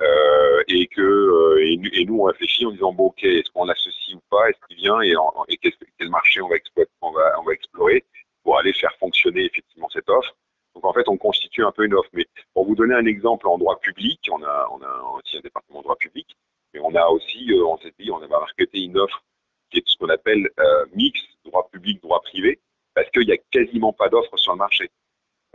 euh, 0.00 0.62
et 0.68 0.86
que 0.86 1.00
euh, 1.00 1.60
et, 1.60 2.04
nous 2.04 2.20
on 2.20 2.24
réfléchit 2.24 2.66
en 2.66 2.70
disant 2.70 2.92
bon 2.92 3.06
ok 3.06 3.24
est-ce 3.24 3.50
qu'on 3.50 3.64
l'associe 3.64 4.16
ou 4.16 4.22
pas, 4.30 4.48
est-ce 4.48 4.58
qu'il 4.68 4.76
vient 4.76 5.00
et, 5.00 5.56
quel, 5.98 6.08
marché 6.08 6.40
on 6.40 6.48
va 6.48 6.56
explorer 6.56 8.04
pour 8.44 8.58
aller 8.58 8.72
faire 8.72 8.94
fonctionner 9.00 9.44
effectivement 9.44 9.88
cette 9.88 10.08
offre. 10.08 10.36
Donc 10.74 10.84
en 10.84 10.92
fait 10.92 11.08
on 11.08 11.16
constitue 11.16 11.64
un 11.64 11.72
peu 11.72 11.84
une 11.84 11.94
offre. 11.94 12.10
Mais 12.12 12.26
pour 12.52 12.66
vous 12.66 12.76
donner 12.76 12.94
un 12.94 13.06
exemple 13.06 13.48
en 13.48 13.58
droit 13.58 13.80
public, 13.80 14.20
on 14.30 14.42
a 14.44 14.68
on 14.72 14.82
a 14.82 15.18
aussi 15.18 15.36
un 15.36 15.40
département 15.40 15.80
de 15.80 15.84
droit 15.84 15.96
public 15.96 16.28
mais 16.74 16.80
on 16.82 16.94
a 16.94 17.06
aussi, 17.06 17.50
euh, 17.52 17.76
s'est 17.82 17.94
dit, 17.98 18.10
on 18.10 18.18
va 18.18 18.26
marketer 18.26 18.80
une 18.82 18.98
offre 18.98 19.24
qui 19.70 19.78
est 19.78 19.82
ce 19.86 19.96
qu'on 19.96 20.08
appelle 20.08 20.48
euh, 20.58 20.86
mix, 20.94 21.20
droit 21.44 21.68
public, 21.70 22.02
droit 22.02 22.20
privé, 22.20 22.60
parce 22.94 23.08
qu'il 23.10 23.26
n'y 23.26 23.32
a 23.32 23.38
quasiment 23.50 23.92
pas 23.92 24.08
d'offres 24.08 24.36
sur 24.36 24.52
le 24.52 24.58
marché. 24.58 24.90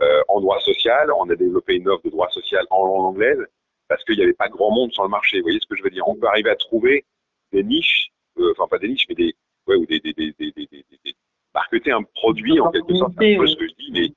Euh, 0.02 0.22
en 0.28 0.40
droit 0.40 0.60
social, 0.60 1.12
on 1.12 1.28
a 1.28 1.36
développé 1.36 1.74
une 1.74 1.88
offre 1.88 2.04
de 2.04 2.10
droit 2.10 2.30
social 2.30 2.66
en 2.70 2.86
langue 2.86 3.04
anglaise, 3.04 3.46
parce 3.86 4.02
qu'il 4.04 4.16
n'y 4.16 4.22
avait 4.22 4.32
pas 4.32 4.48
grand 4.48 4.70
monde 4.70 4.92
sur 4.92 5.02
le 5.02 5.10
marché. 5.10 5.38
Vous 5.38 5.44
voyez 5.44 5.60
ce 5.60 5.66
que 5.66 5.76
je 5.76 5.82
veux 5.82 5.90
dire? 5.90 6.08
On 6.08 6.16
peut 6.16 6.26
arriver 6.26 6.50
à 6.50 6.56
trouver 6.56 7.04
des 7.52 7.62
niches, 7.62 8.10
euh, 8.38 8.52
enfin 8.52 8.66
pas 8.68 8.78
des 8.78 8.88
niches, 8.88 9.06
mais 9.08 9.14
des, 9.14 9.34
ouais, 9.66 9.76
ou 9.76 9.84
des, 9.86 10.00
des, 10.00 10.14
des, 10.14 10.32
des, 10.38 10.52
des, 10.52 10.66
des, 10.66 10.84
des 11.04 11.14
marketer 11.54 11.90
un 11.90 12.02
produit 12.02 12.60
en 12.60 12.70
quelque 12.70 12.94
sorte, 12.94 13.12
c'est 13.18 13.34
un 13.34 13.38
peu 13.38 13.46
ce 13.46 13.56
que 13.56 13.68
je 13.68 13.74
dis, 13.74 13.90
mais, 13.92 14.08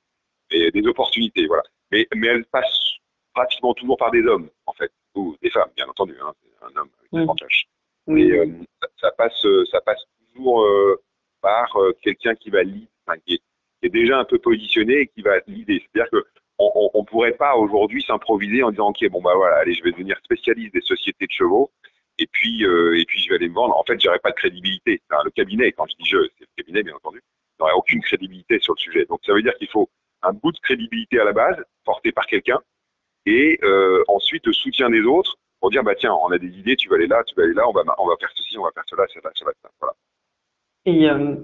mais 0.52 0.70
des 0.70 0.86
opportunités, 0.86 1.46
voilà. 1.46 1.64
Mais, 1.90 2.06
mais 2.14 2.28
elles 2.28 2.46
passent 2.46 2.94
pratiquement 3.34 3.74
toujours 3.74 3.96
par 3.96 4.10
des 4.10 4.22
hommes, 4.22 4.48
en 4.66 4.72
fait, 4.72 4.92
ou 5.14 5.36
des 5.42 5.50
femmes, 5.50 5.70
bien 5.76 5.86
entendu. 5.86 6.16
Hein 6.22 6.32
un 6.64 6.80
homme 6.80 6.88
avec 6.98 7.28
oui. 7.28 7.36
tâches. 7.38 7.64
Oui. 8.06 8.22
Et 8.22 8.32
euh, 8.32 8.46
ça, 8.82 8.88
ça, 9.00 9.10
passe, 9.12 9.46
ça 9.70 9.80
passe 9.80 10.02
toujours 10.32 10.62
euh, 10.62 11.00
par 11.40 11.76
euh, 11.76 11.92
quelqu'un 12.02 12.34
qui 12.34 12.50
va 12.50 12.62
lead, 12.62 12.88
enfin, 13.06 13.18
qui, 13.26 13.34
est, 13.34 13.38
qui, 13.38 13.86
est, 13.86 13.90
déjà 13.90 14.18
un 14.18 14.24
peu 14.24 14.38
positionné 14.38 15.00
et 15.00 15.06
qui 15.08 15.22
va 15.22 15.38
leader. 15.46 15.78
C'est-à-dire 15.80 16.10
que 16.10 16.24
on, 16.58 16.90
on, 16.94 17.04
pourrait 17.04 17.32
pas 17.32 17.56
aujourd'hui 17.56 18.02
s'improviser 18.02 18.62
en 18.62 18.70
disant 18.70 18.90
ok 18.90 19.08
bon 19.10 19.20
bah 19.20 19.32
voilà 19.34 19.56
allez 19.56 19.74
je 19.74 19.82
vais 19.82 19.90
devenir 19.90 20.16
spécialiste 20.22 20.72
des 20.72 20.82
sociétés 20.82 21.26
de 21.26 21.32
chevaux 21.32 21.72
et 22.16 22.28
puis 22.30 22.64
euh, 22.64 22.96
et 22.96 23.04
puis 23.06 23.18
je 23.18 23.28
vais 23.28 23.34
aller 23.34 23.48
me 23.48 23.54
vendre. 23.54 23.76
En 23.76 23.82
fait 23.82 24.00
j'aurais 24.00 24.20
pas 24.20 24.30
de 24.30 24.36
crédibilité. 24.36 25.02
Enfin, 25.10 25.22
le 25.24 25.30
cabinet 25.32 25.72
quand 25.72 25.86
je 25.86 25.96
dis 25.96 26.08
je 26.08 26.18
c'est 26.38 26.44
le 26.44 26.62
cabinet 26.62 26.84
bien 26.84 26.94
entendu 26.94 27.20
n'aurait 27.58 27.72
aucune 27.72 28.00
crédibilité 28.02 28.60
sur 28.60 28.74
le 28.74 28.80
sujet. 28.80 29.04
Donc 29.06 29.20
ça 29.26 29.32
veut 29.32 29.42
dire 29.42 29.56
qu'il 29.56 29.68
faut 29.68 29.88
un 30.22 30.32
bout 30.32 30.52
de 30.52 30.58
crédibilité 30.58 31.18
à 31.18 31.24
la 31.24 31.32
base 31.32 31.56
porté 31.84 32.12
par 32.12 32.26
quelqu'un 32.26 32.60
et 33.26 33.58
euh, 33.62 34.02
ensuite 34.08 34.46
le 34.46 34.52
soutien 34.52 34.90
des 34.90 35.02
autres 35.02 35.36
pour 35.60 35.70
dire 35.70 35.82
bah 35.82 35.94
tiens, 35.94 36.12
on 36.14 36.30
a 36.30 36.38
des 36.38 36.58
idées, 36.58 36.76
tu 36.76 36.88
vas 36.88 36.96
aller 36.96 37.06
là, 37.06 37.22
tu 37.24 37.34
vas 37.34 37.44
aller 37.44 37.54
là, 37.54 37.68
on 37.68 37.72
va 37.72 37.82
on 37.98 38.06
va 38.06 38.16
faire 38.20 38.30
ceci, 38.34 38.58
on 38.58 38.64
va 38.64 38.70
faire 38.72 38.84
cela, 38.86 39.04
cela, 39.08 39.30
cela, 39.34 39.52
cela 39.60 39.70
voilà. 39.80 39.94
Et, 40.86 41.08
euh, 41.08 41.36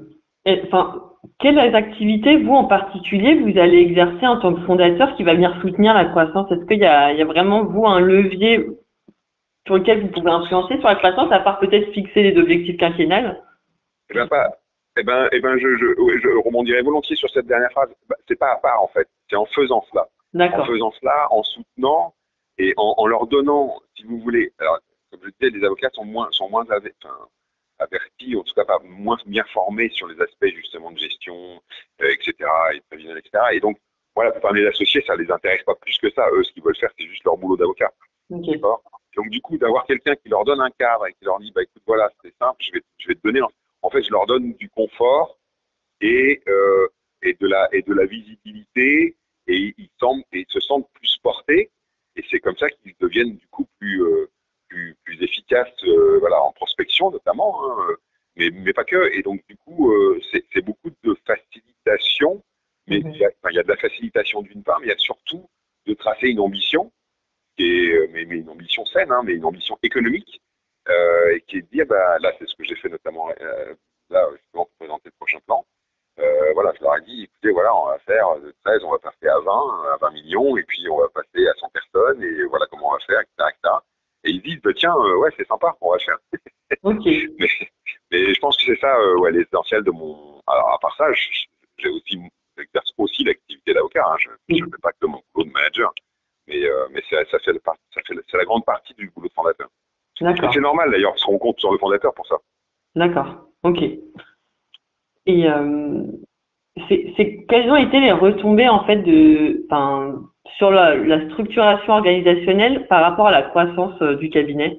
et 0.44 0.60
enfin, 0.66 1.12
quelles 1.38 1.58
activités 1.74 2.36
vous 2.36 2.52
en 2.52 2.64
particulier 2.64 3.40
vous 3.40 3.58
allez 3.58 3.78
exercer 3.78 4.26
en 4.26 4.38
tant 4.38 4.54
que 4.54 4.60
fondateur 4.62 5.14
qui 5.16 5.24
va 5.24 5.34
venir 5.34 5.58
soutenir 5.60 5.94
la 5.94 6.06
croissance? 6.06 6.50
Est-ce 6.52 6.66
qu'il 6.66 6.80
y 6.80 6.84
a, 6.84 7.12
il 7.12 7.18
y 7.18 7.22
a 7.22 7.26
vraiment 7.26 7.64
vous 7.64 7.86
un 7.86 8.00
levier 8.00 8.66
sur 9.66 9.76
lequel 9.76 10.02
vous 10.02 10.08
pouvez 10.08 10.30
influencer 10.30 10.78
sur 10.78 10.88
la 10.88 10.96
croissance, 10.96 11.30
à 11.32 11.40
part 11.40 11.58
peut-être 11.58 11.92
fixer 11.92 12.22
les 12.22 12.40
objectifs 12.40 12.78
quinquennales? 12.78 13.42
Eh 14.10 14.14
bien, 14.14 14.26
pas. 14.26 14.50
Eh 14.96 15.02
ben, 15.02 15.28
eh 15.32 15.40
ben, 15.40 15.56
je, 15.56 15.76
je, 15.76 16.18
je 16.22 16.44
rebondirai 16.44 16.82
volontiers 16.82 17.16
sur 17.16 17.30
cette 17.30 17.46
dernière 17.46 17.70
phrase. 17.70 17.90
Bah, 18.08 18.16
c'est 18.26 18.38
pas 18.38 18.52
à 18.52 18.56
part 18.56 18.82
en 18.82 18.88
fait, 18.88 19.08
c'est 19.28 19.36
en 19.36 19.46
faisant 19.46 19.84
cela. 19.90 20.08
En 20.60 20.64
faisant 20.64 20.92
cela, 20.92 21.26
en 21.30 21.42
soutenant 21.42 22.14
et 22.58 22.72
en, 22.76 22.94
en, 22.96 23.06
leur 23.06 23.26
donnant, 23.26 23.80
si 23.96 24.04
vous 24.04 24.20
voulez. 24.20 24.52
Alors, 24.58 24.78
comme 25.10 25.20
je 25.24 25.30
disais, 25.40 25.58
les 25.58 25.64
avocats 25.64 25.90
sont 25.92 26.04
moins, 26.04 26.28
sont 26.30 26.48
moins 26.48 26.66
avertis, 27.78 28.36
en 28.36 28.42
tout 28.42 28.54
cas 28.54 28.64
pas 28.64 28.78
moins 28.84 29.18
bien 29.26 29.44
formés 29.52 29.88
sur 29.90 30.06
les 30.06 30.20
aspects 30.20 30.54
justement 30.54 30.92
de 30.92 30.98
gestion, 30.98 31.60
euh, 32.02 32.10
etc., 32.10 32.34
et 32.74 32.76
de 32.76 32.84
prévision, 32.88 33.16
etc. 33.16 33.30
Et 33.52 33.60
donc, 33.60 33.78
voilà, 34.14 34.30
la 34.30 34.32
plupart 34.34 34.52
des 34.52 34.66
associés, 34.66 35.02
ça 35.06 35.16
les 35.16 35.30
intéresse 35.30 35.62
pas 35.64 35.74
plus 35.74 35.96
que 35.98 36.10
ça. 36.10 36.28
Eux, 36.32 36.44
ce 36.44 36.52
qu'ils 36.52 36.62
veulent 36.62 36.76
faire, 36.76 36.90
c'est 36.98 37.06
juste 37.06 37.24
leur 37.24 37.36
boulot 37.36 37.56
d'avocat. 37.56 37.90
Donc, 39.16 39.28
du 39.28 39.40
coup, 39.40 39.58
d'avoir 39.58 39.86
quelqu'un 39.86 40.14
qui 40.16 40.28
leur 40.28 40.44
donne 40.44 40.60
un 40.60 40.70
cadre 40.70 41.06
et 41.06 41.12
qui 41.14 41.24
leur 41.24 41.40
dit, 41.40 41.50
bah, 41.52 41.62
écoute, 41.62 41.82
voilà, 41.86 42.08
c'est 42.22 42.34
simple, 42.38 42.56
je 42.60 42.72
vais, 42.72 42.82
je 42.98 43.08
vais 43.08 43.14
te 43.14 43.22
donner. 43.24 43.40
En 43.82 43.90
fait, 43.90 44.02
je 44.02 44.10
leur 44.10 44.26
donne 44.26 44.52
du 44.54 44.68
confort 44.68 45.38
et, 46.00 46.42
euh, 46.48 46.88
et, 47.22 47.34
de, 47.34 47.46
la, 47.48 47.68
et 47.72 47.82
de 47.82 47.92
la 47.92 48.04
visibilité 48.06 49.16
et 49.52 49.74
ils, 49.78 49.90
semblent, 49.98 50.24
et 50.32 50.44
se 50.48 50.60
sentent 50.60 50.88
plus 50.94 51.16
portés. 51.22 51.70
Et 52.16 52.24
c'est 52.30 52.40
comme 52.40 52.56
ça 52.56 52.68
qu'ils 52.70 52.94
deviennent, 53.00 53.36
du 53.36 53.46
coup, 53.48 53.66
plus, 53.78 54.02
euh, 54.02 54.30
plus, 54.68 54.96
plus 55.04 55.22
efficaces 55.22 55.68
euh, 55.84 56.18
voilà, 56.20 56.42
en 56.42 56.52
prospection, 56.52 57.10
notamment, 57.10 57.60
hein, 57.64 57.94
mais, 58.36 58.50
mais 58.50 58.72
pas 58.72 58.84
que. 58.84 59.12
Et 59.12 59.22
donc, 59.22 59.42
du 59.48 59.56
coup, 59.56 59.92
euh, 59.92 60.20
c'est 60.52 60.64
beaucoup 60.64 60.90
de 61.02 61.16
facilitation. 61.26 62.42
Mais 62.86 63.00
mhm. 63.00 63.10
il, 63.10 63.18
y 63.18 63.24
a, 63.24 63.28
enfin, 63.28 63.50
il 63.50 63.56
y 63.56 63.60
a 63.60 63.62
de 63.62 63.68
la 63.68 63.76
facilitation 63.76 64.42
d'une 64.42 64.62
part, 64.62 64.80
mais 64.80 64.86
il 64.86 64.90
y 64.90 64.92
a 64.92 64.98
surtout 64.98 65.48
de 65.86 65.94
tracer 65.94 66.28
une 66.28 66.40
ambition 66.40 66.90
euh, 67.60 68.08
mais, 68.12 68.22
une 68.22 68.48
ambition 68.48 68.84
saine, 68.86 69.10
hein, 69.12 69.22
mais 69.24 69.34
une 69.34 69.44
ambition 69.44 69.78
économique, 69.82 70.40
euh, 70.88 71.34
et 71.34 71.40
qui 71.42 71.58
est 71.58 71.62
de 71.62 71.66
dire, 71.68 71.86
bah, 71.86 72.18
là, 72.20 72.32
c'est 72.38 72.48
ce 72.48 72.54
que 72.56 72.64
j'ai 72.64 72.76
fait 72.76 72.88
notamment 72.88 73.30
euh, 73.30 73.74
là, 74.08 74.26
justement, 74.32 74.64
pour 74.64 74.74
présenter 74.78 75.06
le 75.06 75.16
prochain 75.18 75.38
plan. 75.46 75.64
Voilà, 76.54 76.72
je 76.78 76.84
leur 76.84 76.96
ai 76.96 77.00
dit, 77.02 77.24
écoutez, 77.24 77.52
voilà, 77.52 77.74
on 77.74 77.86
va 77.86 77.98
faire 78.00 78.40
de 78.40 78.54
13, 78.64 78.84
on 78.84 78.90
va 78.90 78.98
passer 78.98 79.26
à 79.28 79.38
20, 79.38 79.52
à 79.94 79.96
20 80.00 80.10
millions, 80.12 80.56
et 80.56 80.62
puis 80.64 80.88
on 80.88 80.98
va 80.98 81.08
passer 81.08 81.46
à 81.46 81.54
100 81.54 81.68
personnes, 81.70 82.22
et 82.22 82.44
voilà 82.44 82.66
comment 82.70 82.88
on 82.88 82.92
va 82.92 82.98
faire, 83.00 83.20
etc. 83.20 83.74
Et 84.24 84.30
ils 84.30 84.42
disent, 84.42 84.60
bah, 84.62 84.72
tiens, 84.74 84.94
ouais, 84.94 85.30
c'est 85.36 85.46
sympa, 85.46 85.74
on 85.80 85.92
va 85.92 85.98
faire. 85.98 86.18
mais, 86.84 87.48
mais, 88.10 88.34
je 88.34 88.40
pense 88.40 88.56
que 88.58 88.64
c'est 88.66 88.80
ça 88.80 88.94
ouais, 89.16 89.32
l'essentiel 89.32 89.82
de 89.82 89.90
mon. 89.90 90.40
Alors, 90.46 90.74
à 90.74 90.78
part 90.78 90.94
ça, 90.96 91.06
j'ai 91.78 91.88
aussi, 91.88 92.20
j'exerce 92.56 92.92
aussi 92.98 93.24
l'activité 93.24 93.72
d'avocat. 93.72 94.04
Hein. 94.06 94.16
Je 94.48 94.54
ne 94.54 94.64
fais 94.64 94.80
pas 94.82 94.92
que 94.92 95.06
mon 95.06 95.22
boulot 95.34 95.48
de 95.48 95.52
manager. 95.52 95.92
Mais, 96.46 96.64
euh, 96.64 96.88
mais 96.90 97.02
ça, 97.08 97.24
fait, 97.24 97.40
ça 97.40 98.02
fait 98.06 98.14
c'est 98.28 98.36
la 98.36 98.44
grande 98.44 98.64
partie 98.64 98.94
du 98.94 99.10
boulot 99.10 99.28
de 99.28 99.32
fondateur. 99.32 99.68
D'accord. 100.20 100.52
C'est 100.52 100.60
normal 100.60 100.90
d'ailleurs, 100.90 101.12
parce 101.12 101.24
qu'on 101.24 101.38
compte 101.38 101.58
sur 101.58 101.72
le 101.72 101.78
fondateur 101.78 102.12
pour 102.12 102.26
ça. 102.26 102.36
D'accord, 102.94 103.46
ok. 103.62 103.78
Et 105.26 105.46
euh, 105.48 106.02
c'est, 106.88 107.44
quelles 107.48 107.70
ont 107.70 107.76
été 107.76 108.00
les 108.00 108.12
retombées 108.12 108.68
en 108.68 108.84
fait 108.84 108.96
de, 108.96 109.66
sur 110.56 110.70
la, 110.70 111.28
structuration 111.30 111.94
organisationnelle 111.94 112.86
par 112.88 113.02
rapport 113.02 113.28
à 113.28 113.32
la 113.32 113.42
croissance 113.42 114.00
euh, 114.02 114.16
du 114.16 114.30
cabinet? 114.30 114.78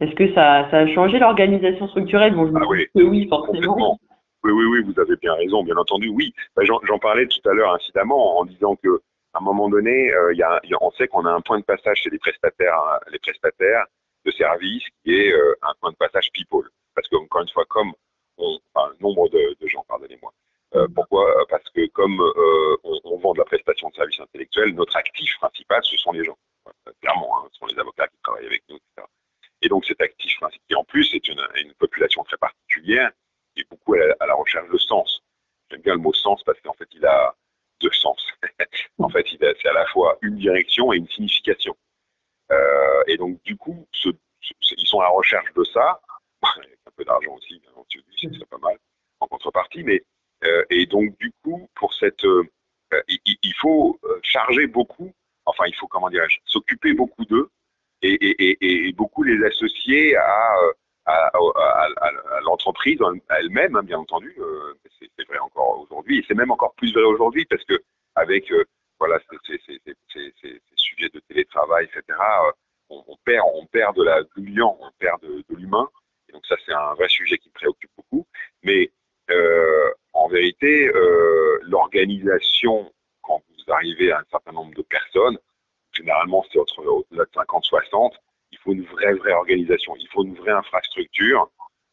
Est-ce 0.00 0.14
que 0.14 0.32
ça, 0.34 0.68
ça, 0.70 0.78
a 0.78 0.86
changé 0.88 1.18
l'organisation 1.18 1.88
structurelle? 1.88 2.34
Bon, 2.34 2.46
je 2.46 2.52
ah 2.54 2.66
oui, 2.68 2.86
oui, 2.94 3.28
forcément. 3.28 3.98
Oui, 4.44 4.52
oui, 4.52 4.64
oui, 4.66 4.82
vous 4.84 5.00
avez 5.00 5.16
bien 5.16 5.34
raison, 5.34 5.64
bien 5.64 5.76
entendu, 5.76 6.08
oui. 6.08 6.32
Ben, 6.56 6.64
j'en, 6.64 6.98
parlais 6.98 7.26
tout 7.26 7.48
à 7.48 7.52
l'heure 7.52 7.74
incidemment 7.74 8.38
en 8.38 8.44
disant 8.44 8.76
que 8.76 9.00
à 9.34 9.38
un 9.38 9.42
moment 9.42 9.68
donné, 9.68 10.12
euh, 10.12 10.32
y 10.34 10.42
a, 10.42 10.60
on 10.80 10.90
sait 10.92 11.08
qu'on 11.08 11.24
a 11.26 11.30
un 11.30 11.40
point 11.40 11.58
de 11.58 11.64
passage 11.64 11.98
chez 11.98 12.10
les 12.10 12.18
prestataires, 12.18 12.74
hein, 12.74 12.98
les 13.10 13.18
prestataires 13.18 13.84
de 14.24 14.30
services 14.30 14.84
qui 15.02 15.14
est 15.14 15.32
euh, 15.32 15.54
un 15.62 15.72
point 15.80 15.90
de 15.90 15.96
passage 15.96 16.30
people. 16.32 16.68
Parce 16.94 17.08
que 17.08 17.16
encore 17.16 17.42
une 17.42 17.48
fois, 17.48 17.64
comme 17.68 17.92
on, 18.38 18.58
enfin, 18.74 18.92
nombre 19.00 19.28
de, 19.28 19.56
gens, 19.66 19.84
pardonnez-moi. 19.88 20.32
Euh, 20.74 20.86
pourquoi? 20.94 21.26
Parce 21.48 21.68
que 21.70 21.86
comme 21.88 22.20
euh, 22.20 22.76
on, 23.04 23.18
vend 23.18 23.32
de 23.32 23.38
la 23.38 23.44
prestation 23.44 23.88
de 23.88 23.94
services 23.94 24.20
intellectuels, 24.20 24.74
notre 24.74 24.96
actif 24.96 25.36
principal, 25.38 25.82
ce 25.84 25.96
sont 25.96 26.12
les 26.12 26.24
gens. 26.24 26.36
Clairement, 27.00 27.38
hein, 27.38 27.48
ce 27.52 27.58
sont 27.58 27.66
les 27.66 27.78
avocats 27.78 28.06
qui 28.08 28.18
travaillent 28.22 28.46
avec 28.46 28.62
nous, 28.68 28.76
etc. 28.76 29.06
Et 29.62 29.68
donc 29.68 29.84
cet 29.86 30.00
actif 30.00 30.36
principal, 30.38 30.64
qui 30.68 30.74
en 30.74 30.84
plus 30.84 31.14
est 31.14 31.26
une, 31.28 31.40
population 31.78 32.22
très 32.24 32.36
particulière, 32.36 33.10
qui 33.54 33.62
est 33.62 33.70
beaucoup 33.70 33.94
à 33.94 34.26
la, 34.26 34.34
recherche 34.34 34.68
de 34.70 34.78
sens. 34.78 35.22
J'aime 35.70 35.80
bien 35.80 35.94
le 35.94 36.00
mot 36.00 36.12
sens 36.12 36.42
parce 36.44 36.60
qu'en 36.60 36.74
fait, 36.74 36.88
il 36.92 37.04
a, 37.06 37.34
de 37.80 37.90
sens. 37.90 38.26
en 38.98 39.08
fait, 39.08 39.26
c'est 39.30 39.68
à 39.68 39.72
la 39.72 39.86
fois 39.86 40.18
une 40.22 40.36
direction 40.36 40.92
et 40.92 40.96
une 40.96 41.08
signification. 41.08 41.76
Euh, 42.50 43.02
et 43.06 43.16
donc, 43.16 43.42
du 43.42 43.56
coup, 43.56 43.86
ils 44.04 44.86
sont 44.86 45.00
à 45.00 45.04
la 45.04 45.10
recherche 45.10 45.52
de 45.54 45.64
ça, 45.64 46.00
peu 46.98 47.04
d'argent 47.04 47.34
aussi, 47.36 47.58
bien 47.60 47.70
entendu, 47.70 48.02
c'est 48.20 48.48
pas 48.48 48.58
mal, 48.58 48.76
en 49.20 49.26
contrepartie. 49.26 49.84
Mais, 49.84 50.02
euh, 50.44 50.64
et 50.70 50.86
donc, 50.86 51.16
du 51.18 51.32
coup, 51.42 51.68
pour 51.74 51.94
cette, 51.94 52.24
euh, 52.24 52.44
il, 53.08 53.54
faut 53.60 53.98
charger 54.22 54.66
beaucoup, 54.66 55.12
enfin, 55.46 55.64
il 55.66 55.74
faut, 55.74 55.86
comment 55.86 56.10
dirais-je, 56.10 56.38
s'occuper 56.44 56.92
beaucoup 56.92 57.24
d'eux 57.24 57.50
et, 58.02 58.12
et, 58.12 58.88
et, 58.88 58.92
beaucoup 58.92 59.22
les 59.22 59.44
associer 59.44 60.16
à, 60.16 60.54
à, 61.08 61.30
à, 61.36 62.40
l'entreprise 62.44 62.98
elle-même, 63.30 63.76
hein, 63.76 63.82
bien 63.82 63.98
entendu. 63.98 64.34
Euh, 64.38 64.74
c'est 65.16 65.26
vrai 65.28 65.38
encore 65.38 65.80
aujourd'hui, 65.80 66.18
et 66.18 66.24
c'est 66.26 66.34
même 66.34 66.50
encore 66.50 66.74
plus 66.74 66.92
vrai 66.92 67.02
aujourd'hui 67.02 67.44
parce 67.46 67.64
que 67.64 67.80
avec 68.14 68.50
euh, 68.52 68.64
voilà 68.98 69.18
ces, 69.46 69.58
sujets 70.76 71.08
de 71.08 71.20
télétravail, 71.28 71.86
etc. 71.86 72.02
Euh, 72.08 72.52
on, 72.90 73.16
perd, 73.24 73.46
on 73.54 73.66
perd 73.66 73.96
de 73.96 74.02
la 74.02 74.22
de 74.22 74.62
on 74.62 74.90
perd 74.98 75.20
de, 75.22 75.44
l'humain. 75.50 75.87
C'est 76.68 76.74
un 76.74 76.94
vrai 76.94 77.08
sujet 77.08 77.38
qui 77.38 77.48
me 77.48 77.54
préoccupe 77.54 77.90
beaucoup. 77.96 78.26
Mais 78.62 78.90
en 80.12 80.28
vérité, 80.28 80.90
l'organisation, 81.62 82.92
quand 83.22 83.42
vous 83.48 83.72
arrivez 83.72 84.12
à 84.12 84.18
un 84.18 84.24
certain 84.30 84.52
nombre 84.52 84.74
de 84.74 84.82
personnes, 84.82 85.38
généralement 85.92 86.44
c'est 86.52 86.58
au-delà 86.58 87.24
de 87.24 87.30
50-60, 87.30 88.12
il 88.52 88.58
faut 88.58 88.72
une 88.72 88.84
vraie, 88.84 89.14
vraie 89.14 89.32
organisation, 89.32 89.94
il 89.96 90.08
faut 90.08 90.24
une 90.24 90.36
vraie 90.36 90.52
infrastructure. 90.52 91.50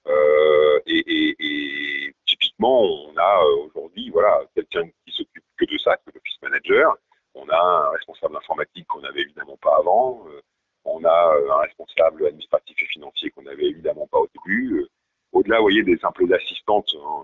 Euh, 0.07 0.79
et, 0.85 2.13
typiquement, 2.25 2.81
on 2.81 3.17
a 3.17 3.43
euh, 3.43 3.65
aujourd'hui 3.65 4.09
voilà, 4.09 4.41
quelqu'un 4.53 4.87
qui 5.05 5.13
s'occupe 5.13 5.43
que 5.57 5.65
de 5.65 5.77
ça, 5.79 5.97
que 5.97 6.11
l'office 6.13 6.41
manager. 6.41 6.95
On 7.33 7.47
a 7.49 7.57
un 7.57 7.89
responsable 7.91 8.37
informatique 8.37 8.87
qu'on 8.87 9.01
n'avait 9.01 9.21
évidemment 9.21 9.57
pas 9.61 9.75
avant. 9.79 10.25
Euh, 10.27 10.41
on 10.85 11.03
a 11.03 11.35
euh, 11.35 11.51
un 11.51 11.57
responsable 11.61 12.27
administratif 12.27 12.77
et 12.81 12.85
financier 12.85 13.31
qu'on 13.31 13.41
n'avait 13.43 13.65
évidemment 13.65 14.07
pas 14.07 14.19
au 14.19 14.27
début. 14.27 14.85
Au-delà, 15.33 15.57
vous 15.57 15.63
voyez, 15.63 15.74
des 15.85 15.97
simples 15.97 16.31
assistantes, 16.33 16.93
hein, 16.95 17.23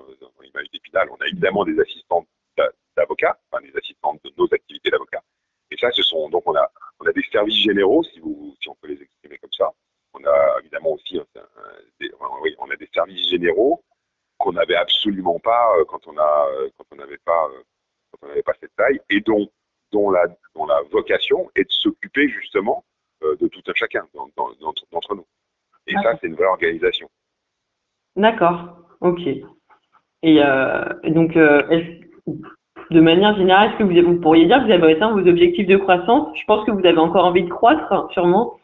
d'Épidal, 0.71 1.10
on 1.12 1.15
a 1.15 1.28
évidemment 1.28 1.65
des 1.65 1.80
assistantes 1.80 2.28
d'avocats, 2.95 3.38
enfin 3.52 3.63
des 3.63 3.76
assistantes 3.78 4.19
de 4.24 4.32
nos 4.38 4.47
activités 4.54 4.89
d'avocats. 4.89 5.24
Et 5.71 5.78
ça, 5.78 5.91
ce 5.91 6.04
sont 6.04 6.30
donc 6.30 6.43
on 6.45 6.56
a 6.56 6.71
on 7.00 7.06
a 7.06 7.12
des 7.12 7.24
services 7.32 7.63
généraux, 7.63 8.04
si 8.04 8.19
vous 8.19 8.56
si 8.62 8.69
on 8.69 8.76
peut 8.76 8.88
les 8.88 9.02
exprimer 9.02 9.38
comme 9.38 9.54
ça. 9.58 9.71
On 10.13 10.24
a 10.26 10.60
évidemment 10.60 10.91
aussi 10.91 11.19
des, 12.00 12.12
oui, 12.41 12.56
on 12.60 12.69
a 12.69 12.76
des 12.76 12.89
services 12.93 13.30
généraux 13.30 13.84
qu'on 14.41 14.54
n'avait 14.54 14.76
absolument 14.76 15.39
pas 15.39 15.78
euh, 15.78 15.86
quand 15.86 16.06
on 16.08 16.17
a 16.17 16.47
euh, 16.54 16.69
quand 16.78 16.86
on 16.91 16.95
n'avait 16.97 17.19
pas 17.19 17.47
euh, 17.54 17.63
quand 18.12 18.26
on 18.26 18.30
n'avait 18.30 18.43
pas 18.43 18.54
cette 18.60 18.76
taille 18.76 19.00
et 19.10 19.21
dont 19.21 19.50
dont 19.91 20.10
la 20.10 20.28
dont 20.56 20.65
la 20.65 20.82
vocation 20.91 21.50
est 21.56 21.63
de 21.63 21.71
s'occuper 21.71 22.28
justement 22.30 22.84
de 23.21 23.47
tout 23.50 23.62
un 23.67 23.74
chacun 23.76 24.04
d'entre 24.36 25.13
nous. 25.13 25.28
Et 25.86 25.93
ça, 26.02 26.17
c'est 26.19 26.26
une 26.26 26.34
vraie 26.34 26.47
organisation. 26.47 27.08
D'accord. 28.41 28.77
Ok. 29.01 29.27
Et 30.23 30.43
euh, 30.43 30.84
donc, 31.10 31.38
euh, 31.38 31.62
de 32.89 32.99
manière 32.99 33.36
générale, 33.36 33.69
est-ce 33.69 33.77
que 33.77 33.84
vous, 33.84 34.19
pourriez 34.19 34.47
dire 34.47 34.58
que 34.58 34.65
vous 34.65 34.71
avez 34.71 34.93
atteint 34.93 35.12
vos 35.12 35.27
objectifs 35.27 35.67
de 35.67 35.77
croissance? 35.77 36.36
Je 36.36 36.43
pense 36.45 36.65
que 36.65 36.71
vous 36.71 36.86
avez 36.86 36.97
encore 36.97 37.25
envie 37.25 37.43
de 37.43 37.49
croître, 37.49 38.12
sûrement. 38.12 38.60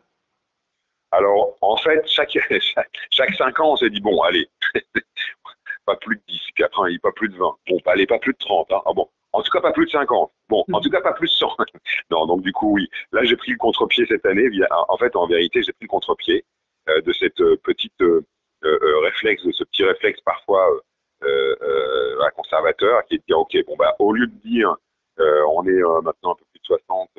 Alors, 1.12 1.56
en 1.62 1.78
fait, 1.78 2.02
chaque, 2.08 2.32
chaque, 3.12 3.36
5 3.36 3.60
ans, 3.60 3.74
on 3.74 3.76
s'est 3.76 3.92
dit, 3.92 4.02
bon, 4.02 4.20
allez, 4.24 4.48
pas 5.86 5.96
plus 5.98 6.16
de 6.16 6.22
10, 6.28 6.40
puis 6.56 6.64
après, 6.64 6.98
pas 6.98 7.12
plus 7.12 7.30
de 7.30 7.38
20. 7.38 7.56
Bon, 7.70 7.78
allez, 7.86 8.08
pas 8.08 8.18
plus 8.18 8.34
de 8.34 8.40
30. 8.40 8.72
Hein. 8.72 8.82
Ah 8.84 8.94
bon, 8.94 9.08
en 9.34 9.44
tout 9.44 9.52
cas, 9.52 9.62
pas 9.62 9.74
plus 9.74 9.86
de 9.86 9.92
50. 9.92 10.32
Bon, 10.50 10.66
en 10.74 10.82
tout 10.82 10.90
cas, 10.90 11.02
pas 11.02 11.14
plus 11.14 11.28
de 11.28 11.34
100. 11.34 11.56
non, 12.12 12.26
donc 12.26 12.42
du 12.42 12.52
coup, 12.52 12.74
oui. 12.74 12.90
Là, 13.12 13.24
j'ai 13.26 13.36
pris 13.36 13.52
le 13.52 13.58
contre-pied 13.58 14.08
cette 14.08 14.26
année. 14.26 14.50
En 14.90 14.98
fait, 14.98 15.16
en 15.16 15.28
vérité, 15.28 15.62
j'ai 15.62 15.74
pris 15.74 15.86
le 15.86 15.90
contre-pied 15.90 16.46
euh, 16.90 17.02
de 17.02 17.14
cette 17.14 17.44
petite 17.62 18.02
réflexe, 18.64 19.44
de 19.44 19.52
ce 19.52 19.64
petit 19.64 19.84
réflexe 19.84 20.20
parfois 20.22 20.70
euh, 21.24 21.56
euh, 21.62 22.30
conservateur 22.36 23.04
qui 23.06 23.16
est 23.16 23.18
de 23.18 23.24
dire 23.26 23.40
ok 23.40 23.58
bon 23.66 23.76
bah 23.78 23.96
au 24.00 24.14
lieu 24.14 24.28
de 24.28 24.36
dire 24.48 24.76
euh, 25.20 25.44
on 25.50 25.66
est 25.66 25.82
maintenant 26.04 26.34
un 26.34 26.36
peu 26.36 26.46
plus 26.52 26.60
de 26.60 26.66
60 26.66 27.10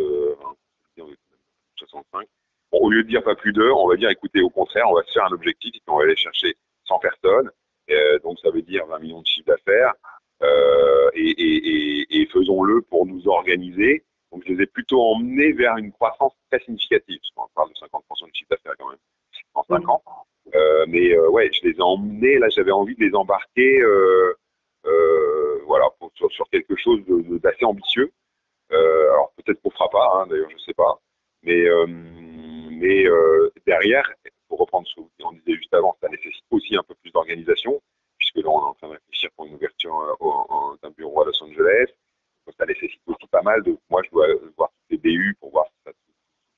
65 1.76 2.28
bon, 2.70 2.78
au 2.78 2.91
lieu 2.91 3.03
de 3.03 3.09
dire 3.09 3.22
pas 3.24 3.34
plus 3.34 3.53
d'heures 3.53 3.78
on 3.78 3.89
va 3.89 3.97
dire 3.97 4.11
écoutez 4.11 4.41
au 4.41 4.51
contraire 4.51 4.84
on 4.89 4.95
va 4.95 5.03
se 5.05 5.12
faire 5.12 5.24
un 5.24 5.32
objectif 5.32 5.74
et 5.74 5.80
on 5.89 5.97
va 5.97 6.05
aller 6.05 6.16
chercher 6.16 6.55
100 6.86 6.99
personnes 7.01 7.51
donc 8.22 8.39
ça 8.41 8.51
veut 8.51 8.62
dire 8.62 8.86
20 8.86 8.99
millions 9.01 9.20
de 9.22 9.26
chiffres 9.26 9.49
d'affaires 9.49 9.95
et, 11.14 12.20
et 12.20 12.26
faisons-le 12.26 12.82
pour 12.82 13.07
nous 13.07 13.26
organiser. 13.28 14.05
Donc 14.32 14.43
je 14.47 14.53
les 14.53 14.62
ai 14.62 14.66
plutôt 14.66 15.03
emmenés 15.03 15.53
vers 15.53 15.76
une 15.76 15.93
croissance 15.93 16.32
très 16.51 16.61
significative, 16.61 17.18
parce 17.18 17.49
qu'on 17.49 17.55
parle 17.55 17.70
de 17.70 17.74
50% 17.74 18.28
de 18.28 18.34
chiffre 18.34 18.51
d'affaires 18.51 18.74
quand 18.78 18.91
même 18.91 18.99
en 19.55 19.62
5 19.64 19.89
ans. 19.89 20.03
Euh, 20.55 20.86
mais 20.89 21.12
euh, 21.12 21.28
ouais, 21.28 21.51
je 21.53 21.66
les 21.68 21.76
ai 21.76 21.82
emmenés, 21.82 22.39
là 22.39 22.49
j'avais 22.49 22.70
envie 22.70 22.95
de 22.95 23.05
les 23.05 23.14
embarquer 23.14 23.80
euh, 23.80 24.34
voilà, 25.66 25.91
sur, 26.14 26.32
sur, 26.32 26.49
quelque 26.49 26.76
chose 26.76 27.01
d'assez 27.43 27.64
ambitieux. 27.64 28.11
Alors 28.70 29.32
peut-être 29.36 29.61
qu'on 29.61 29.70
fera 29.70 29.91
pas, 29.91 30.11
hein, 30.14 30.26
d'ailleurs 30.28 30.51
je 30.51 30.59
sais 30.59 30.74
pas. 30.74 30.99
Mais, 31.43 31.66
mais 32.70 33.05
derrière, 33.66 34.11
pour 34.49 34.61
reprendre 34.61 34.89
ce 34.89 34.95
qu'on 35.22 35.32
disait 35.32 35.57
juste 35.57 35.74
avant, 35.74 35.97
ça 36.01 36.09
nécessite 36.09 36.45
aussi 36.51 36.74
un 36.76 36.82
peu 36.82 36.95
plus 36.95 37.11
d'organisation, 37.11 37.80
puisque 38.16 38.36
là 38.36 38.49
on 38.49 38.61
est 38.61 38.70
en 38.70 38.74
train 38.74 38.89
de 38.89 38.93
réfléchir 38.95 39.30
pour 39.36 39.45
une 39.45 39.55
ouverture 39.55 40.16
d'un 40.82 40.91
bureau 40.91 41.20
à 41.22 41.26
Los 41.26 41.43
Angeles. 41.43 41.89
Donc 42.47 42.55
ça 42.57 42.64
nécessite 42.64 43.01
aussi 43.07 43.26
pas 43.30 43.43
mal 43.43 43.62
de. 43.62 43.76
Moi 43.91 44.03
je 44.05 44.11
dois 44.11 44.26
voir 44.57 44.70
toutes 44.70 44.91
les 44.91 44.97
BU 44.97 45.36
pour 45.39 45.51
voir 45.51 45.66
si 45.66 45.72
ça 45.84 45.93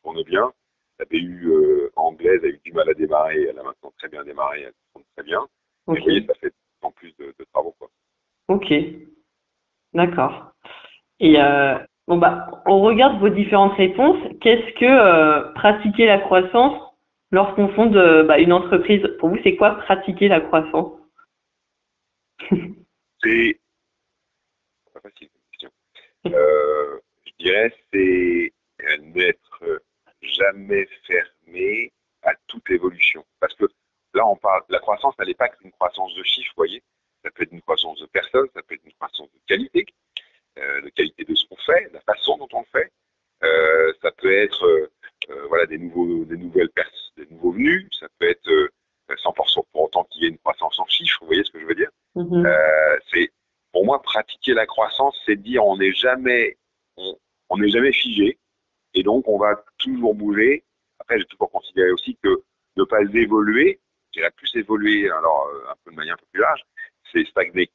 tourne 0.05 0.23
bien. 0.23 0.53
La 1.01 1.07
BU 1.07 1.47
euh, 1.47 1.91
anglaise 1.97 2.45
a 2.45 2.49
eu 2.49 2.61
du 2.63 2.75
mal 2.75 2.91
à 2.91 2.93
démarrer, 2.93 3.47
elle 3.49 3.59
a 3.59 3.63
maintenant 3.63 3.91
très 3.97 4.09
bien 4.09 4.23
démarré, 4.23 4.65
elle 4.65 4.75
tourne 4.93 5.05
très 5.17 5.25
bien. 5.25 5.41
Okay. 5.87 5.99
vous 5.99 6.05
voyez, 6.05 6.27
ça 6.27 6.35
fait 6.35 6.53
en 6.83 6.91
plus 6.91 7.17
de, 7.17 7.35
de 7.39 7.45
travaux. 7.55 7.75
Quoi. 7.79 7.89
Ok, 8.49 8.71
d'accord. 9.95 10.53
Et 11.19 11.41
euh, 11.41 11.79
bon 12.07 12.19
bah, 12.19 12.63
on 12.67 12.83
regarde 12.83 13.19
vos 13.19 13.31
différentes 13.31 13.79
réponses. 13.79 14.19
Qu'est-ce 14.43 14.75
que 14.79 14.85
euh, 14.85 15.53
pratiquer 15.55 16.05
la 16.05 16.19
croissance 16.19 16.79
lorsqu'on 17.31 17.69
fonde 17.69 17.95
bah, 18.27 18.39
une 18.39 18.53
entreprise? 18.53 19.03
Pour 19.21 19.31
vous, 19.31 19.39
c'est 19.43 19.57
quoi 19.57 19.77
pratiquer 19.77 20.29
la 20.29 20.43
croissance? 20.43 20.93
C'est 23.23 23.59
pas 24.93 25.01
facile 25.01 25.29
question. 25.51 25.71
Je 26.27 27.33
dirais 27.39 27.73
c'est 27.91 28.53
n'être 29.15 29.83
jamais 30.23 30.87
fermé 31.07 31.93
à 32.23 32.33
toute 32.47 32.69
évolution. 32.71 33.25
Parce 33.41 33.55
que 33.55 33.67
là, 34.15 34.27
on 34.27 34.37
parle, 34.37 34.63
la 34.69 34.79
croissance, 34.79 35.15
elle 35.19 35.29
n'est 35.29 35.35
pas 35.35 35.49
qu'une 35.49 35.73
croissance 35.73 36.15
de 36.15 36.23
chiffres, 36.23 36.53
vous 36.57 36.63
voyez. 36.63 36.83
Ça 37.25 37.31
peut 37.31 37.43
être 37.43 37.53
une 37.53 37.63
croissance 37.63 38.01
de 38.01 38.07
personnes, 38.07 38.49
ça 38.55 38.63
peut 38.63 38.75
être 38.75 38.85
une 38.85 38.95
croissance 38.95 39.31
de 39.33 39.39
qualité, 39.47 39.85
euh, 40.59 40.81
de 40.83 40.89
qualité 40.91 41.25
de 41.25 41.35
ce 41.35 41.47
qu'on 41.47 41.57
fait, 41.57 41.91
la 41.93 42.01
façon 42.01 42.39
dont 42.39 42.49
on 42.53 42.61
le 42.61 42.67
fait. 42.73 42.91
Euh, 43.43 43.93
ça 44.03 44.11
peut 44.13 44.33
être 44.33 44.65
euh, 44.65 45.47
voilà 45.49 45.67
des 45.67 45.79
nouveaux, 45.79 46.25
des 46.25 46.37
nouvelles 46.37 46.71
personnes, 46.71 47.15
des 47.17 47.27
nouveaux 47.31 47.53
venus. 47.53 47.89
Ça 47.99 48.07
peut 48.19 48.29
être 48.29 48.71
100% 49.09 49.65
pour 49.73 49.83
autant 49.83 50.05
qu'il 50.05 50.23
y 50.23 50.27
ait 50.27 50.31
une 50.31 50.39
croissance 50.39 50.79
en 50.79 50.87
chiffres. 50.87 51.19
Vous 51.21 51.27
voyez 51.27 51.45
ce 51.45 51.51
que 51.51 51.61
je 51.61 51.67
veux 51.67 51.75
dire 51.75 51.91
mm-hmm. 52.17 53.01
C'est 53.13 53.31
pour 53.73 53.85
moi 53.85 54.01
pratiquer 54.03 54.55
la 54.55 54.67
croissance, 54.67 55.19
c'est 55.27 55.37
dire 55.37 55.65
on 55.65 55.77
n'est 55.77 55.93
jamais 55.93 56.57
on 56.97 57.59
n'est 57.59 57.69
jamais 57.69 57.93
figé. 57.93 58.39
Et 58.95 59.03
donc, 59.03 59.29
on 59.29 59.39
va 59.39 59.63
toujours 59.79 60.15
bouger. 60.15 60.65
Après, 60.99 61.19
j'ai 61.19 61.25
toujours 61.27 61.51
considéré 61.51 61.91
aussi 61.91 62.17
que 62.23 62.43
ne 62.77 62.85
pas 62.85 63.01
évoluer, 63.03 63.81
je 64.13 64.21
dirais 64.21 64.31
plus 64.37 64.55
évoluer, 64.57 65.11
alors 65.11 65.49
euh, 65.49 65.71
un 65.71 65.75
peu 65.85 65.91
de 65.91 65.97
manière 65.97 66.15
un 66.15 66.19
peu 66.19 66.27
plus 66.33 66.41
large, 66.41 66.61
c'est 67.13 67.25
stagner. 67.27 67.71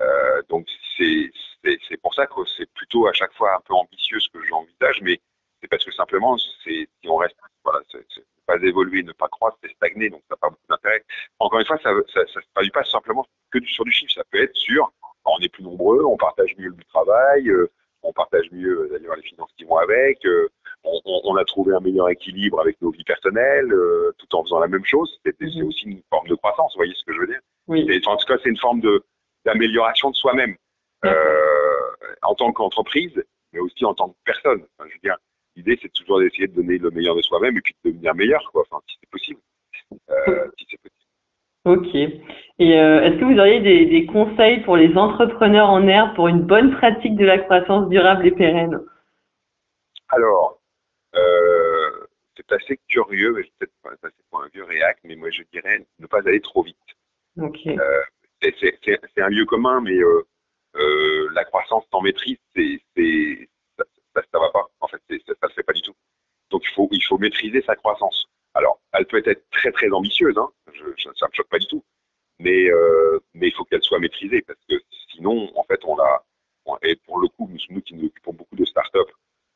Euh, 0.00 0.42
donc, 0.48 0.66
c'est 0.96 1.96
pour 2.02 2.14
ça 2.14 2.26
que 2.26 2.44
c'est 2.56 2.70
plutôt 2.72 3.06
à 3.06 3.12
chaque 3.12 3.32
fois 3.34 3.56
un 3.56 3.60
peu 3.60 3.74
ambitieux 3.74 4.20
ce 4.20 4.28
que 4.28 4.44
j'envisage, 4.44 5.00
mais 5.02 5.20
c'est 5.60 5.68
parce 5.68 5.84
que 5.84 5.92
simplement, 5.92 6.36
si 6.38 6.88
on 7.04 7.16
reste, 7.16 7.36
voilà, 7.64 7.80
c'est 7.90 8.04
pas 8.46 8.56
évoluer, 8.56 9.02
ne 9.02 9.12
pas 9.12 9.28
croître, 9.28 9.58
c'est 9.62 9.72
stagner, 9.72 10.08
donc 10.08 10.22
ça 10.28 10.34
n'a 10.34 10.36
pas 10.38 10.50
beaucoup 10.50 10.66
d'intérêt. 10.68 11.04
Encore 11.38 11.60
une 11.60 11.66
fois, 11.66 11.78
ça 11.82 11.92
ne 11.92 12.02
se 12.06 12.38
traduit 12.54 12.70
pas 12.70 12.84
simplement 12.84 13.26
que 13.50 13.58
sur 13.64 13.84
du 13.84 13.92
chiffre, 13.92 14.12
ça 14.12 14.24
peut 14.30 14.42
être 14.42 14.54
sur, 14.56 14.90
on 15.24 15.38
est 15.40 15.48
plus 15.48 15.64
nombreux, 15.64 16.04
on 16.04 16.16
partage 16.16 16.54
mieux 16.56 16.68
le 16.68 16.84
travail, 16.84 17.48
euh, 17.48 17.70
on 18.02 18.12
partage 18.12 18.50
mieux 18.52 18.82
euh, 18.82 18.88
d'ailleurs 18.90 19.16
les 19.16 19.22
finances 19.22 19.52
qui 19.56 19.64
vont 19.64 19.76
avec, 19.76 20.24
euh, 20.24 20.48
on, 20.84 21.00
on, 21.04 21.36
a 21.36 21.44
trouvé 21.44 21.74
un 21.74 21.80
meilleur 21.80 22.08
équilibre 22.08 22.60
avec 22.60 22.80
nos 22.80 22.90
vies 22.90 23.04
personnelles, 23.04 23.72
euh, 23.72 24.12
tout 24.18 24.34
en 24.36 24.44
faisant 24.44 24.60
la 24.60 24.68
même 24.68 24.84
chose. 24.84 25.18
C'est 25.24 25.40
mhm. 25.40 25.66
aussi 25.66 25.84
une 25.86 26.02
forme 26.10 26.28
de 26.28 26.34
croissance, 26.36 26.72
vous 26.74 26.78
voyez 26.78 26.94
ce 26.94 27.04
que 27.04 27.14
je 27.14 27.20
veux 27.20 27.26
dire? 27.26 27.40
Oui. 27.66 27.86
Et, 27.90 28.00
En 28.06 28.16
tout 28.16 28.26
cas, 28.26 28.38
c'est 28.42 28.50
une 28.50 28.58
forme 28.58 28.80
de 28.80 29.02
d'amélioration 29.44 30.10
de 30.10 30.16
soi-même 30.16 30.56
en 32.22 32.34
tant 32.34 32.52
qu'entreprise, 32.52 33.22
mais 33.52 33.60
aussi 33.60 33.84
en 33.84 33.94
tant 33.94 34.10
que 34.10 34.16
personne. 34.24 34.64
Enfin, 34.76 34.88
je 34.88 34.94
veux 34.94 35.00
dire, 35.02 35.16
l'idée 35.56 35.78
c'est 35.80 35.92
toujours 35.92 36.20
d'essayer 36.20 36.48
de 36.48 36.54
donner 36.54 36.78
le 36.78 36.90
meilleur 36.90 37.14
de 37.14 37.22
soi-même 37.22 37.56
et 37.56 37.60
puis 37.60 37.74
de 37.84 37.90
devenir 37.90 38.14
meilleur, 38.14 38.42
quoi. 38.52 38.64
Enfin, 38.68 38.82
si 38.88 38.96
c'est 39.00 39.10
possible. 39.10 39.40
si 39.90 40.66
c'est 40.70 40.76
possible. 40.82 40.97
Ok. 41.68 41.94
Et 41.94 42.80
euh, 42.80 43.02
est-ce 43.02 43.20
que 43.20 43.24
vous 43.24 43.38
auriez 43.38 43.60
des, 43.60 43.84
des, 43.86 44.06
conseils 44.06 44.60
pour 44.62 44.76
les 44.76 44.96
entrepreneurs 44.96 45.68
en 45.68 45.86
herbe 45.86 46.14
pour 46.16 46.28
une 46.28 46.40
bonne 46.40 46.72
pratique 46.76 47.14
de 47.16 47.26
la 47.26 47.38
croissance 47.38 47.88
durable 47.90 48.26
et 48.26 48.30
pérenne? 48.30 48.80
Alors, 50.08 50.58
euh, 51.14 52.06
c'est 52.36 52.50
assez 52.52 52.80
curieux, 52.88 53.34
mais 53.34 53.42
peut-être 53.58 54.14
pour 54.30 54.42
un 54.42 54.48
vieux 54.48 54.64
réac, 54.64 54.98
mais 55.04 55.14
moi 55.14 55.28
je 55.30 55.42
dirais 55.52 55.86
ne 55.98 56.06
pas 56.06 56.20
aller 56.20 56.40
trop 56.40 56.62
vite. 56.62 56.76
Ok. 57.38 57.66
Euh, 57.66 58.02
c'est 58.42 59.20
un 59.22 59.28
lieu 59.28 59.44
commun, 59.44 59.82
mais 59.82 59.98
la 61.34 61.44
croissance 61.44 61.84
sans 61.92 62.00
maîtrise, 62.00 62.38
c'est 62.56 62.80
ça, 63.76 63.84
ça, 64.14 64.22
ça, 64.32 64.38
va 64.38 64.50
pas. 64.50 64.66
En 64.80 64.88
fait, 64.88 65.00
ça, 65.26 65.34
ça 65.40 65.48
se 65.48 65.54
fait 65.54 65.62
pas 65.62 65.74
du 65.74 65.82
tout. 65.82 65.94
Donc 66.50 66.62
il 66.64 66.72
faut 66.74 66.88
il 66.92 67.02
faut 67.02 67.18
maîtriser 67.18 67.60
sa 67.62 67.76
croissance. 67.76 68.26
Alors, 68.58 68.80
elle 68.92 69.06
peut 69.06 69.22
être 69.24 69.48
très 69.50 69.70
très 69.70 69.88
ambitieuse, 69.90 70.36
hein. 70.36 70.50
ça 71.16 71.28
me 71.28 71.32
choque 71.32 71.48
pas 71.48 71.60
du 71.60 71.66
tout, 71.68 71.84
mais 72.40 72.68
euh, 72.68 73.20
mais 73.34 73.46
il 73.48 73.52
faut 73.54 73.64
qu'elle 73.64 73.82
soit 73.84 74.00
maîtrisée 74.00 74.42
parce 74.42 74.58
que 74.68 74.74
sinon, 75.12 75.52
en 75.56 75.62
fait, 75.62 75.80
on 75.84 75.96
a 75.98 76.24
et 76.82 76.96
pour 76.96 77.20
le 77.20 77.28
coup, 77.28 77.48
nous, 77.48 77.58
nous 77.70 77.80
qui 77.80 77.94
nous 77.94 78.06
occupons 78.06 78.32
beaucoup 78.32 78.56
de 78.56 78.64
startups, 78.64 79.12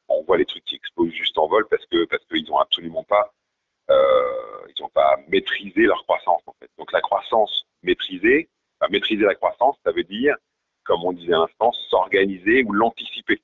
on 0.08 0.22
voit 0.22 0.38
les 0.38 0.46
trucs 0.46 0.64
qui 0.64 0.76
explosent 0.76 1.10
juste 1.10 1.36
en 1.36 1.48
vol 1.48 1.66
parce 1.68 1.84
que 1.86 2.04
parce 2.04 2.24
qu'ils 2.26 2.50
ont 2.52 2.58
absolument 2.58 3.02
pas 3.02 3.32
euh, 3.90 4.66
ils 4.68 4.90
pas 4.94 5.16
maîtrisé 5.28 5.82
leur 5.82 6.02
croissance. 6.04 6.42
Donc 6.78 6.92
la 6.92 7.00
croissance 7.00 7.66
maîtrisée, 7.82 8.48
maîtriser 8.88 9.24
la 9.24 9.34
croissance, 9.34 9.76
ça 9.84 9.90
veut 9.90 10.04
dire, 10.04 10.36
comme 10.84 11.04
on 11.04 11.12
disait 11.12 11.34
à 11.34 11.38
l'instant, 11.38 11.72
s'organiser 11.90 12.62
ou 12.64 12.72
l'anticiper. 12.72 13.42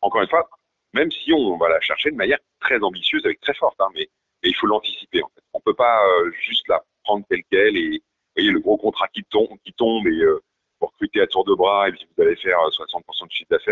Encore 0.00 0.22
une 0.22 0.28
fois, 0.28 0.48
même 0.92 1.10
si 1.10 1.32
on 1.32 1.56
va 1.58 1.68
la 1.68 1.80
chercher 1.80 2.12
de 2.12 2.16
manière 2.16 2.38
très 2.60 2.80
ambitieuse, 2.82 3.24
avec 3.24 3.40
très 3.40 3.54
forte, 3.54 3.80
hein, 3.80 3.88
mais 3.94 4.08
et 4.42 4.48
il 4.48 4.54
faut 4.54 4.66
l'anticiper. 4.66 5.22
En 5.22 5.28
fait. 5.28 5.42
On 5.52 5.60
peut 5.60 5.74
pas 5.74 6.06
euh, 6.06 6.30
juste 6.32 6.68
la 6.68 6.82
prendre 7.04 7.24
telle 7.28 7.42
quelle 7.50 7.76
et 7.76 8.02
voyez 8.36 8.50
le 8.50 8.60
gros 8.60 8.76
contrat 8.76 9.08
qui 9.08 9.24
tombe, 9.24 9.58
qui 9.64 9.72
tombe 9.72 10.06
et 10.06 10.22
euh, 10.22 10.42
pour 10.78 10.90
recruter 10.90 11.20
à 11.20 11.26
tour 11.26 11.44
de 11.44 11.54
bras 11.54 11.88
et 11.88 11.92
puis 11.92 12.06
vous 12.16 12.22
allez 12.22 12.36
faire 12.36 12.58
60% 12.58 13.28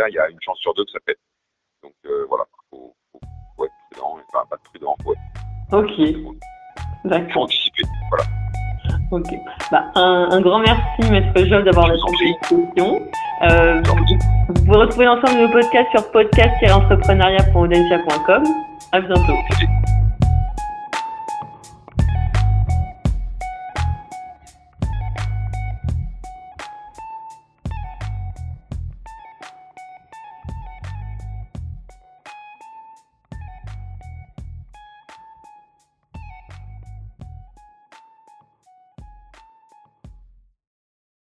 il 0.09 0.15
y 0.15 0.19
a 0.19 0.29
une 0.29 0.41
chance 0.41 0.59
sur 0.59 0.75
deux 0.75 0.85
que 0.85 0.91
ça 0.91 0.99
pète. 1.05 1.19
Donc 1.83 1.95
euh, 2.07 2.27
voilà, 2.29 2.45
faut, 2.71 2.95
faut, 3.13 3.21
faut, 3.57 3.65
être 3.65 3.73
prudent, 3.91 4.19
enfin 4.33 4.45
pas 4.49 4.57
prudent, 4.65 4.97
faut 5.03 5.15
Ok. 5.73 6.01
D'accord. 7.05 7.27
Il 7.29 7.33
faut 7.33 7.43
anticiper, 7.43 7.83
voilà. 8.11 8.25
Ok. 9.11 9.35
Bah, 9.71 9.91
un, 9.95 10.29
un, 10.31 10.41
grand 10.41 10.61
merci, 10.61 11.11
Maître 11.11 11.45
Job, 11.45 11.65
d'avoir 11.65 11.89
répondu 11.89 12.25
à 12.25 12.29
cette 12.43 12.59
question. 12.59 13.07
Euh, 13.43 13.83
vous 14.49 14.65
pouvez 14.65 14.79
retrouver 14.79 15.05
l'ensemble 15.07 15.41
de 15.41 15.47
nos 15.47 15.53
podcasts 15.53 15.91
sur 15.91 16.11
podcast-entrepreneuriat.audencia.com. 16.11 18.45
À 18.93 19.01
bientôt. 19.01 19.37